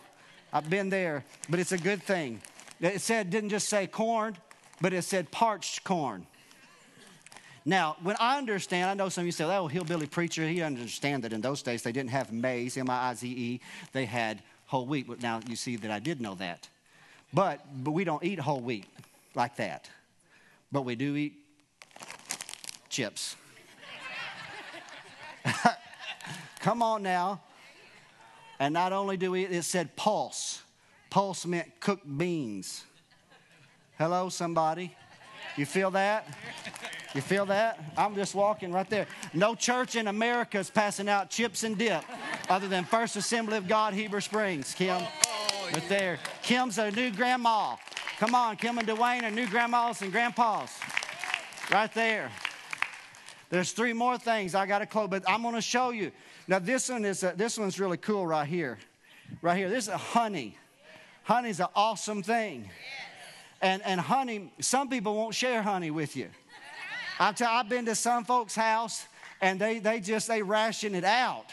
I've 0.53 0.71
been 0.71 0.89
there, 0.89 1.25
but 1.51 1.59
it's 1.59 1.73
a 1.73 1.79
good 1.79 2.03
thing. 2.03 2.41
It 2.81 3.01
said, 3.01 3.31
didn't 3.31 3.51
just 3.51 3.69
say 3.69 3.87
corn, 3.87 4.37
but 4.81 4.93
it 4.93 5.03
said 5.03 5.31
parched 5.31 5.85
corn. 5.85 6.27
Now, 7.65 7.97
when 8.03 8.17
I 8.21 8.39
understand, 8.39 8.89
I 8.89 8.95
know 8.95 9.09
some 9.09 9.23
of 9.23 9.27
you 9.27 9.33
say, 9.33 9.45
oh, 9.45 9.67
hillbilly 9.67 10.07
preacher, 10.07 10.47
he 10.47 10.63
understand 10.63 11.25
that 11.25 11.33
in 11.33 11.41
those 11.41 11.63
days 11.63 11.83
they 11.83 11.93
didn't 11.93 12.11
have 12.11 12.33
maize, 12.33 12.77
M-I-I-Z-E. 12.77 13.61
They 13.93 14.05
had 14.05 14.41
whole 14.67 14.87
wheat. 14.87 15.09
But 15.09 15.21
now 15.21 15.41
you 15.49 15.57
see 15.57 15.77
that 15.77 15.91
I 15.91 15.99
did 15.99 16.21
know 16.21 16.37
that. 16.37 16.69
But, 17.35 17.61
but 17.83 17.91
we 17.91 18.05
don't 18.05 18.23
eat 18.23 18.39
whole 18.39 18.61
wheat 18.61 18.87
like 19.35 19.57
that. 19.57 19.91
But 20.71 20.83
we 20.83 20.95
do 20.95 21.17
eat 21.17 21.35
chips. 22.97 23.36
Come 26.61 26.82
on 26.82 27.03
now. 27.03 27.42
And 28.59 28.72
not 28.72 28.94
only 28.94 29.18
do 29.18 29.32
we, 29.32 29.44
it 29.44 29.64
said 29.64 29.94
pulse. 29.97 30.62
Pulse 31.11 31.44
meant 31.44 31.78
cooked 31.78 32.07
beans. 32.16 32.84
Hello, 33.99 34.30
somebody? 34.30 34.97
You 35.59 35.66
feel 35.66 35.90
that? 35.90 36.26
You 37.14 37.20
feel 37.20 37.44
that? 37.47 37.78
I'm 37.99 38.14
just 38.14 38.34
walking 38.34 38.72
right 38.72 38.88
there. 38.88 39.07
No 39.34 39.55
church 39.55 39.94
in 39.94 40.09
America 40.09 40.59
is 40.59 40.70
passing 40.70 41.07
out 41.07 41.28
chips 41.28 41.64
and 41.64 41.76
dip 41.76 42.03
other 42.49 42.66
than 42.66 42.84
First 42.84 43.16
Assembly 43.16 43.59
of 43.59 43.68
God, 43.68 43.92
Heber 43.92 44.22
Springs, 44.22 44.72
Kim. 44.72 45.03
But 45.70 45.86
there. 45.90 46.18
Kim's 46.42 46.78
a 46.78 46.90
new 46.90 47.11
grandma. 47.11 47.76
Come 48.18 48.34
on, 48.34 48.57
Kim 48.57 48.78
and 48.78 48.88
Dwayne 48.88 49.22
are 49.22 49.30
new 49.30 49.47
grandmas 49.49 50.01
and 50.01 50.11
grandpas. 50.11 50.70
Right 51.70 51.92
there. 51.92 52.30
There's 53.51 53.72
three 53.72 53.92
more 53.92 54.18
things 54.18 54.55
I 54.55 54.66
got 54.66 54.80
to 54.80 54.86
close, 54.86 55.09
but 55.09 55.28
I'm 55.28 55.42
going 55.42 55.55
to 55.55 55.61
show 55.61 55.90
you. 55.90 56.11
Now 56.49 56.59
this 56.59 56.88
one 56.88 57.05
is 57.05 57.22
a, 57.22 57.32
this 57.36 57.59
one's 57.59 57.78
really 57.78 57.97
cool 57.97 58.26
right 58.26 58.47
here, 58.47 58.78
right 59.42 59.57
here. 59.57 59.68
This 59.68 59.84
is 59.84 59.88
a 59.88 59.97
honey. 59.97 60.57
Honey's 61.24 61.61
an 61.61 61.66
awesome 61.74 62.22
thing, 62.22 62.68
and 63.61 63.82
and 63.82 64.01
honey. 64.01 64.53
Some 64.61 64.88
people 64.88 65.16
won't 65.16 65.34
share 65.34 65.62
honey 65.62 65.90
with 65.90 66.16
you. 66.16 66.28
I 67.18 67.32
tell, 67.32 67.51
I've 67.51 67.68
been 67.68 67.86
to 67.86 67.94
some 67.94 68.24
folks' 68.24 68.55
house 68.55 69.07
and 69.40 69.61
they 69.61 69.78
they 69.78 70.01
just 70.01 70.28
they 70.28 70.42
ration 70.42 70.94
it 70.94 71.05
out. 71.05 71.47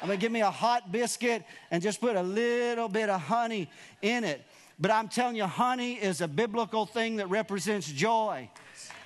I 0.00 0.06
mean, 0.06 0.18
give 0.18 0.32
me 0.32 0.40
a 0.40 0.50
hot 0.50 0.92
biscuit 0.92 1.44
and 1.70 1.82
just 1.82 2.00
put 2.00 2.16
a 2.16 2.22
little 2.22 2.88
bit 2.88 3.08
of 3.08 3.20
honey 3.20 3.68
in 4.00 4.24
it. 4.24 4.44
But 4.78 4.90
I'm 4.90 5.08
telling 5.08 5.36
you, 5.36 5.44
honey 5.44 5.94
is 5.94 6.20
a 6.20 6.28
biblical 6.28 6.86
thing 6.86 7.16
that 7.16 7.28
represents 7.28 7.90
joy, 7.90 8.48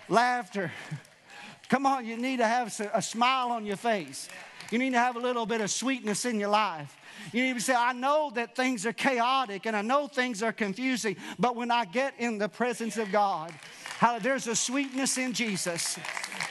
laughter, 0.09 0.71
Come 1.69 1.87
on, 1.87 2.07
you 2.07 2.17
need 2.17 2.39
to 2.39 2.47
have 2.47 2.79
a 2.95 3.03
smile 3.03 3.51
on 3.51 3.67
your 3.67 3.77
face. 3.77 4.29
You 4.71 4.79
need 4.79 4.93
to 4.93 4.99
have 4.99 5.17
a 5.17 5.21
little 5.21 5.47
bit 5.47 5.61
of 5.61 5.71
sweetness 5.71 6.25
in 6.25 6.39
your 6.41 6.49
life. 6.49 6.97
You 7.33 7.43
need 7.43 7.55
to 7.55 7.61
say, 7.61 7.75
I 7.75 7.93
know 7.93 8.31
that 8.35 8.55
things 8.55 8.87
are 8.87 8.93
chaotic 8.93 9.67
and 9.67 9.77
I 9.77 9.83
know 9.83 10.07
things 10.07 10.43
are 10.43 10.53
confusing, 10.53 11.17
but 11.39 11.57
when 11.57 11.71
I 11.71 11.85
get 11.85 12.15
in 12.19 12.39
the 12.39 12.49
presence 12.49 12.97
of 12.97 13.11
God, 13.11 13.53
how 13.99 14.19
there's 14.19 14.47
a 14.47 14.55
sweetness 14.55 15.17
in 15.19 15.33
Jesus. 15.33 15.99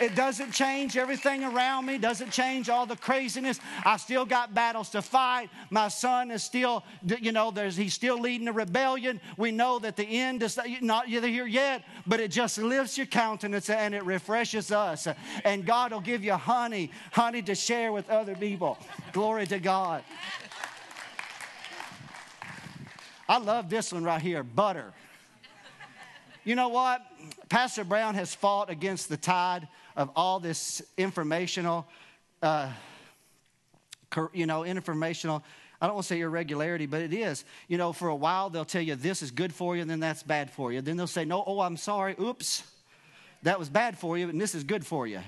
It 0.01 0.15
doesn't 0.15 0.51
change 0.51 0.97
everything 0.97 1.43
around 1.43 1.85
me, 1.85 1.97
doesn't 1.97 2.31
change 2.31 2.69
all 2.69 2.85
the 2.85 2.95
craziness. 2.97 3.59
I 3.85 3.97
still 3.97 4.25
got 4.25 4.53
battles 4.53 4.89
to 4.89 5.01
fight. 5.01 5.49
My 5.69 5.87
son 5.87 6.31
is 6.31 6.43
still, 6.43 6.83
you 7.21 7.31
know, 7.31 7.51
he's 7.51 7.93
still 7.93 8.19
leading 8.19 8.47
a 8.47 8.51
rebellion. 8.51 9.21
We 9.37 9.51
know 9.51 9.79
that 9.79 9.95
the 9.95 10.03
end 10.03 10.43
is 10.43 10.59
not 10.81 11.07
here 11.07 11.45
yet, 11.45 11.83
but 12.07 12.19
it 12.19 12.31
just 12.31 12.57
lifts 12.57 12.97
your 12.97 13.07
countenance 13.07 13.69
and 13.69 13.93
it 13.93 14.03
refreshes 14.03 14.71
us. 14.71 15.07
And 15.45 15.65
God 15.65 15.93
will 15.93 16.01
give 16.01 16.23
you 16.23 16.33
honey, 16.33 16.91
honey 17.11 17.41
to 17.43 17.55
share 17.55 17.91
with 17.91 18.09
other 18.09 18.35
people. 18.35 18.77
Glory 19.13 19.45
to 19.47 19.59
God. 19.59 20.03
I 23.29 23.37
love 23.37 23.69
this 23.69 23.93
one 23.93 24.03
right 24.03 24.21
here 24.21 24.43
butter. 24.43 24.93
You 26.45 26.53
know 26.53 26.69
what? 26.69 27.01
Pastor 27.49 27.83
Brown 27.83 28.13
has 28.13 28.35
fought 28.35 28.69
against 28.69 29.09
the 29.09 29.17
tide 29.17 29.67
of 29.95 30.11
all 30.15 30.39
this 30.39 30.79
informational, 30.95 31.87
uh, 32.43 32.71
you 34.31 34.45
know, 34.45 34.63
informational. 34.63 35.43
I 35.81 35.87
don't 35.87 35.95
want 35.95 36.05
to 36.05 36.13
say 36.13 36.19
irregularity, 36.19 36.85
but 36.85 37.01
it 37.01 37.13
is. 37.13 37.45
You 37.67 37.79
know, 37.79 37.93
for 37.93 38.09
a 38.09 38.15
while 38.15 38.51
they'll 38.51 38.63
tell 38.63 38.83
you 38.83 38.93
this 38.93 39.23
is 39.23 39.31
good 39.31 39.55
for 39.55 39.75
you, 39.75 39.81
and 39.81 39.89
then 39.89 39.99
that's 39.99 40.21
bad 40.21 40.51
for 40.51 40.71
you. 40.71 40.81
Then 40.81 40.97
they'll 40.97 41.07
say, 41.07 41.25
no, 41.25 41.43
oh, 41.47 41.61
I'm 41.61 41.77
sorry, 41.77 42.15
oops, 42.21 42.61
that 43.41 43.57
was 43.57 43.67
bad 43.67 43.97
for 43.97 44.15
you, 44.15 44.29
and 44.29 44.39
this 44.39 44.53
is 44.53 44.63
good 44.63 44.85
for 44.85 45.07
you. 45.07 45.21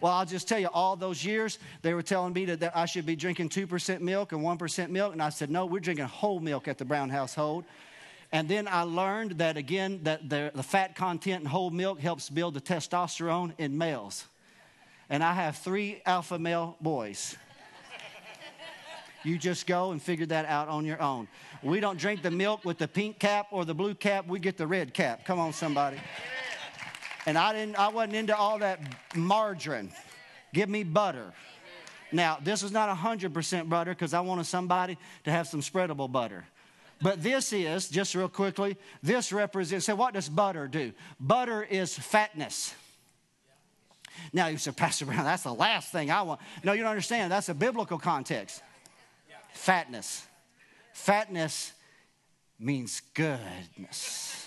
Well, 0.00 0.12
I'll 0.12 0.26
just 0.26 0.46
tell 0.46 0.60
you, 0.60 0.68
all 0.72 0.94
those 0.94 1.24
years, 1.24 1.58
they 1.82 1.94
were 1.94 2.02
telling 2.02 2.32
me 2.32 2.44
that, 2.44 2.60
that 2.60 2.76
I 2.76 2.86
should 2.86 3.06
be 3.06 3.16
drinking 3.16 3.48
2% 3.48 4.00
milk 4.00 4.30
and 4.30 4.40
1% 4.42 4.90
milk. 4.90 5.12
And 5.14 5.22
I 5.22 5.30
said, 5.30 5.50
no, 5.50 5.66
we're 5.66 5.80
drinking 5.80 6.04
whole 6.04 6.40
milk 6.40 6.68
at 6.68 6.78
the 6.78 6.84
Brown 6.84 7.08
household. 7.08 7.64
And 8.34 8.48
then 8.48 8.66
I 8.66 8.82
learned 8.82 9.38
that 9.38 9.56
again, 9.56 10.00
that 10.02 10.28
the, 10.28 10.50
the 10.52 10.64
fat 10.64 10.96
content 10.96 11.44
in 11.44 11.46
whole 11.48 11.70
milk 11.70 12.00
helps 12.00 12.28
build 12.28 12.54
the 12.54 12.60
testosterone 12.60 13.52
in 13.58 13.78
males. 13.78 14.24
And 15.08 15.22
I 15.22 15.34
have 15.34 15.58
three 15.58 16.02
alpha 16.04 16.36
male 16.36 16.76
boys. 16.80 17.36
You 19.22 19.38
just 19.38 19.68
go 19.68 19.92
and 19.92 20.02
figure 20.02 20.26
that 20.26 20.46
out 20.46 20.66
on 20.66 20.84
your 20.84 21.00
own. 21.00 21.28
We 21.62 21.78
don't 21.78 21.96
drink 21.96 22.22
the 22.22 22.30
milk 22.32 22.64
with 22.64 22.76
the 22.78 22.88
pink 22.88 23.20
cap 23.20 23.46
or 23.52 23.64
the 23.64 23.72
blue 23.72 23.94
cap, 23.94 24.26
we 24.26 24.40
get 24.40 24.56
the 24.56 24.66
red 24.66 24.92
cap. 24.92 25.24
Come 25.24 25.38
on, 25.38 25.52
somebody. 25.52 25.98
And 27.26 27.38
I 27.38 27.52
didn't 27.52 27.76
I 27.76 27.86
wasn't 27.86 28.16
into 28.16 28.36
all 28.36 28.58
that 28.58 28.80
margarine. 29.14 29.92
Give 30.52 30.68
me 30.68 30.82
butter. 30.82 31.32
Now, 32.10 32.38
this 32.42 32.64
is 32.64 32.72
not 32.72 32.94
100% 32.96 33.68
butter 33.68 33.92
because 33.92 34.12
I 34.12 34.20
wanted 34.20 34.46
somebody 34.46 34.98
to 35.22 35.30
have 35.30 35.46
some 35.46 35.60
spreadable 35.60 36.10
butter. 36.10 36.44
But 37.04 37.22
this 37.22 37.52
is, 37.52 37.90
just 37.90 38.14
real 38.14 38.30
quickly, 38.30 38.78
this 39.02 39.30
represents, 39.30 39.84
so 39.84 39.94
what 39.94 40.14
does 40.14 40.26
butter 40.26 40.66
do? 40.66 40.94
Butter 41.20 41.62
is 41.62 41.98
fatness. 41.98 42.74
Now 44.32 44.46
you 44.46 44.56
say, 44.56 44.70
Pastor 44.72 45.04
Brown, 45.04 45.22
that's 45.22 45.42
the 45.42 45.52
last 45.52 45.92
thing 45.92 46.10
I 46.10 46.22
want. 46.22 46.40
No, 46.62 46.72
you 46.72 46.80
don't 46.80 46.88
understand. 46.88 47.30
That's 47.30 47.50
a 47.50 47.54
biblical 47.54 47.98
context. 47.98 48.62
Fatness. 49.52 50.26
Fatness 50.94 51.74
means 52.58 53.02
goodness, 53.12 54.46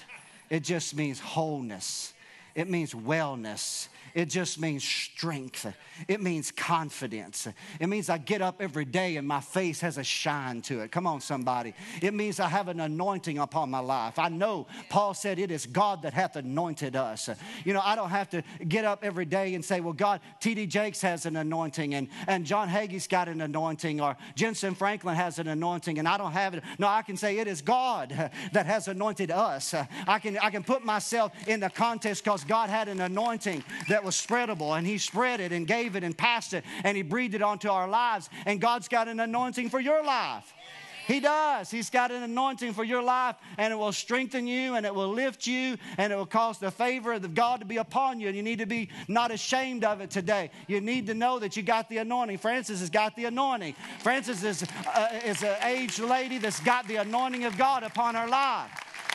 it 0.49 0.63
just 0.63 0.95
means 0.95 1.19
wholeness, 1.19 2.11
it 2.55 2.67
means 2.67 2.91
wellness, 2.91 3.87
it 4.17 4.29
just 4.29 4.59
means 4.59 4.83
strength. 4.83 5.71
It 6.07 6.23
means 6.23 6.49
confidence. 6.49 7.47
It 7.79 7.85
means 7.85 8.09
I 8.09 8.17
get 8.17 8.41
up 8.41 8.63
every 8.63 8.83
day 8.83 9.17
and 9.17 9.27
my 9.27 9.41
face 9.41 9.79
has 9.81 9.99
a 9.99 10.03
shine 10.03 10.63
to 10.63 10.79
it. 10.79 10.91
Come 10.91 11.05
on, 11.05 11.21
somebody. 11.21 11.75
It 12.01 12.15
means 12.15 12.39
I 12.39 12.47
have 12.47 12.67
an 12.67 12.79
anointing 12.79 13.37
upon 13.37 13.69
my 13.69 13.77
life. 13.77 14.17
I 14.17 14.29
know 14.29 14.65
Paul 14.89 15.13
said 15.13 15.37
it 15.37 15.51
is 15.51 15.67
God 15.67 16.01
that 16.01 16.15
hath 16.15 16.35
anointed 16.35 16.95
us. 16.95 17.29
You 17.63 17.73
know, 17.73 17.81
I 17.83 17.95
don't 17.95 18.09
have 18.09 18.27
to 18.31 18.41
get 18.67 18.85
up 18.85 19.03
every 19.03 19.25
day 19.25 19.53
and 19.53 19.63
say, 19.63 19.81
well, 19.81 19.93
God, 19.93 20.19
T.D. 20.39 20.65
Jakes 20.65 20.99
has 21.01 21.27
an 21.27 21.35
anointing 21.35 21.93
and, 21.93 22.07
and 22.25 22.43
John 22.43 22.67
Hagee's 22.69 23.05
got 23.05 23.27
an 23.27 23.41
anointing 23.41 24.01
or 24.01 24.17
Jentezen 24.35 24.75
Franklin 24.75 25.15
has 25.15 25.37
an 25.37 25.47
anointing 25.47 25.99
and 25.99 26.07
I 26.07 26.17
don't 26.17 26.31
have 26.31 26.55
it. 26.55 26.63
No, 26.79 26.87
I 26.87 27.03
can 27.03 27.17
say 27.17 27.37
it 27.37 27.47
is 27.47 27.61
God 27.61 28.31
that 28.53 28.65
has 28.65 28.87
anointed 28.87 29.29
us. 29.29 29.75
I 30.07 30.17
can, 30.17 30.39
I 30.39 30.49
can 30.49 30.63
put 30.63 30.83
myself 30.83 31.33
in 31.47 31.59
the 31.59 31.69
context 31.69 32.23
because 32.23 32.43
God 32.43 32.71
had 32.71 32.87
an 32.87 32.99
anointing 32.99 33.63
that 33.89 34.06
was 34.07 34.15
spreadable 34.15 34.75
and 34.77 34.87
He 34.87 34.97
spread 34.97 35.39
it 35.39 35.51
and 35.51 35.67
gave 35.67 35.95
it 35.95 36.03
and 36.03 36.17
passed 36.17 36.53
it 36.53 36.63
and 36.83 36.97
He 36.97 37.03
breathed 37.03 37.35
it 37.35 37.43
onto 37.43 37.69
our 37.69 37.87
lives. 37.87 38.29
And 38.47 38.59
God's 38.59 38.87
got 38.87 39.07
an 39.07 39.19
anointing 39.19 39.69
for 39.69 39.79
your 39.79 40.03
life. 40.03 40.51
He 41.07 41.21
does. 41.21 41.71
He's 41.71 41.89
got 41.89 42.11
an 42.11 42.21
anointing 42.21 42.73
for 42.73 42.83
your 42.83 43.01
life, 43.01 43.37
and 43.57 43.71
it 43.71 43.77
will 43.77 43.93
strengthen 43.93 44.45
you, 44.45 44.75
and 44.75 44.85
it 44.85 44.93
will 44.93 45.07
lift 45.07 45.47
you, 45.47 45.77
and 45.97 46.11
it 46.11 46.17
will 46.17 46.25
cause 46.25 46.59
the 46.59 46.69
favor 46.69 47.13
of 47.13 47.33
God 47.33 47.61
to 47.61 47.65
be 47.65 47.77
upon 47.77 48.19
you. 48.19 48.27
And 48.27 48.35
you 48.35 48.43
need 48.43 48.59
to 48.59 48.65
be 48.65 48.89
not 49.07 49.31
ashamed 49.31 49.85
of 49.85 50.01
it 50.01 50.11
today. 50.11 50.51
You 50.67 50.81
need 50.81 51.07
to 51.07 51.13
know 51.13 51.39
that 51.39 51.55
you 51.55 51.63
got 51.63 51.87
the 51.87 51.99
anointing. 51.99 52.39
Francis 52.39 52.81
has 52.81 52.89
got 52.89 53.15
the 53.15 53.23
anointing. 53.23 53.75
Francis 53.99 54.43
is, 54.43 54.65
uh, 54.85 55.07
is 55.23 55.41
an 55.43 55.55
aged 55.63 55.99
lady 55.99 56.39
that's 56.39 56.59
got 56.59 56.85
the 56.89 56.97
anointing 56.97 57.45
of 57.45 57.57
God 57.57 57.83
upon 57.83 58.15
her 58.15 58.27
life. 58.27 58.69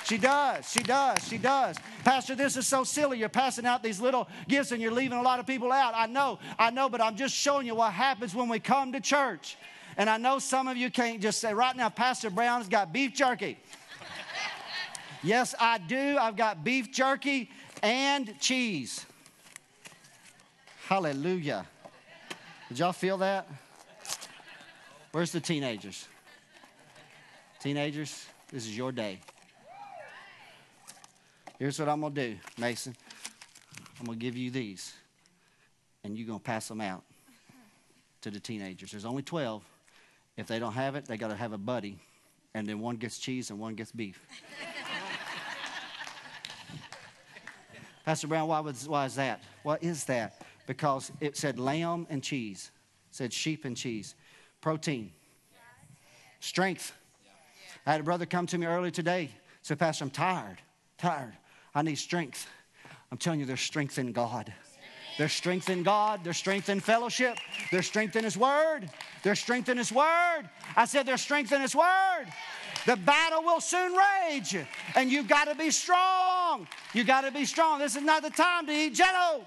She 0.05 0.19
does. 0.19 0.71
She 0.71 0.81
does. 0.81 1.27
She 1.29 1.39
does. 1.39 1.77
Pastor, 2.05 2.35
this 2.35 2.57
is 2.57 2.67
so 2.67 2.85
silly. 2.85 3.19
You're 3.19 3.29
passing 3.29 3.67
out 3.67 3.83
these 3.83 4.01
little 4.01 4.29
gifts 4.49 4.73
and 4.73 4.83
you're 4.83 4.93
leaving 4.93 5.19
a 5.19 5.23
lot 5.23 5.39
of 5.39 5.47
people 5.47 5.71
out. 5.71 5.95
I 5.95 6.07
know. 6.07 6.39
I 6.59 6.71
know, 6.71 6.89
but 6.89 7.01
I'm 7.01 7.17
just 7.17 7.35
showing 7.35 7.67
you 7.67 7.75
what 7.75 7.93
happens 7.93 8.35
when 8.35 8.49
we 8.49 8.59
come 8.59 8.93
to 8.93 9.01
church. 9.01 9.57
And 9.97 10.11
I 10.11 10.17
know 10.17 10.39
some 10.39 10.69
of 10.69 10.77
you 10.77 10.91
can't 10.91 11.21
just 11.21 11.41
say, 11.41 11.55
right 11.55 11.77
now, 11.77 11.89
Pastor 11.89 12.31
Brown's 12.31 12.69
got 12.69 12.93
beef 12.93 13.15
jerky. 13.15 13.59
yes, 15.23 15.55
I 15.61 15.79
do. 15.79 16.17
I've 16.19 16.37
got 16.37 16.65
beef 16.65 16.91
jerky 16.91 17.51
and 17.83 18.39
cheese. 18.41 19.05
Hallelujah. 20.87 21.67
Did 22.69 22.79
y'all 22.79 22.93
feel 22.93 23.19
that? 23.19 23.47
Where's 25.13 25.31
the 25.31 25.41
teenagers? 25.41 26.09
Teenagers, 27.61 28.27
this 28.51 28.65
is 28.65 28.77
your 28.77 28.93
day. 28.93 29.21
Here's 31.63 31.79
what 31.79 31.89
I'm 31.89 32.01
going 32.01 32.13
to 32.13 32.31
do, 32.31 32.37
Mason. 32.59 32.93
I'm 34.01 34.07
going 34.07 34.19
to 34.19 34.21
give 34.21 34.37
you 34.37 34.51
these, 34.51 34.95
and 36.03 36.19
you're 36.19 36.27
going 36.27 36.41
to 36.41 36.43
pass 36.43 36.67
them 36.67 36.81
out 36.81 37.05
to 38.23 38.33
the 38.33 38.41
teenagers. 38.41 38.91
There's 38.91 39.05
only 39.05 39.23
12. 39.23 39.63
If 40.37 40.49
they 40.49 40.59
don't 40.59 40.73
have 40.73 40.97
it, 40.97 41.05
they 41.05 41.17
got 41.17 41.29
to 41.29 41.37
have 41.37 41.53
a 41.53 41.59
buddy, 41.59 42.01
and 42.53 42.67
then 42.67 42.81
one 42.81 42.97
gets 42.97 43.17
cheese 43.17 43.51
and 43.51 43.61
one 43.61 43.77
gets 43.77 43.93
beef. 43.93 44.27
Pastor 48.05 48.27
Brown, 48.27 48.49
why, 48.49 48.59
was, 48.59 48.89
why 48.89 49.05
is 49.05 49.15
that? 49.15 49.41
What 49.63 49.85
is 49.85 50.03
that? 50.07 50.43
Because 50.67 51.13
it 51.21 51.37
said 51.37 51.61
lamb 51.61 52.09
and 52.11 52.25
cheese, 52.25 52.73
it 53.09 53.15
said 53.15 53.33
sheep 53.33 53.65
and 53.65 53.77
cheese, 53.77 54.17
protein, 54.61 55.13
strength. 56.41 56.93
I 57.87 57.93
had 57.93 58.01
a 58.01 58.03
brother 58.03 58.27
come 58.27 58.49
to 58.49 58.59
me 58.59 58.67
earlier 58.67 58.91
today. 58.91 59.31
Said, 59.63 59.79
Pastor, 59.79 60.03
I'm 60.03 60.11
tired, 60.11 60.59
tired. 60.99 61.35
I 61.75 61.83
need 61.83 61.97
strength. 61.97 62.49
I'm 63.11 63.19
telling 63.19 63.41
you, 63.41 63.47
there's 63.47 63.61
strength 63.61 63.99
in 63.99 64.13
God. 64.13 64.53
There's 65.19 65.33
strength 65.33 65.69
in 65.69 65.83
God. 65.83 66.21
There's 66.25 66.37
strength 66.37 66.69
in 66.69 66.81
fellowship. 66.81 67.39
There's 67.71 67.87
strength 67.87 68.17
in 68.17 68.25
His 68.25 68.37
Word. 68.37 68.89
There's 69.23 69.39
strength 69.39 69.69
in 69.69 69.77
His 69.77 69.93
Word. 69.93 70.43
I 70.75 70.87
said, 70.87 71.07
There's 71.07 71.21
strength 71.21 71.53
in 71.53 71.61
His 71.61 71.77
Word. 71.77 72.27
The 72.87 72.97
battle 72.97 73.43
will 73.43 73.61
soon 73.61 73.93
rage, 73.95 74.57
and 74.97 75.11
you've 75.11 75.29
got 75.29 75.45
to 75.45 75.55
be 75.55 75.71
strong. 75.71 76.67
You've 76.95 77.07
got 77.07 77.21
to 77.21 77.31
be 77.31 77.45
strong. 77.45 77.79
This 77.79 77.95
is 77.95 78.03
not 78.03 78.23
the 78.23 78.31
time 78.31 78.67
to 78.67 78.73
eat 78.73 78.95
jello. 78.95 79.47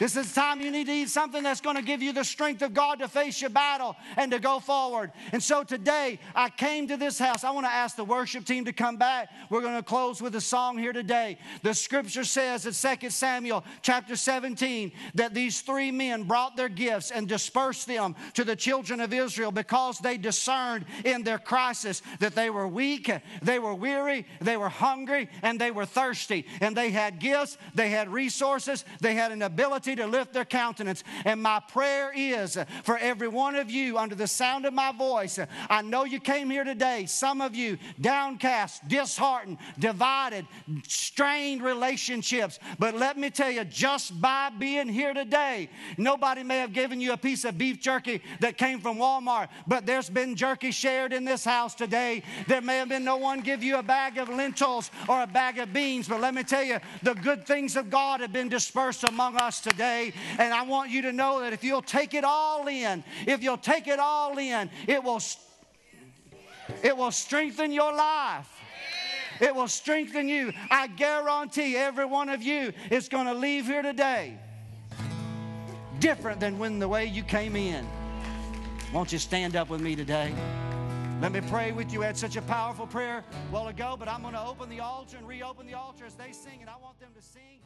This 0.00 0.16
is 0.16 0.32
time 0.32 0.62
you 0.62 0.70
need 0.70 0.86
to 0.86 0.92
eat 0.94 1.10
something 1.10 1.42
that's 1.42 1.60
going 1.60 1.76
to 1.76 1.82
give 1.82 2.00
you 2.00 2.14
the 2.14 2.24
strength 2.24 2.62
of 2.62 2.72
God 2.72 3.00
to 3.00 3.08
face 3.08 3.38
your 3.42 3.50
battle 3.50 3.96
and 4.16 4.32
to 4.32 4.38
go 4.38 4.58
forward. 4.58 5.12
And 5.30 5.42
so 5.42 5.62
today, 5.62 6.18
I 6.34 6.48
came 6.48 6.88
to 6.88 6.96
this 6.96 7.18
house. 7.18 7.44
I 7.44 7.50
want 7.50 7.66
to 7.66 7.70
ask 7.70 7.96
the 7.96 8.04
worship 8.04 8.46
team 8.46 8.64
to 8.64 8.72
come 8.72 8.96
back. 8.96 9.28
We're 9.50 9.60
going 9.60 9.76
to 9.76 9.82
close 9.82 10.22
with 10.22 10.34
a 10.36 10.40
song 10.40 10.78
here 10.78 10.94
today. 10.94 11.36
The 11.62 11.74
scripture 11.74 12.24
says 12.24 12.64
in 12.64 12.98
2 12.98 13.10
Samuel 13.10 13.62
chapter 13.82 14.16
17 14.16 14.90
that 15.16 15.34
these 15.34 15.60
three 15.60 15.90
men 15.90 16.22
brought 16.22 16.56
their 16.56 16.70
gifts 16.70 17.10
and 17.10 17.28
dispersed 17.28 17.86
them 17.86 18.16
to 18.32 18.44
the 18.44 18.56
children 18.56 19.00
of 19.00 19.12
Israel 19.12 19.52
because 19.52 19.98
they 19.98 20.16
discerned 20.16 20.86
in 21.04 21.24
their 21.24 21.38
crisis 21.38 22.00
that 22.20 22.34
they 22.34 22.48
were 22.48 22.66
weak, 22.66 23.12
they 23.42 23.58
were 23.58 23.74
weary, 23.74 24.26
they 24.40 24.56
were 24.56 24.70
hungry, 24.70 25.28
and 25.42 25.60
they 25.60 25.70
were 25.70 25.84
thirsty. 25.84 26.46
And 26.62 26.74
they 26.74 26.88
had 26.88 27.18
gifts, 27.18 27.58
they 27.74 27.90
had 27.90 28.08
resources, 28.08 28.86
they 29.02 29.14
had 29.14 29.30
an 29.30 29.42
ability 29.42 29.89
ability 29.90 30.10
to 30.10 30.18
lift 30.18 30.32
their 30.32 30.44
countenance. 30.44 31.04
And 31.24 31.42
my 31.42 31.60
prayer 31.60 32.12
is 32.14 32.58
for 32.84 32.98
every 32.98 33.28
one 33.28 33.56
of 33.56 33.70
you 33.70 33.98
under 33.98 34.14
the 34.14 34.26
sound 34.26 34.66
of 34.66 34.74
my 34.74 34.92
voice. 34.92 35.38
I 35.68 35.82
know 35.82 36.04
you 36.04 36.20
came 36.20 36.50
here 36.50 36.64
today, 36.64 37.06
some 37.06 37.40
of 37.40 37.54
you 37.54 37.78
downcast, 38.00 38.86
disheartened, 38.88 39.58
divided, 39.78 40.46
strained 40.86 41.62
relationships. 41.62 42.58
But 42.78 42.94
let 42.94 43.18
me 43.18 43.30
tell 43.30 43.50
you, 43.50 43.64
just 43.64 44.20
by 44.20 44.50
being 44.50 44.88
here 44.88 45.14
today, 45.14 45.70
nobody 45.96 46.42
may 46.42 46.58
have 46.58 46.72
given 46.72 47.00
you 47.00 47.12
a 47.12 47.16
piece 47.16 47.44
of 47.44 47.58
beef 47.58 47.80
jerky 47.80 48.22
that 48.40 48.56
came 48.56 48.80
from 48.80 48.98
Walmart, 48.98 49.48
but 49.66 49.86
there's 49.86 50.10
been 50.10 50.36
jerky 50.36 50.70
shared 50.70 51.12
in 51.12 51.24
this 51.24 51.44
house 51.44 51.74
today. 51.74 52.22
There 52.46 52.60
may 52.60 52.78
have 52.78 52.88
been 52.88 53.04
no 53.04 53.16
one 53.16 53.40
give 53.40 53.62
you 53.62 53.78
a 53.78 53.82
bag 53.82 54.18
of 54.18 54.28
lentils 54.28 54.90
or 55.08 55.22
a 55.22 55.26
bag 55.26 55.58
of 55.58 55.72
beans, 55.72 56.08
but 56.08 56.20
let 56.20 56.34
me 56.34 56.42
tell 56.42 56.62
you, 56.62 56.78
the 57.02 57.14
good 57.14 57.46
things 57.46 57.76
of 57.76 57.90
God 57.90 58.20
have 58.20 58.32
been 58.32 58.48
dispersed 58.48 59.04
among 59.04 59.36
us 59.36 59.60
today 59.60 59.79
today. 59.80 60.12
And 60.38 60.52
I 60.52 60.62
want 60.62 60.90
you 60.90 61.02
to 61.02 61.12
know 61.12 61.40
that 61.40 61.54
if 61.54 61.64
you'll 61.64 61.80
take 61.80 62.12
it 62.12 62.24
all 62.24 62.68
in, 62.68 63.02
if 63.26 63.42
you'll 63.42 63.56
take 63.56 63.88
it 63.88 63.98
all 63.98 64.36
in, 64.36 64.68
it 64.86 65.02
will, 65.02 65.20
it 66.82 66.96
will 66.96 67.10
strengthen 67.10 67.72
your 67.72 67.94
life. 67.94 68.48
It 69.40 69.54
will 69.54 69.68
strengthen 69.68 70.28
you. 70.28 70.52
I 70.70 70.86
guarantee 70.86 71.74
every 71.74 72.04
one 72.04 72.28
of 72.28 72.42
you 72.42 72.74
is 72.90 73.08
going 73.08 73.26
to 73.26 73.32
leave 73.32 73.66
here 73.66 73.80
today 73.80 74.38
different 75.98 76.40
than 76.40 76.58
when 76.58 76.78
the 76.78 76.88
way 76.88 77.06
you 77.06 77.22
came 77.22 77.56
in. 77.56 77.86
Won't 78.92 79.12
you 79.12 79.18
stand 79.18 79.56
up 79.56 79.70
with 79.70 79.80
me 79.80 79.96
today? 79.96 80.34
Let 81.22 81.32
me 81.32 81.40
pray 81.42 81.72
with 81.72 81.92
you. 81.92 82.02
I 82.02 82.06
had 82.06 82.16
such 82.16 82.36
a 82.36 82.42
powerful 82.42 82.86
prayer 82.86 83.18
a 83.18 83.52
while 83.52 83.68
ago, 83.68 83.96
but 83.98 84.08
I'm 84.08 84.22
going 84.22 84.34
to 84.34 84.42
open 84.42 84.68
the 84.68 84.80
altar 84.80 85.16
and 85.18 85.28
reopen 85.28 85.66
the 85.66 85.74
altar 85.74 86.04
as 86.06 86.14
they 86.14 86.32
sing, 86.32 86.60
and 86.60 86.68
I 86.68 86.76
want 86.82 86.98
them 87.00 87.10
to 87.14 87.22
sing. 87.22 87.59